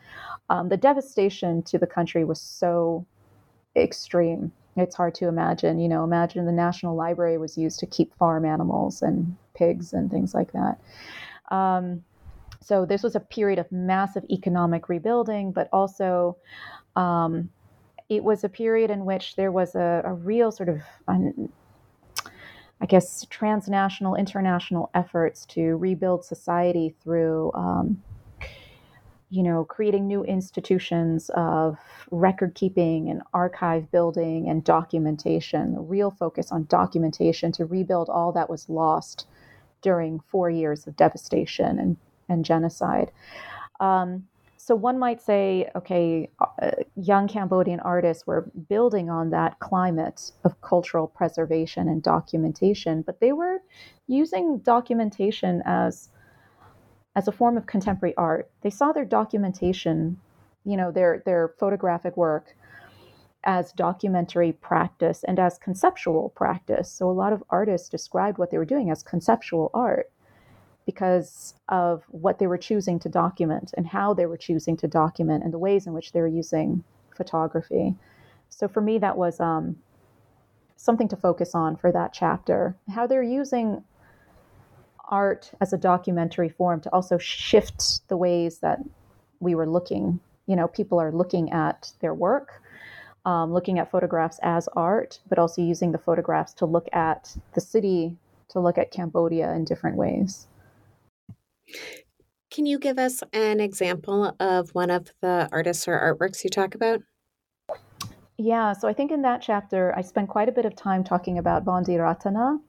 Um, 0.51 0.69
the 0.69 0.77
devastation 0.77 1.63
to 1.63 1.79
the 1.79 1.87
country 1.87 2.25
was 2.25 2.41
so 2.41 3.07
extreme. 3.75 4.53
It's 4.77 4.95
hard 4.95 5.15
to 5.17 5.29
imagine. 5.29 5.79
You 5.79 5.89
know, 5.89 6.05
imagine 6.05 6.45
the 6.45 6.53
National 6.53 6.95
Library 6.95 7.39
was 7.39 7.57
used 7.57 7.79
to 7.81 7.87
keep 7.87 8.15
farm 8.17 8.45
animals 8.45 9.01
and 9.01 9.35
pigs 9.55 9.95
and 9.95 10.11
things 10.11 10.35
like 10.35 10.53
that. 10.53 10.79
Um, 11.51 12.03
so 12.61 12.85
this 12.85 13.03
was 13.03 13.15
a 13.15 13.21
period 13.21 13.59
of 13.59 13.71
massive 13.71 14.25
economic 14.31 14.89
rebuilding, 14.89 15.53
but 15.53 15.69
also 15.73 16.37
um, 16.97 17.51
it 18.09 18.25
was 18.25 18.45
a 18.45 18.49
period 18.49 18.91
in 18.91 19.05
which 19.05 19.37
there 19.37 19.53
was 19.53 19.75
a, 19.75 20.03
a 20.05 20.13
real 20.13 20.51
sort 20.51 20.69
of, 20.69 20.81
I 21.09 22.87
guess, 22.87 23.27
transnational, 23.31 24.15
international 24.15 24.91
efforts 24.95 25.47
to 25.47 25.77
rebuild 25.77 26.25
society 26.25 26.95
through 27.03 27.53
um, 27.55 28.03
you 29.29 29.43
know, 29.43 29.65
creating 29.65 30.07
new 30.07 30.23
institutions 30.25 31.31
of 31.35 31.79
record 32.11 32.55
keeping 32.55 33.11
and 33.11 33.23
archive 33.35 33.91
building 33.91 34.49
and 34.49 34.63
documentation, 34.63 35.75
a 35.77 35.81
real 35.81 36.13
focus 36.13 36.53
on 36.53 36.65
documentation 36.67 37.51
to 37.53 37.65
rebuild 37.65 38.09
all 38.09 38.31
that 38.33 38.49
was 38.49 38.69
lost 38.69 39.27
during 39.83 40.21
four 40.29 40.51
years 40.51 40.87
of 40.87 40.97
devastation 40.97 41.79
and, 41.79 41.97
and 42.29 42.45
genocide. 42.45 43.11
Um, 43.81 44.25
so 44.57 44.75
one 44.75 44.99
might 44.99 45.23
say, 45.23 45.71
okay, 45.77 46.29
uh, 46.41 46.73
young 46.97 47.29
Cambodian 47.29 47.79
artists 47.81 48.27
were 48.27 48.51
building 48.69 49.09
on 49.11 49.31
that 49.31 49.61
climate 49.61 50.33
of 50.43 50.61
cultural 50.61 51.07
preservation 51.07 51.87
and 51.89 52.03
documentation, 52.03 53.03
but 53.03 53.21
they 53.21 53.33
were 53.33 53.59
using 54.09 54.59
documentation 54.59 55.63
as 55.65 56.09
as 57.15 57.29
a 57.29 57.33
form 57.33 57.57
of 57.57 57.67
contemporary 57.67 58.15
art. 58.17 58.51
They 58.63 58.71
saw 58.71 58.93
their 58.93 59.05
documentation, 59.05 60.19
you 60.65 60.77
know, 60.77 60.91
their 60.91 61.23
their 61.25 61.55
photographic 61.61 62.17
work 62.17 62.57
as 63.47 63.73
documentary 63.73 64.53
practice 64.53 65.25
and 65.25 65.39
as 65.39 65.57
conceptual 65.59 66.31
practice. 66.31 66.91
So 66.91 67.09
a 67.09 67.13
lot 67.13 67.33
of 67.33 67.45
artists 67.49 67.89
described 67.89 68.39
what 68.39 68.51
they 68.51 68.59
were 68.59 68.65
doing 68.65 68.91
as 68.91 69.03
conceptual 69.03 69.71
art 69.73 70.11
because 70.85 71.55
of 71.69 72.05
what 72.09 72.39
they 72.39 72.47
were 72.47 72.59
choosing 72.59 72.99
to 73.01 73.09
document 73.09 73.73
and 73.77 73.87
how 73.87 74.13
they 74.13 74.27
were 74.27 74.37
choosing 74.37 74.77
to 74.79 74.89
document 74.89 75.45
and 75.45 75.53
the 75.53 75.59
ways 75.59 75.87
in 75.87 75.93
which 75.93 76.13
they 76.13 76.21
were 76.21 76.27
using 76.27 76.85
photography. 77.17 77.95
So 78.49 78.69
for 78.69 78.81
me, 78.81 78.99
that 78.99 79.17
was 79.17 79.41
um, 79.41 79.77
something 80.77 81.09
to 81.09 81.17
focus 81.17 81.55
on 81.55 81.77
for 81.77 81.91
that 81.93 82.13
chapter. 82.13 82.77
How 82.93 83.07
they're 83.07 83.23
using 83.23 83.83
art 85.09 85.53
as 85.61 85.73
a 85.73 85.79
documentary 85.79 86.49
form 86.49 86.81
to 86.81 86.93
also 86.93 87.17
shift 87.19 88.09
the 88.09 88.17
ways 88.17 88.59
that 88.59 88.81
we 89.39 89.55
were 89.55 89.69
looking. 89.69 90.21
You 90.47 90.57
know, 90.57 90.69
people 90.69 91.01
are 91.01 91.13
looking 91.13 91.53
at 91.53 91.93
their 92.01 92.15
work, 92.15 92.63
um, 93.27 93.53
looking 93.53 93.79
at 93.79 93.91
photographs 93.91 94.39
as 94.43 94.69
art, 94.75 95.21
but 95.29 95.39
also 95.39 95.61
using 95.61 95.93
the 95.93 95.99
photographs 95.99 96.55
to 96.55 96.65
look 96.65 96.89
at 96.93 97.37
the 97.55 97.61
city, 97.61 98.17
to 98.49 98.61
look 98.61 98.79
at 98.79 98.93
Cambodia 98.93 99.53
in 99.53 99.65
different 99.65 99.97
ways. 99.97 100.47
Can 102.51 102.65
you 102.65 102.79
give 102.79 102.99
us 102.99 103.23
an 103.33 103.59
example 103.61 104.35
of 104.39 104.71
one 104.71 104.91
of 104.91 105.13
the 105.21 105.49
artists 105.51 105.89
or 105.89 105.99
artworks 105.99 106.45
you 106.45 106.49
talk 106.49 106.75
about? 106.77 107.03
Yeah, 108.39 108.73
so 108.73 108.87
I 108.87 108.93
think 108.93 109.11
in 109.11 109.23
that 109.23 109.43
chapter, 109.43 109.93
I 109.97 110.03
spent 110.03 110.29
quite 110.29 110.49
a 110.49 110.53
bit 110.53 110.65
of 110.65 110.77
time 110.77 111.03
talking 111.03 111.39
about 111.39 111.65
Vandy 111.65 111.99
Rattana, 111.99 112.61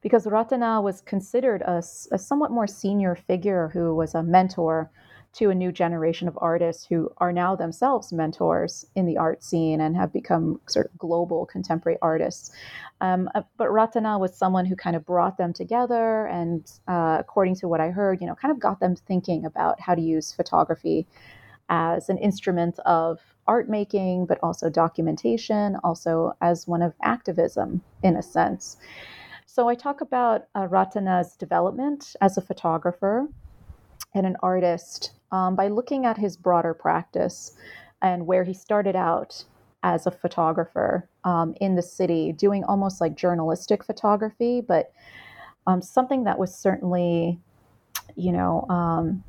because 0.00 0.26
Rattana 0.26 0.80
was 0.80 1.02
considered 1.02 1.60
a, 1.62 1.82
a 2.12 2.18
somewhat 2.18 2.50
more 2.50 2.66
senior 2.66 3.14
figure 3.14 3.68
who 3.72 3.94
was 3.94 4.14
a 4.14 4.22
mentor 4.22 4.90
to 5.36 5.50
a 5.50 5.54
new 5.54 5.70
generation 5.70 6.28
of 6.28 6.38
artists 6.40 6.86
who 6.86 7.10
are 7.18 7.32
now 7.32 7.54
themselves 7.54 8.10
mentors 8.10 8.86
in 8.94 9.04
the 9.04 9.18
art 9.18 9.44
scene 9.44 9.82
and 9.82 9.94
have 9.94 10.10
become 10.10 10.58
sort 10.66 10.86
of 10.86 10.96
global 10.96 11.44
contemporary 11.44 11.98
artists. 12.00 12.50
Um, 13.02 13.28
uh, 13.34 13.42
but 13.58 13.70
Rattana 13.70 14.18
was 14.18 14.34
someone 14.34 14.64
who 14.64 14.74
kind 14.76 14.96
of 14.96 15.04
brought 15.04 15.36
them 15.36 15.52
together 15.52 16.26
and, 16.26 16.70
uh, 16.88 17.18
according 17.20 17.56
to 17.56 17.68
what 17.68 17.82
I 17.82 17.90
heard, 17.90 18.22
you 18.22 18.26
know, 18.26 18.34
kind 18.34 18.50
of 18.50 18.58
got 18.58 18.80
them 18.80 18.96
thinking 18.96 19.44
about 19.44 19.78
how 19.78 19.94
to 19.94 20.00
use 20.00 20.32
photography 20.32 21.06
as 21.68 22.08
an 22.08 22.16
instrument 22.16 22.78
of 22.86 23.20
art 23.46 23.68
making, 23.68 24.24
but 24.24 24.38
also 24.42 24.70
documentation, 24.70 25.76
also 25.84 26.32
as 26.40 26.66
one 26.66 26.80
of 26.80 26.94
activism 27.02 27.82
in 28.02 28.16
a 28.16 28.22
sense. 28.22 28.78
So 29.44 29.68
I 29.68 29.74
talk 29.74 30.00
about 30.00 30.46
uh, 30.54 30.66
Rattana's 30.66 31.36
development 31.36 32.16
as 32.22 32.38
a 32.38 32.40
photographer 32.40 33.28
and 34.16 34.26
an 34.26 34.36
artist 34.42 35.12
um, 35.32 35.56
by 35.56 35.68
looking 35.68 36.06
at 36.06 36.16
his 36.18 36.36
broader 36.36 36.74
practice 36.74 37.52
and 38.02 38.26
where 38.26 38.44
he 38.44 38.54
started 38.54 38.96
out 38.96 39.44
as 39.82 40.06
a 40.06 40.10
photographer 40.10 41.08
um, 41.24 41.54
in 41.60 41.76
the 41.76 41.82
city, 41.82 42.32
doing 42.32 42.64
almost 42.64 43.00
like 43.00 43.14
journalistic 43.14 43.84
photography, 43.84 44.60
but 44.60 44.92
um, 45.66 45.82
something 45.82 46.24
that 46.24 46.38
was 46.38 46.54
certainly, 46.54 47.38
you 48.16 48.32
know, 48.32 48.66
um, 48.68 49.22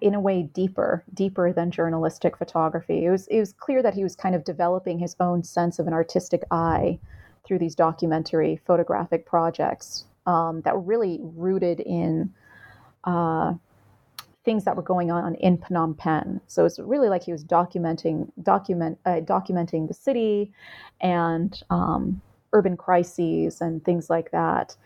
in 0.00 0.14
a 0.14 0.20
way 0.20 0.42
deeper, 0.42 1.04
deeper 1.14 1.52
than 1.52 1.70
journalistic 1.70 2.36
photography. 2.36 3.04
It 3.04 3.10
was 3.10 3.26
it 3.28 3.40
was 3.40 3.52
clear 3.52 3.82
that 3.82 3.94
he 3.94 4.02
was 4.02 4.14
kind 4.14 4.34
of 4.34 4.44
developing 4.44 4.98
his 4.98 5.16
own 5.18 5.42
sense 5.42 5.78
of 5.78 5.86
an 5.86 5.92
artistic 5.92 6.42
eye 6.50 6.98
through 7.44 7.58
these 7.58 7.74
documentary 7.74 8.60
photographic 8.64 9.26
projects 9.26 10.04
um, 10.26 10.60
that 10.62 10.74
were 10.74 10.82
really 10.82 11.18
rooted 11.20 11.80
in 11.80 12.32
uh, 13.04 13.54
things 14.44 14.64
that 14.64 14.76
were 14.76 14.82
going 14.82 15.10
on 15.10 15.34
in 15.36 15.58
Phnom 15.58 15.96
Penh. 15.96 16.40
So 16.46 16.64
it's 16.64 16.78
really 16.78 17.08
like 17.08 17.22
he 17.22 17.32
was 17.32 17.44
documenting 17.44 18.30
document 18.42 18.98
uh, 19.06 19.20
documenting 19.20 19.88
the 19.88 19.94
city 19.94 20.52
and 21.00 21.62
um, 21.70 22.20
urban 22.52 22.76
crises 22.76 23.60
and 23.60 23.84
things 23.84 24.10
like 24.10 24.30
that. 24.30 24.76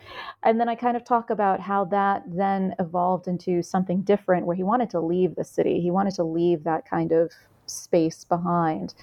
And 0.43 0.61
then 0.61 0.69
I 0.69 0.75
kind 0.75 0.97
of 0.97 1.05
talk 1.05 1.31
about 1.31 1.61
how 1.61 1.85
that 1.87 2.23
then 2.27 2.75
evolved 2.79 3.27
into 3.27 3.63
something 3.63 4.03
different, 4.03 4.47
where 4.47 4.57
he 4.57 4.63
wanted 4.63 4.91
to 4.91 5.01
leave 5.01 5.35
the 5.35 5.45
city. 5.45 5.81
He 5.81 5.91
wanted 5.91 6.15
to 6.15 6.25
leave 6.25 6.65
that 6.65 6.89
kind 6.89 7.13
of 7.13 7.33
space 7.67 8.25
behind 8.25 8.95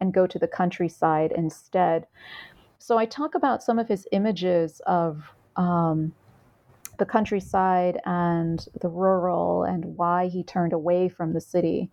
and 0.00 0.14
go 0.14 0.26
to 0.26 0.38
the 0.38 0.48
countryside 0.48 1.32
instead. 1.32 2.06
So 2.78 2.98
I 2.98 3.06
talk 3.06 3.34
about 3.34 3.62
some 3.62 3.78
of 3.78 3.88
his 3.88 4.06
images 4.12 4.80
of 4.86 5.22
um, 5.56 6.12
the 7.00 7.06
countryside 7.06 7.98
and 8.04 8.64
the 8.80 8.88
rural 8.88 9.64
and 9.64 9.96
why 9.96 10.28
he 10.28 10.44
turned 10.44 10.72
away 10.72 11.08
from 11.08 11.32
the 11.32 11.40
city. 11.40 11.90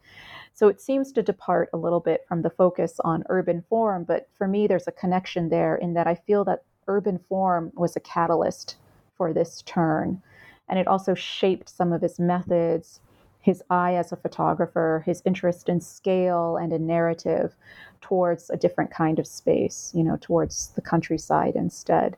So 0.53 0.67
it 0.67 0.81
seems 0.81 1.11
to 1.13 1.23
depart 1.23 1.69
a 1.73 1.77
little 1.77 2.01
bit 2.01 2.25
from 2.27 2.43
the 2.43 2.51
focus 2.51 2.99
on 3.03 3.23
urban 3.29 3.63
form, 3.69 4.03
but 4.03 4.27
for 4.37 4.47
me, 4.47 4.67
there's 4.67 4.87
a 4.87 4.91
connection 4.91 5.49
there 5.49 5.75
in 5.75 5.93
that 5.95 6.07
I 6.07 6.15
feel 6.15 6.43
that 6.45 6.63
urban 6.87 7.19
form 7.29 7.71
was 7.75 7.95
a 7.95 8.01
catalyst 8.01 8.75
for 9.15 9.33
this 9.33 9.63
turn. 9.63 10.21
And 10.69 10.77
it 10.77 10.87
also 10.87 11.13
shaped 11.13 11.69
some 11.69 11.93
of 11.93 12.01
his 12.01 12.19
methods, 12.19 12.99
his 13.39 13.63
eye 13.69 13.95
as 13.95 14.11
a 14.11 14.17
photographer, 14.17 15.03
his 15.05 15.21
interest 15.25 15.69
in 15.69 15.79
scale 15.79 16.57
and 16.57 16.73
in 16.73 16.85
narrative 16.85 17.55
towards 18.01 18.49
a 18.49 18.57
different 18.57 18.91
kind 18.91 19.19
of 19.19 19.25
space, 19.25 19.93
you 19.95 20.03
know, 20.03 20.17
towards 20.19 20.69
the 20.75 20.81
countryside 20.81 21.55
instead. 21.55 22.17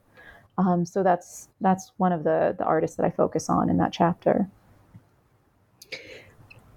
Um, 0.59 0.85
so 0.85 1.03
that's 1.03 1.47
that's 1.61 1.93
one 1.97 2.11
of 2.11 2.23
the 2.25 2.53
the 2.57 2.65
artists 2.65 2.97
that 2.97 3.05
I 3.05 3.11
focus 3.11 3.49
on 3.49 3.69
in 3.69 3.77
that 3.77 3.93
chapter. 3.93 4.49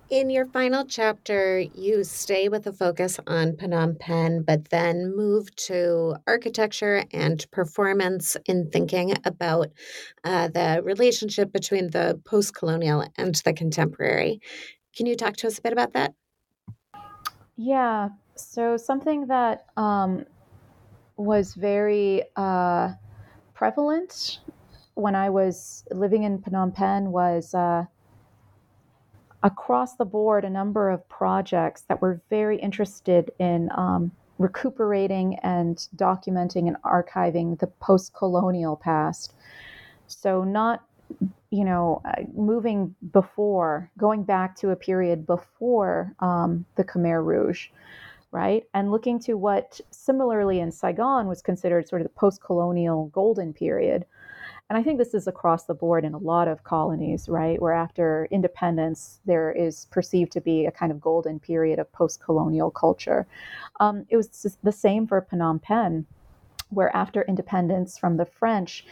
In 0.09 0.31
your 0.31 0.45
final 0.45 0.85
chapter, 0.85 1.59
you 1.59 2.05
stay 2.05 2.49
with 2.49 2.67
a 2.67 2.73
focus 2.73 3.19
on 3.27 3.53
Phnom 3.53 3.99
Penh, 3.99 4.43
but 4.43 4.69
then 4.69 5.17
move 5.17 5.57
to 5.57 6.17
architecture 6.27 7.05
and 7.13 7.45
performance 7.51 8.37
in 8.45 8.69
thinking 8.71 9.17
about 9.25 9.73
uh, 10.23 10.49
the 10.49 10.83
relationship 10.85 11.51
between 11.51 11.91
the 11.91 12.21
post 12.27 12.55
colonial 12.55 13.05
and 13.17 13.35
the 13.37 13.55
contemporary. 13.55 14.41
Can 14.95 15.07
you 15.07 15.17
talk 15.17 15.37
to 15.39 15.47
us 15.47 15.59
a 15.59 15.63
bit 15.63 15.73
about 15.73 15.95
that? 15.95 16.13
Yeah. 17.57 18.11
So, 18.37 18.77
something 18.77 19.27
that 19.29 19.65
um, 19.79 20.27
was 21.17 21.55
very 21.55 22.23
uh, 22.37 22.91
prevalent 23.63 24.41
when 24.95 25.15
I 25.15 25.31
was 25.31 25.85
living 25.93 26.25
in 26.25 26.39
Phnom 26.39 26.75
Penh 26.75 27.13
was. 27.13 27.55
Uh, 27.55 27.85
across 29.45 29.97
the 29.97 30.05
board 30.05 30.45
a 30.45 30.51
number 30.51 30.89
of 30.89 31.09
projects 31.09 31.83
that 31.89 32.01
were 32.01 32.21
very 32.31 32.57
interested 32.61 33.33
in 33.41 33.69
um, 33.77 34.13
recuperating 34.39 35.37
and 35.43 35.89
documenting 35.97 36.69
and 36.69 36.77
archiving 36.85 37.59
the 37.59 37.67
post 37.67 38.15
colonial 38.15 38.77
past. 38.77 39.35
So, 40.07 40.45
not 40.45 40.85
you 41.51 41.65
know, 41.65 42.01
uh, 42.05 42.23
moving 42.35 42.95
before, 43.13 43.91
going 43.99 44.23
back 44.23 44.57
to 44.57 44.71
a 44.71 44.77
period 44.77 45.27
before 45.27 46.15
um, 46.21 46.65
the 46.77 46.85
Khmer 46.85 47.25
Rouge, 47.25 47.69
right? 48.33 48.65
And 48.75 48.91
looking 48.91 49.21
to 49.21 49.35
what 49.35 49.81
similarly 49.91 50.59
in 50.59 50.73
Saigon 50.73 51.29
was 51.29 51.43
considered 51.43 51.89
sort 51.89 52.03
of 52.03 52.07
the 52.07 52.15
post 52.15 52.43
colonial 52.43 53.07
golden 53.07 53.53
period, 53.53 54.05
and 54.73 54.79
I 54.79 54.83
think 54.83 54.99
this 54.99 55.13
is 55.13 55.27
across 55.27 55.65
the 55.65 55.75
board 55.75 56.03
in 56.03 56.15
a 56.15 56.19
lot 56.19 56.49
of 56.49 56.65
colonies, 56.65 57.29
right? 57.29 57.61
Where 57.61 57.75
after 57.75 58.27
independence, 58.31 59.21
there 59.27 59.53
is 59.53 59.87
perceived 59.91 60.33
to 60.33 60.41
be 60.41 60.65
a 60.65 60.71
kind 60.71 60.91
of 60.91 60.99
golden 60.99 61.39
period 61.39 61.79
of 61.79 61.93
post 61.93 62.23
colonial 62.25 62.71
culture. 62.71 63.27
Um, 63.81 64.07
it 64.09 64.17
was 64.17 64.57
the 64.63 64.73
same 64.73 65.07
for 65.07 65.21
Phnom 65.31 65.61
Penh, 65.61 66.07
where 66.73 66.95
after 66.95 67.23
independence 67.23 67.99
from 67.99 68.17
the 68.17 68.27
French, 68.27 68.85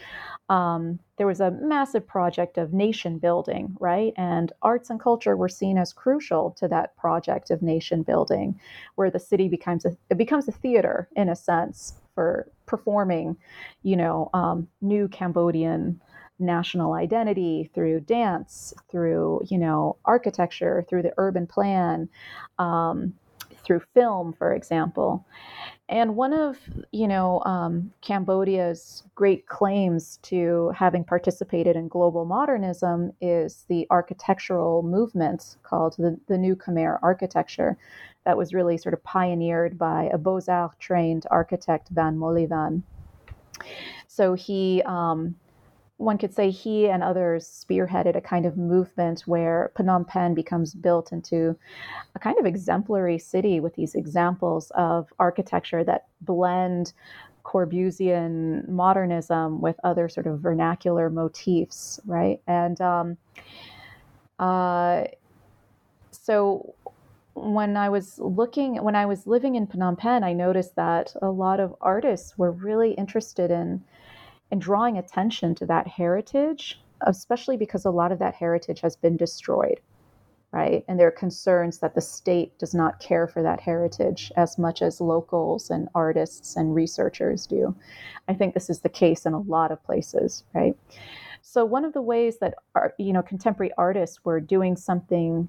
um, 0.48 0.98
there 1.16 1.26
was 1.26 1.40
a 1.40 1.50
massive 1.50 2.06
project 2.06 2.58
of 2.58 2.72
nation 2.72 3.18
building, 3.18 3.76
right? 3.78 4.12
And 4.16 4.52
arts 4.62 4.90
and 4.90 4.98
culture 4.98 5.36
were 5.36 5.48
seen 5.48 5.78
as 5.78 5.92
crucial 5.92 6.50
to 6.58 6.68
that 6.68 6.96
project 6.96 7.50
of 7.50 7.62
nation 7.62 8.02
building, 8.02 8.58
where 8.96 9.10
the 9.10 9.20
city 9.20 9.48
becomes 9.48 9.84
a, 9.84 9.96
it 10.10 10.18
becomes 10.18 10.48
a 10.48 10.52
theater 10.52 11.08
in 11.14 11.28
a 11.28 11.36
sense 11.36 11.94
for 12.14 12.50
performing, 12.66 13.36
you 13.82 13.96
know, 13.96 14.28
um, 14.34 14.68
new 14.80 15.08
Cambodian 15.08 16.00
national 16.40 16.94
identity 16.94 17.70
through 17.74 18.00
dance, 18.00 18.72
through 18.90 19.42
you 19.48 19.58
know 19.58 19.96
architecture, 20.04 20.84
through 20.88 21.02
the 21.02 21.14
urban 21.18 21.46
plan, 21.46 22.08
um, 22.58 23.12
through 23.62 23.82
film, 23.94 24.32
for 24.32 24.52
example. 24.52 25.24
And 25.90 26.14
one 26.14 26.32
of 26.32 26.56
you 26.92 27.08
know 27.08 27.42
um, 27.44 27.92
Cambodia's 28.00 29.02
great 29.16 29.48
claims 29.48 30.20
to 30.22 30.72
having 30.74 31.02
participated 31.02 31.74
in 31.74 31.88
global 31.88 32.24
modernism 32.24 33.12
is 33.20 33.64
the 33.68 33.88
architectural 33.90 34.84
movement 34.84 35.56
called 35.64 35.96
the, 35.98 36.16
the 36.28 36.38
New 36.38 36.54
Khmer 36.54 37.00
architecture, 37.02 37.76
that 38.24 38.36
was 38.36 38.54
really 38.54 38.78
sort 38.78 38.94
of 38.94 39.02
pioneered 39.02 39.76
by 39.76 40.04
a 40.12 40.18
Beaux 40.18 40.40
Arts 40.46 40.76
trained 40.78 41.26
architect 41.28 41.88
Vann 41.88 42.16
Molyvann. 42.16 42.82
So 44.06 44.34
he 44.34 44.82
um, 44.86 45.34
one 46.00 46.16
could 46.16 46.32
say 46.34 46.50
he 46.50 46.88
and 46.88 47.02
others 47.02 47.46
spearheaded 47.46 48.16
a 48.16 48.22
kind 48.22 48.46
of 48.46 48.56
movement 48.56 49.20
where 49.26 49.70
Phnom 49.76 50.06
Penh 50.06 50.34
becomes 50.34 50.74
built 50.74 51.12
into 51.12 51.54
a 52.14 52.18
kind 52.18 52.38
of 52.38 52.46
exemplary 52.46 53.18
city 53.18 53.60
with 53.60 53.74
these 53.74 53.94
examples 53.94 54.72
of 54.74 55.12
architecture 55.18 55.84
that 55.84 56.06
blend 56.22 56.94
Corbusian 57.44 58.66
modernism 58.66 59.60
with 59.60 59.76
other 59.84 60.08
sort 60.08 60.26
of 60.26 60.40
vernacular 60.40 61.10
motifs, 61.10 62.00
right? 62.06 62.40
And 62.46 62.80
um, 62.80 63.18
uh, 64.38 65.04
so 66.12 66.74
when 67.34 67.76
I 67.76 67.90
was 67.90 68.18
looking, 68.18 68.82
when 68.82 68.96
I 68.96 69.04
was 69.04 69.26
living 69.26 69.54
in 69.54 69.66
Phnom 69.66 69.98
Penh, 69.98 70.24
I 70.24 70.32
noticed 70.32 70.76
that 70.76 71.14
a 71.20 71.28
lot 71.28 71.60
of 71.60 71.74
artists 71.82 72.38
were 72.38 72.52
really 72.52 72.92
interested 72.92 73.50
in 73.50 73.84
and 74.50 74.60
drawing 74.60 74.98
attention 74.98 75.54
to 75.56 75.66
that 75.66 75.86
heritage, 75.86 76.80
especially 77.02 77.56
because 77.56 77.84
a 77.84 77.90
lot 77.90 78.12
of 78.12 78.18
that 78.18 78.34
heritage 78.34 78.80
has 78.80 78.96
been 78.96 79.16
destroyed, 79.16 79.80
right? 80.52 80.84
And 80.88 80.98
there 80.98 81.08
are 81.08 81.12
concerns 81.12 81.78
that 81.78 81.94
the 81.94 82.00
state 82.00 82.58
does 82.58 82.74
not 82.74 83.00
care 83.00 83.26
for 83.26 83.42
that 83.42 83.60
heritage 83.60 84.32
as 84.36 84.58
much 84.58 84.82
as 84.82 85.00
locals 85.00 85.70
and 85.70 85.88
artists 85.94 86.56
and 86.56 86.74
researchers 86.74 87.46
do. 87.46 87.74
I 88.28 88.34
think 88.34 88.54
this 88.54 88.70
is 88.70 88.80
the 88.80 88.88
case 88.88 89.26
in 89.26 89.32
a 89.32 89.40
lot 89.40 89.70
of 89.70 89.82
places, 89.84 90.44
right? 90.54 90.76
So 91.42 91.64
one 91.64 91.84
of 91.84 91.92
the 91.92 92.02
ways 92.02 92.38
that 92.38 92.54
you 92.98 93.12
know 93.12 93.22
contemporary 93.22 93.72
artists 93.78 94.24
were 94.24 94.40
doing 94.40 94.76
something 94.76 95.48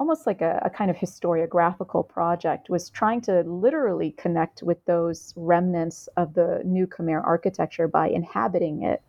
almost 0.00 0.26
like 0.26 0.40
a, 0.40 0.60
a, 0.64 0.70
kind 0.70 0.90
of 0.90 0.96
historiographical 0.96 2.08
project 2.08 2.70
was 2.70 2.88
trying 2.88 3.20
to 3.20 3.40
literally 3.42 4.12
connect 4.12 4.62
with 4.62 4.84
those 4.84 5.34
remnants 5.36 6.08
of 6.16 6.34
the 6.34 6.62
new 6.64 6.86
Khmer 6.86 7.24
architecture 7.24 7.88
by 7.88 8.08
inhabiting 8.08 8.84
it 8.84 9.02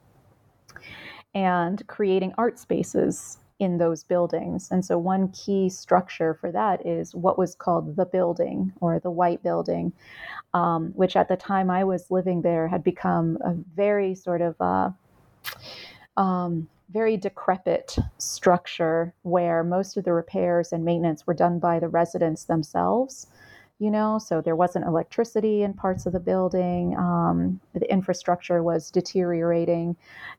and 1.36 1.86
creating 1.88 2.34
art 2.38 2.58
spaces 2.58 3.38
in 3.60 3.78
those 3.78 4.04
buildings. 4.04 4.70
And 4.72 4.84
so, 4.84 4.98
one 4.98 5.28
key 5.30 5.70
structure 5.70 6.34
for 6.34 6.52
that 6.52 6.86
is 6.86 7.14
what 7.14 7.38
was 7.38 7.56
called 7.56 7.96
the 7.96 8.06
building 8.06 8.74
or 8.82 9.00
the 9.00 9.12
white 9.12 9.44
building, 9.44 9.92
um, 10.54 10.92
which 10.96 11.16
at 11.16 11.28
the 11.28 11.36
time 11.36 11.70
I 11.70 11.84
was 11.84 12.10
living 12.10 12.42
there 12.42 12.68
had 12.68 12.84
become 12.84 13.38
a 13.44 13.54
very 13.76 14.16
sort 14.16 14.42
of 14.42 14.56
uh, 14.60 14.90
um, 16.18 16.68
very 16.92 17.18
decrepit 17.18 17.98
structure 18.18 19.14
where 19.24 19.64
most 19.64 19.98
of 19.98 20.04
the 20.04 20.14
repairs 20.14 20.72
and 20.74 20.84
maintenance 20.84 21.28
were 21.28 21.34
done 21.34 21.60
by 21.60 21.80
the 21.80 21.90
residents 21.90 22.46
themselves 22.46 23.28
you 23.80 23.90
know? 23.90 24.20
So 24.20 24.42
there 24.42 24.56
wasn't 24.56 24.86
electricity 24.86 25.64
in 25.64 25.74
parts 25.74 26.06
of 26.06 26.14
the 26.14 26.20
building 26.20 26.96
um, 26.98 27.60
the 27.74 27.90
infrastructure 27.92 28.62
was 28.62 28.92
deteriorating. 28.92 29.96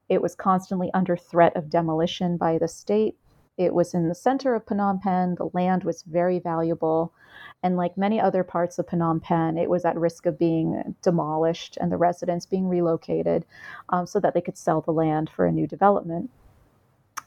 It 0.08 0.22
was 0.22 0.34
constantly 0.34 0.90
under 0.94 1.16
threat 1.16 1.56
of 1.56 1.70
demolition 1.70 2.36
by 2.36 2.58
the 2.58 2.68
state. 2.68 3.16
It 3.56 3.74
was 3.74 3.94
in 3.94 4.08
the 4.08 4.14
center 4.14 4.54
of 4.54 4.64
phnom 4.66 5.00
penh. 5.02 5.34
The 5.36 5.50
land 5.54 5.84
was 5.84 6.02
very 6.02 6.38
valuable. 6.38 7.12
And 7.62 7.76
like 7.76 7.96
many 7.96 8.20
other 8.20 8.42
parts 8.42 8.78
of 8.78 8.86
Phnom 8.86 9.22
Penh, 9.22 9.58
it 9.58 9.68
was 9.68 9.84
at 9.84 9.96
risk 9.96 10.24
of 10.26 10.38
being 10.38 10.94
demolished 11.02 11.76
and 11.80 11.92
the 11.92 11.96
residents 11.98 12.46
being 12.46 12.68
relocated 12.68 13.44
um, 13.90 14.06
so 14.06 14.18
that 14.20 14.32
they 14.34 14.40
could 14.40 14.56
sell 14.56 14.80
the 14.80 14.92
land 14.92 15.30
for 15.30 15.44
a 15.46 15.52
new 15.52 15.66
development. 15.66 16.30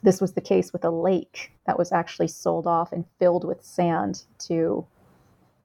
This 0.04 0.20
was 0.20 0.34
the 0.34 0.40
case 0.40 0.72
with 0.72 0.84
a 0.84 0.90
lake 0.90 1.52
that 1.66 1.78
was 1.78 1.92
actually 1.92 2.28
sold 2.28 2.66
off 2.66 2.92
and 2.92 3.04
filled 3.18 3.44
with 3.44 3.64
sand 3.64 4.24
to, 4.40 4.86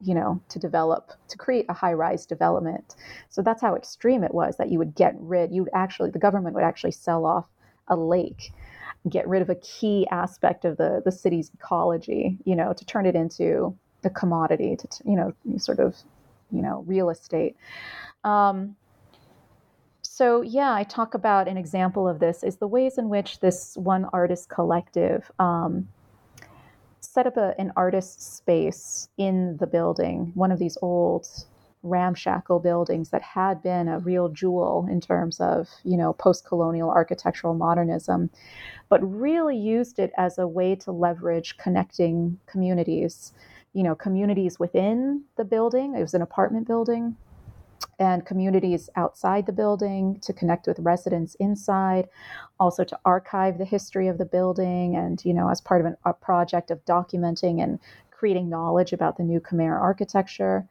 you 0.01 0.15
know, 0.15 0.41
to 0.49 0.59
develop, 0.59 1.11
to 1.27 1.37
create 1.37 1.65
a 1.69 1.73
high 1.73 1.93
rise 1.93 2.25
development. 2.25 2.95
So 3.29 3.41
that's 3.41 3.61
how 3.61 3.75
extreme 3.75 4.23
it 4.23 4.33
was 4.33 4.57
that 4.57 4.71
you 4.71 4.79
would 4.79 4.95
get 4.95 5.15
rid, 5.19 5.51
you 5.51 5.63
would 5.63 5.73
actually, 5.73 6.11
the 6.11 6.19
government 6.19 6.55
would 6.55 6.63
actually 6.63 6.91
sell 6.91 7.25
off 7.25 7.47
a 7.87 7.95
lake 7.95 8.51
get 9.07 9.27
rid 9.27 9.41
of 9.41 9.49
a 9.49 9.55
key 9.55 10.07
aspect 10.11 10.65
of 10.65 10.77
the 10.77 11.01
the 11.05 11.11
city's 11.11 11.51
ecology, 11.53 12.37
you 12.43 12.55
know, 12.55 12.73
to 12.73 12.85
turn 12.85 13.05
it 13.05 13.15
into 13.15 13.75
a 14.03 14.09
commodity, 14.09 14.75
to 14.75 14.87
you 15.05 15.15
know, 15.15 15.33
sort 15.57 15.79
of, 15.79 15.95
you 16.51 16.61
know, 16.61 16.83
real 16.87 17.09
estate. 17.09 17.55
Um, 18.23 18.75
so 20.19 20.41
yeah, 20.41 20.73
I 20.73 20.83
talk 20.83 21.13
about 21.13 21.47
an 21.47 21.55
example 21.55 22.05
of 22.05 22.19
this 22.19 22.43
is 22.43 22.57
the 22.57 22.67
ways 22.67 22.97
in 22.97 23.07
which 23.07 23.39
this 23.39 23.77
one 23.77 24.03
artist 24.11 24.49
collective 24.49 25.31
um, 25.39 25.87
set 26.99 27.25
up 27.25 27.37
a, 27.37 27.55
an 27.57 27.71
artist 27.77 28.35
space 28.35 29.07
in 29.17 29.55
the 29.61 29.65
building, 29.65 30.33
one 30.35 30.51
of 30.51 30.59
these 30.59 30.77
old 30.81 31.25
ramshackle 31.83 32.59
buildings 32.59 33.11
that 33.11 33.21
had 33.21 33.63
been 33.63 33.87
a 33.87 33.99
real 33.99 34.27
jewel 34.27 34.85
in 34.91 34.99
terms 34.99 35.39
of 35.39 35.69
you 35.85 35.95
know 35.95 36.11
post-colonial 36.11 36.89
architectural 36.89 37.53
modernism 37.53 38.29
but 38.89 38.99
really 39.01 39.55
used 39.55 39.99
it 39.99 40.11
as 40.17 40.37
a 40.37 40.45
way 40.45 40.75
to 40.75 40.91
leverage 40.91 41.55
connecting 41.55 42.37
communities 42.45 43.31
you 43.71 43.83
know 43.83 43.95
communities 43.95 44.59
within 44.59 45.23
the 45.37 45.45
building. 45.45 45.95
It 45.95 46.01
was 46.01 46.13
an 46.13 46.21
apartment 46.21 46.67
building 46.67 47.15
and 47.99 48.25
communities 48.25 48.89
outside 48.95 49.45
the 49.45 49.51
building 49.51 50.19
to 50.21 50.33
connect 50.33 50.67
with 50.67 50.79
residents 50.79 51.35
inside, 51.35 52.07
also 52.59 52.83
to 52.83 52.99
archive 53.05 53.57
the 53.57 53.65
history 53.65 54.07
of 54.07 54.17
the 54.17 54.25
building, 54.25 54.95
and 54.95 55.23
you 55.25 55.33
know, 55.33 55.49
as 55.49 55.61
part 55.61 55.81
of 55.81 55.87
an, 55.87 55.97
a 56.05 56.13
project 56.13 56.71
of 56.71 56.83
documenting 56.85 57.61
and 57.61 57.79
creating 58.11 58.49
knowledge 58.49 58.93
about 58.93 59.17
the 59.17 59.23
new 59.23 59.39
Khmer 59.39 59.79
architecture. 59.79 60.67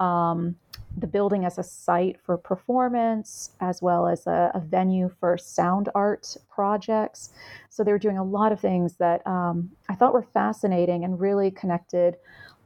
Um, 0.00 0.56
the 0.96 1.06
building 1.06 1.44
as 1.44 1.58
a 1.58 1.62
site 1.62 2.20
for 2.24 2.36
performance, 2.36 3.50
as 3.60 3.80
well 3.82 4.06
as 4.06 4.26
a, 4.26 4.50
a, 4.54 4.60
venue 4.60 5.10
for 5.20 5.36
sound 5.38 5.88
art 5.94 6.36
projects. 6.48 7.30
So 7.68 7.82
they 7.82 7.92
were 7.92 7.98
doing 7.98 8.18
a 8.18 8.24
lot 8.24 8.52
of 8.52 8.60
things 8.60 8.96
that 8.96 9.26
um, 9.26 9.70
I 9.88 9.94
thought 9.94 10.12
were 10.12 10.22
fascinating 10.22 11.04
and 11.04 11.20
really 11.20 11.50
connected 11.50 12.16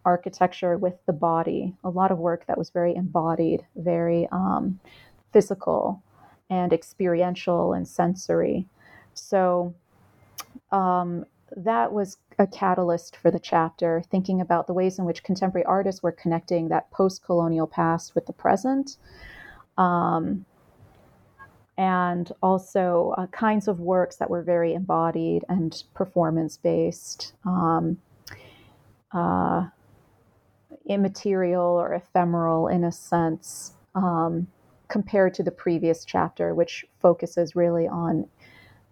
architecture 0.09 0.79
with 0.79 0.95
the 1.05 1.13
body, 1.13 1.75
a 1.85 1.91
lot 1.91 2.11
of 2.11 2.19
work 2.19 2.47
that 2.47 2.57
was 2.57 2.71
very 2.71 2.95
embodied, 2.95 3.61
very 3.77 4.27
um, 4.33 4.81
physical 5.33 6.03
and 6.49 6.73
experiential 6.73 7.75
and 7.75 7.87
sensory. 7.87 8.67
So 9.13 9.75
um, 10.73 11.27
that 11.55 11.93
was 11.93 12.17
a 12.39 12.47
catalyst 12.47 13.17
for 13.17 13.31
the 13.31 13.39
chapter, 13.53 14.03
thinking 14.11 14.41
about 14.41 14.67
the 14.67 14.73
ways 14.73 14.99
in 14.99 15.05
which 15.05 15.23
contemporary 15.23 15.67
artists 15.67 16.03
were 16.03 16.13
connecting 16.23 16.69
that 16.69 16.91
post 16.91 17.23
colonial 17.23 17.67
past 17.67 18.15
with 18.15 18.25
the 18.27 18.33
present. 18.33 18.97
Um, 19.77 20.47
and 21.77 22.33
also 22.43 23.15
uh, 23.19 23.27
kinds 23.27 23.69
of 23.69 23.79
works 23.79 24.17
that 24.17 24.31
were 24.31 24.43
very 24.43 24.73
embodied 24.75 25.45
and 25.49 25.85
performance 25.95 26.57
based. 26.57 27.35
Um, 27.45 27.99
uh, 29.13 29.69
immaterial 30.89 31.63
or 31.63 31.95
ephemeral 31.95 32.69
in 32.69 32.85
a 32.85 32.93
sense 32.93 33.73
um, 33.95 34.47
compared 34.89 35.35
to 35.35 35.43
the 35.43 35.51
previous 35.51 36.05
chapter, 36.05 36.55
which 36.55 36.85
focuses 37.01 37.55
really 37.55 37.87
on 37.87 38.27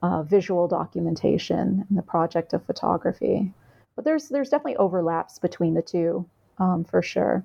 uh, 0.03 0.22
visual 0.22 0.68
documentation 0.68 1.84
and 1.88 1.99
the 1.99 2.03
project 2.03 2.53
of 2.53 2.64
photography. 2.64 3.53
But 3.94 4.05
there's 4.05 4.28
there's 4.28 4.51
definitely 4.51 4.76
overlaps 4.76 5.38
between 5.38 5.74
the 5.74 5.82
two, 5.82 6.28
um, 6.59 6.84
for 6.84 7.03
sure. 7.03 7.44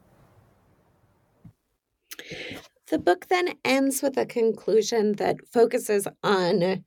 The 2.89 2.99
book 2.99 3.27
then 3.29 3.53
ends 3.63 4.01
with 4.01 4.17
a 4.17 4.25
conclusion 4.25 5.13
that 5.13 5.37
focuses 5.47 6.07
on 6.23 6.83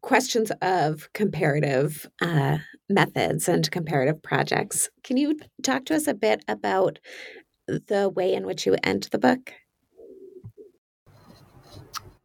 questions 0.00 0.50
of 0.62 1.08
comparative 1.12 2.10
uh, 2.20 2.58
methods 2.88 3.48
and 3.48 3.70
comparative 3.70 4.22
projects. 4.22 4.88
Can 5.02 5.16
you 5.16 5.38
talk 5.62 5.84
to 5.86 5.94
us 5.94 6.06
a 6.06 6.14
bit 6.14 6.44
about 6.48 6.98
the 7.66 8.08
way 8.08 8.32
in 8.32 8.46
which 8.46 8.66
you 8.66 8.76
end 8.82 9.08
the 9.10 9.18
book? 9.18 9.52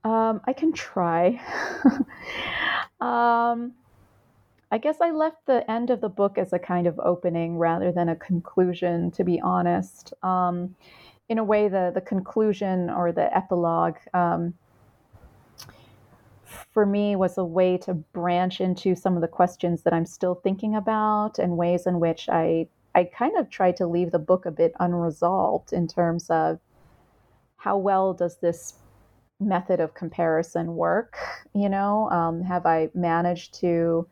Um, 0.03 0.41
I 0.45 0.53
can 0.53 0.74
try. 0.74 1.39
um, 3.01 3.74
I 4.72 4.78
guess 4.80 4.97
I 5.01 5.12
left 5.12 5.45
the 5.45 5.70
end 5.70 5.89
of 5.89 6.01
the 6.01 6.09
book 6.09 6.38
as 6.38 6.53
a 6.53 6.59
kind 6.59 6.88
of 6.88 6.99
opening 6.99 7.57
rather 7.57 7.91
than 7.91 8.09
a 8.09 8.16
conclusion, 8.16 9.12
to 9.12 9.24
be 9.24 9.39
honest. 9.41 10.14
Um, 10.24 10.76
in 11.30 11.38
a 11.38 11.43
way, 11.43 11.68
the, 11.68 11.91
the 11.93 12.01
conclusion 12.01 12.89
or 12.89 13.12
the 13.12 13.36
epilogue 13.36 13.97
um, 14.14 14.53
for 16.74 16.86
me 16.86 17.16
was 17.16 17.38
a 17.38 17.45
way 17.45 17.78
to 17.80 17.93
branch 17.93 18.62
into 18.62 18.95
some 18.95 19.16
of 19.16 19.22
the 19.22 19.28
questions 19.28 19.84
that 19.84 19.93
I'm 19.93 20.06
still 20.06 20.36
thinking 20.36 20.76
about 20.76 21.39
and 21.39 21.58
ways 21.58 21.86
in 21.88 21.99
which 21.99 22.30
I 22.30 22.68
I 22.93 23.06
kind 23.06 23.38
of 23.38 23.49
tried 23.49 23.78
to 23.78 23.88
leave 23.88 24.12
the 24.12 24.20
book 24.20 24.45
a 24.45 24.52
bit 24.52 24.74
unresolved 24.80 25.72
in 25.72 25.88
terms 25.88 26.30
of 26.30 26.60
how 27.56 27.78
well 27.78 28.14
does 28.14 28.38
this 28.38 28.74
method 29.39 29.80
of 29.80 29.93
comparison 29.93 30.76
work? 30.76 31.18
You 31.54 31.70
know, 31.70 32.10
um, 32.12 32.43
have 32.43 32.66
I 32.66 32.89
managed 32.93 33.54
to 33.62 34.08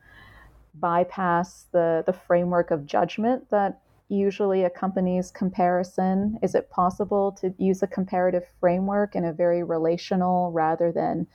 bypass 0.75 1.65
the 1.71 2.03
the 2.05 2.13
framework 2.13 2.71
of 2.71 2.85
judgment 2.85 3.49
that 3.49 3.81
usually 4.09 4.63
accompanies 4.63 5.31
comparison? 5.31 6.39
Is 6.41 6.55
it 6.55 6.69
possible 6.69 7.31
to 7.33 7.53
use 7.57 7.83
a 7.83 7.87
comparative 7.87 8.45
framework 8.59 9.15
in 9.15 9.23
a 9.23 9.33
very 9.33 9.63
relational 9.63 10.51
rather 10.51 10.91
than 10.91 11.27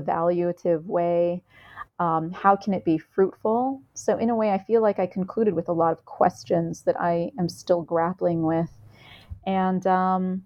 evaluative 0.00 0.84
way? 0.84 1.42
Um, 1.98 2.30
how 2.30 2.56
can 2.56 2.74
it 2.74 2.84
be 2.84 2.98
fruitful? 2.98 3.80
So, 3.94 4.18
in 4.18 4.30
a 4.30 4.34
way, 4.34 4.50
I 4.50 4.58
feel 4.58 4.82
like 4.82 4.98
I 4.98 5.06
concluded 5.06 5.54
with 5.54 5.68
a 5.68 5.72
lot 5.72 5.92
of 5.92 6.04
questions 6.04 6.82
that 6.82 7.00
I 7.00 7.30
am 7.38 7.48
still 7.48 7.82
grappling 7.82 8.42
with. 8.42 8.70
And 9.46 9.86
um, 9.86 10.42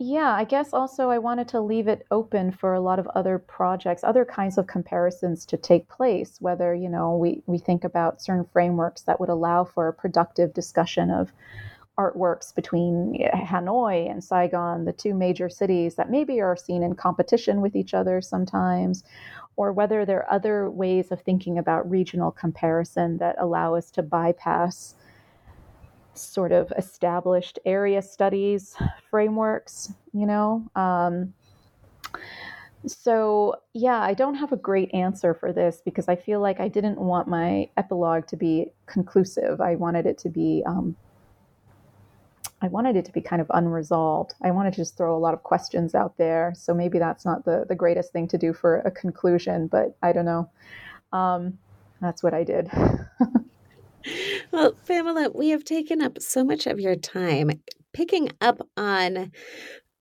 yeah, 0.00 0.32
I 0.32 0.44
guess 0.44 0.72
also 0.72 1.10
I 1.10 1.18
wanted 1.18 1.48
to 1.48 1.60
leave 1.60 1.88
it 1.88 2.06
open 2.12 2.52
for 2.52 2.72
a 2.72 2.80
lot 2.80 3.00
of 3.00 3.08
other 3.08 3.36
projects, 3.36 4.04
other 4.04 4.24
kinds 4.24 4.56
of 4.56 4.68
comparisons 4.68 5.44
to 5.46 5.56
take 5.56 5.88
place, 5.88 6.36
whether, 6.40 6.72
you 6.72 6.88
know, 6.88 7.16
we, 7.16 7.42
we 7.46 7.58
think 7.58 7.82
about 7.82 8.22
certain 8.22 8.46
frameworks 8.52 9.02
that 9.02 9.18
would 9.18 9.28
allow 9.28 9.64
for 9.64 9.88
a 9.88 9.92
productive 9.92 10.54
discussion 10.54 11.10
of 11.10 11.32
artworks 11.98 12.54
between 12.54 13.18
Hanoi 13.34 14.10
and 14.10 14.22
Saigon, 14.22 14.84
the 14.84 14.92
two 14.92 15.14
major 15.14 15.48
cities 15.48 15.96
that 15.96 16.10
maybe 16.10 16.40
are 16.40 16.56
seen 16.56 16.82
in 16.82 16.94
competition 16.94 17.60
with 17.60 17.74
each 17.74 17.92
other 17.92 18.20
sometimes, 18.20 19.02
or 19.56 19.72
whether 19.72 20.04
there 20.06 20.18
are 20.18 20.32
other 20.32 20.70
ways 20.70 21.10
of 21.10 21.20
thinking 21.20 21.58
about 21.58 21.90
regional 21.90 22.30
comparison 22.30 23.18
that 23.18 23.34
allow 23.38 23.74
us 23.74 23.90
to 23.90 24.02
bypass 24.02 24.94
sort 26.14 26.52
of 26.52 26.72
established 26.76 27.58
area 27.64 28.00
studies 28.02 28.76
frameworks, 29.10 29.92
you 30.12 30.26
know. 30.26 30.64
Um, 30.76 31.34
so, 32.86 33.56
yeah, 33.74 34.00
I 34.00 34.14
don't 34.14 34.36
have 34.36 34.52
a 34.52 34.56
great 34.56 34.94
answer 34.94 35.34
for 35.34 35.52
this 35.52 35.82
because 35.84 36.08
I 36.08 36.14
feel 36.14 36.40
like 36.40 36.60
I 36.60 36.68
didn't 36.68 36.98
want 36.98 37.26
my 37.26 37.68
epilogue 37.76 38.28
to 38.28 38.36
be 38.36 38.72
conclusive. 38.86 39.60
I 39.60 39.74
wanted 39.74 40.06
it 40.06 40.18
to 40.18 40.28
be 40.28 40.62
um, 40.64 40.96
I 42.60 42.68
wanted 42.68 42.96
it 42.96 43.04
to 43.04 43.12
be 43.12 43.20
kind 43.20 43.40
of 43.40 43.50
unresolved. 43.54 44.34
I 44.42 44.50
wanted 44.50 44.72
to 44.72 44.78
just 44.78 44.96
throw 44.96 45.16
a 45.16 45.18
lot 45.18 45.34
of 45.34 45.42
questions 45.42 45.94
out 45.94 46.16
there. 46.16 46.52
So 46.56 46.74
maybe 46.74 46.98
that's 46.98 47.24
not 47.24 47.44
the, 47.44 47.64
the 47.68 47.76
greatest 47.76 48.12
thing 48.12 48.26
to 48.28 48.38
do 48.38 48.52
for 48.52 48.78
a 48.80 48.90
conclusion, 48.90 49.68
but 49.68 49.96
I 50.02 50.12
don't 50.12 50.24
know. 50.24 50.50
Um, 51.12 51.58
that's 52.00 52.22
what 52.22 52.34
I 52.34 52.44
did. 52.44 52.68
well, 54.52 54.72
Pamela, 54.86 55.30
we 55.34 55.50
have 55.50 55.64
taken 55.64 56.02
up 56.02 56.20
so 56.20 56.44
much 56.44 56.66
of 56.66 56.80
your 56.80 56.96
time 56.96 57.50
picking 57.92 58.30
up 58.40 58.60
on 58.76 59.32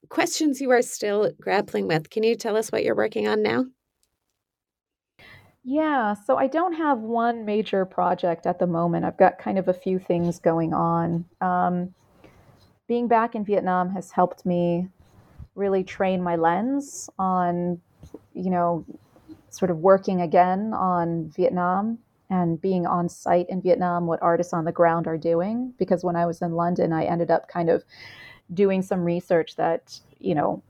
questions 0.10 0.62
you 0.62 0.72
are 0.72 0.82
still 0.82 1.32
grappling 1.40 1.88
with. 1.88 2.10
Can 2.10 2.24
you 2.24 2.36
tell 2.36 2.58
us 2.58 2.72
what 2.72 2.84
you're 2.84 2.96
working 2.96 3.28
on 3.28 3.44
now? 3.44 3.66
Yeah, 5.64 6.14
so 6.14 6.38
I 6.38 6.48
don't 6.48 6.74
have 6.74 7.00
one 7.00 7.44
major 7.44 7.86
project 7.86 8.46
at 8.46 8.58
the 8.58 8.68
moment. 8.68 9.04
I've 9.04 9.18
got 9.18 9.38
kind 9.38 9.60
of 9.60 9.68
a 9.68 9.74
few 9.74 10.00
things 10.00 10.40
going 10.40 10.74
on. 10.74 11.26
Um, 11.42 11.94
being 12.88 13.08
back 13.08 13.36
in 13.36 13.44
Vietnam 13.44 13.90
has 13.90 14.12
helped 14.12 14.46
me 14.46 14.88
really 15.56 15.84
train 15.84 16.22
my 16.22 16.36
lens 16.36 17.10
on, 17.20 17.82
you 18.34 18.50
know, 18.50 18.86
sort 19.50 19.72
of 19.72 19.78
working 19.78 20.22
again 20.22 20.74
on 20.74 21.30
Vietnam 21.36 21.98
and 22.30 22.62
being 22.62 22.86
on 22.86 23.10
site 23.10 23.48
in 23.50 23.62
Vietnam, 23.62 24.06
what 24.06 24.22
artists 24.22 24.54
on 24.54 24.66
the 24.66 24.72
ground 24.72 25.08
are 25.08 25.18
doing. 25.18 25.74
Because 25.78 26.04
when 26.04 26.16
I 26.16 26.26
was 26.26 26.42
in 26.42 26.54
London, 26.54 26.94
I 26.94 27.06
ended 27.06 27.32
up 27.32 27.48
kind 27.48 27.70
of 27.70 27.84
doing 28.54 28.82
some 28.82 29.04
research 29.04 29.56
that, 29.56 30.00
you 30.20 30.36
know, 30.36 30.62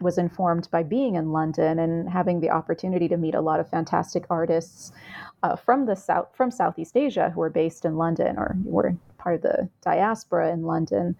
was 0.00 0.18
informed 0.18 0.68
by 0.70 0.82
being 0.82 1.14
in 1.14 1.30
London 1.30 1.78
and 1.78 2.10
having 2.10 2.40
the 2.40 2.50
opportunity 2.50 3.08
to 3.08 3.16
meet 3.16 3.34
a 3.34 3.40
lot 3.40 3.60
of 3.60 3.70
fantastic 3.70 4.24
artists 4.28 4.92
uh, 5.42 5.54
from 5.54 5.86
the 5.86 5.94
south, 5.94 6.28
from 6.34 6.50
Southeast 6.50 6.96
Asia, 6.96 7.30
who 7.30 7.40
are 7.40 7.50
based 7.50 7.84
in 7.84 7.96
London 7.96 8.36
or 8.36 8.56
were 8.64 8.96
part 9.22 9.36
of 9.36 9.42
the 9.42 9.68
diaspora 9.82 10.52
in 10.52 10.62
London. 10.62 11.16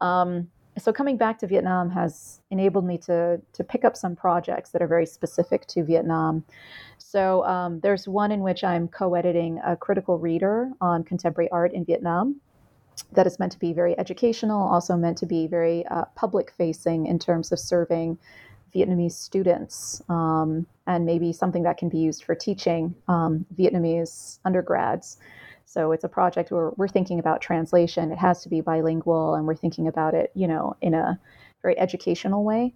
Um, 0.00 0.48
so 0.78 0.92
coming 0.92 1.16
back 1.16 1.38
to 1.40 1.46
Vietnam 1.46 1.90
has 1.90 2.40
enabled 2.50 2.86
me 2.86 2.96
to 2.98 3.40
to 3.52 3.64
pick 3.64 3.84
up 3.84 3.96
some 3.96 4.14
projects 4.16 4.70
that 4.70 4.82
are 4.82 4.86
very 4.96 5.06
specific 5.06 5.66
to 5.66 5.84
Vietnam. 5.84 6.44
So 6.98 7.44
um, 7.44 7.80
there's 7.80 8.06
one 8.06 8.30
in 8.32 8.40
which 8.40 8.62
I'm 8.62 8.88
co-editing 8.88 9.60
a 9.64 9.76
critical 9.76 10.18
reader 10.18 10.70
on 10.80 11.04
contemporary 11.04 11.50
art 11.50 11.72
in 11.72 11.84
Vietnam 11.84 12.40
that 13.12 13.26
is 13.26 13.38
meant 13.38 13.52
to 13.52 13.58
be 13.58 13.72
very 13.72 13.98
educational, 13.98 14.60
also 14.68 14.96
meant 14.96 15.18
to 15.18 15.26
be 15.26 15.46
very 15.46 15.84
uh, 15.86 16.04
public 16.14 16.52
facing 16.56 17.06
in 17.06 17.18
terms 17.18 17.52
of 17.52 17.58
serving 17.58 18.18
Vietnamese 18.74 19.12
students, 19.12 20.02
um, 20.08 20.66
and 20.86 21.04
maybe 21.04 21.32
something 21.32 21.64
that 21.64 21.76
can 21.76 21.88
be 21.88 21.98
used 21.98 22.22
for 22.24 22.34
teaching 22.34 22.94
um, 23.08 23.44
Vietnamese 23.58 24.38
undergrads. 24.44 25.18
So 25.70 25.92
it's 25.92 26.02
a 26.02 26.08
project 26.08 26.50
where 26.50 26.72
we're 26.76 26.88
thinking 26.88 27.20
about 27.20 27.40
translation. 27.40 28.10
It 28.10 28.18
has 28.18 28.42
to 28.42 28.48
be 28.48 28.60
bilingual, 28.60 29.36
and 29.36 29.46
we're 29.46 29.54
thinking 29.54 29.86
about 29.86 30.14
it, 30.14 30.32
you 30.34 30.48
know, 30.48 30.74
in 30.80 30.94
a 30.94 31.16
very 31.62 31.78
educational 31.78 32.42
way. 32.42 32.74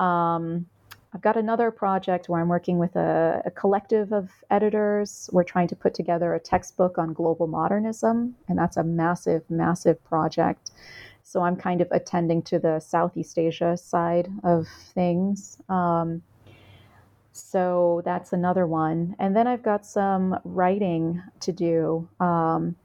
Um, 0.00 0.66
I've 1.14 1.22
got 1.22 1.36
another 1.36 1.70
project 1.70 2.28
where 2.28 2.40
I'm 2.40 2.48
working 2.48 2.78
with 2.78 2.96
a, 2.96 3.40
a, 3.46 3.52
collective 3.52 4.12
of 4.12 4.30
editors. 4.50 5.30
We're 5.32 5.44
trying 5.44 5.68
to 5.68 5.76
put 5.76 5.94
together 5.94 6.34
a 6.34 6.40
textbook 6.40 6.98
on 6.98 7.12
global 7.12 7.46
modernism, 7.46 8.34
and 8.48 8.58
that's 8.58 8.76
a 8.76 8.82
massive, 8.82 9.48
massive 9.48 10.02
project. 10.02 10.72
So 11.22 11.42
I'm 11.42 11.54
kind 11.54 11.80
of 11.80 11.86
attending 11.92 12.42
to 12.50 12.58
the 12.58 12.80
Southeast 12.80 13.38
Asia 13.38 13.76
side 13.76 14.28
of 14.42 14.66
things. 14.92 15.56
Um, 15.68 16.20
so 17.34 18.00
that's 18.04 18.32
another 18.32 18.64
one. 18.64 19.16
And 19.18 19.34
then 19.34 19.48
I've 19.48 19.62
got 19.62 19.84
some 19.84 20.38
writing 20.44 21.20
to 21.40 21.52
do. 21.52 22.08
Um, 22.20 22.76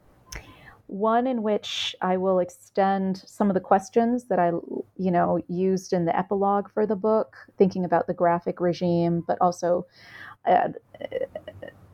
one 0.87 1.27
in 1.27 1.43
which 1.43 1.95
I 2.01 2.17
will 2.17 2.39
extend 2.39 3.17
some 3.27 3.51
of 3.51 3.53
the 3.53 3.59
questions 3.59 4.23
that 4.25 4.39
I, 4.39 4.47
you 4.97 5.11
know, 5.11 5.39
used 5.47 5.93
in 5.93 6.05
the 6.05 6.17
epilogue 6.17 6.67
for 6.73 6.87
the 6.87 6.95
book, 6.95 7.37
thinking 7.59 7.85
about 7.85 8.07
the 8.07 8.13
graphic 8.15 8.59
regime, 8.59 9.23
but 9.27 9.37
also 9.39 9.85
uh, 10.47 10.69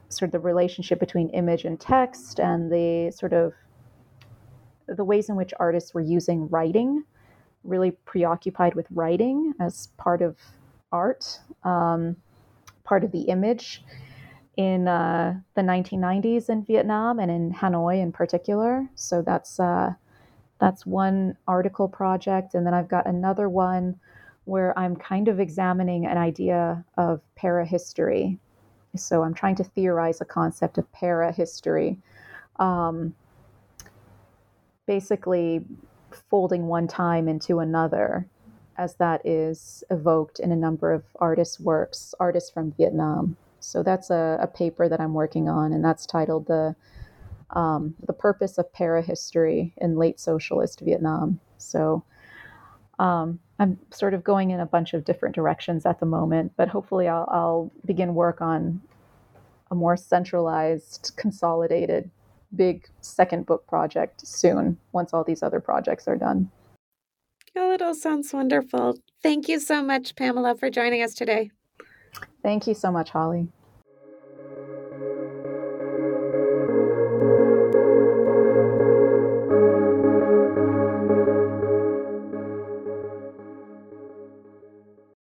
sort 0.08 0.30
of 0.30 0.32
the 0.32 0.39
relationship 0.39 0.97
between 0.97 1.28
image 1.32 1.66
and 1.66 1.78
text 1.78 2.39
and 2.39 2.72
the 2.72 3.12
sort 3.12 3.34
of 3.34 3.51
the 4.88 5.03
ways 5.03 5.28
in 5.28 5.36
which 5.36 5.53
artists 5.60 5.93
were 5.93 5.99
using 5.99 6.47
writing, 6.47 7.03
really 7.66 7.91
preoccupied 7.91 8.76
with 8.76 8.88
writing 8.91 9.53
as 9.60 9.89
part 9.97 10.22
of 10.22 10.38
art, 10.93 11.41
um, 11.66 12.16
part 12.86 13.03
of 13.03 13.11
the 13.11 13.23
image 13.23 13.83
in 14.55 14.88
uh, 14.88 15.36
the 15.55 15.61
1990s 15.61 16.49
in 16.49 16.63
Vietnam 16.63 17.19
and 17.19 17.29
in 17.29 17.53
Hanoi 17.53 18.01
in 18.01 18.11
particular. 18.11 18.88
So 18.95 19.21
that's 19.21 19.59
uh, 19.59 19.93
that's 20.59 20.86
one 20.86 21.36
article 21.47 21.89
project, 21.89 22.53
and 22.53 22.65
then 22.65 22.73
I've 22.73 22.88
got 22.88 23.05
another 23.05 23.49
one 23.49 23.99
where 24.45 24.77
I'm 24.79 24.95
kind 24.95 25.27
of 25.27 25.39
examining 25.39 26.05
an 26.05 26.17
idea 26.17 26.86
of 26.97 27.19
parahistory. 27.38 28.38
So 28.95 29.23
I'm 29.23 29.33
trying 29.33 29.55
to 29.55 29.63
theorize 29.63 30.21
a 30.21 30.25
concept 30.25 30.77
of 30.77 30.89
parahistory. 30.93 31.97
Um, 32.57 33.13
basically 34.86 35.65
folding 36.29 36.67
one 36.67 36.88
time 36.88 37.27
into 37.27 37.59
another 37.59 38.27
as 38.78 38.95
that 38.95 39.26
is 39.26 39.84
evoked 39.89 40.39
in 40.39 40.51
a 40.51 40.55
number 40.55 40.91
of 40.91 41.03
artists' 41.19 41.59
works, 41.59 42.13
artists 42.19 42.49
from 42.49 42.71
Vietnam. 42.73 43.38
So 43.59 43.84
that's 43.84 44.09
a, 44.09 44.38
a 44.41 44.47
paper 44.47 44.89
that 44.89 45.01
I'm 45.01 45.13
working 45.13 45.49
on, 45.49 45.73
and 45.73 45.84
that's 45.84 46.05
titled 46.05 46.47
the 46.47 46.76
um, 47.51 47.95
the 48.05 48.13
purpose 48.13 48.57
of 48.57 48.71
parahistory 48.73 49.71
in 49.78 49.97
late 49.97 50.19
socialist 50.19 50.82
Vietnam. 50.82 51.39
So 51.57 52.03
um, 52.99 53.39
I'm 53.59 53.78
sort 53.91 54.13
of 54.13 54.23
going 54.23 54.51
in 54.51 54.59
a 54.59 54.65
bunch 54.65 54.93
of 54.93 55.05
different 55.05 55.36
directions 55.36 55.86
at 55.86 55.99
the 55.99 56.05
moment, 56.05 56.53
but 56.57 56.67
hopefully 56.67 57.07
I'll, 57.07 57.28
I'll 57.32 57.71
begin 57.86 58.15
work 58.15 58.41
on 58.41 58.82
a 59.71 59.76
more 59.76 59.95
centralized, 59.95 61.13
consolidated, 61.15 62.09
big 62.55 62.88
second 63.01 63.45
book 63.45 63.67
project 63.67 64.26
soon 64.26 64.78
once 64.91 65.13
all 65.13 65.23
these 65.23 65.43
other 65.43 65.59
projects 65.59 66.07
are 66.07 66.15
done. 66.15 66.49
Oh, 67.56 67.72
it 67.72 67.82
all 67.82 67.95
sounds 67.95 68.34
wonderful. 68.34 68.97
Thank 69.24 69.47
you 69.47 69.60
so 69.60 69.82
much, 69.82 70.16
Pamela, 70.16 70.56
for 70.56 70.70
joining 70.70 71.01
us 71.01 71.14
today. 71.14 71.51
Thank 72.43 72.68
you 72.68 72.74
so 72.74 72.91
much, 72.91 73.10
Holly. 73.10 73.47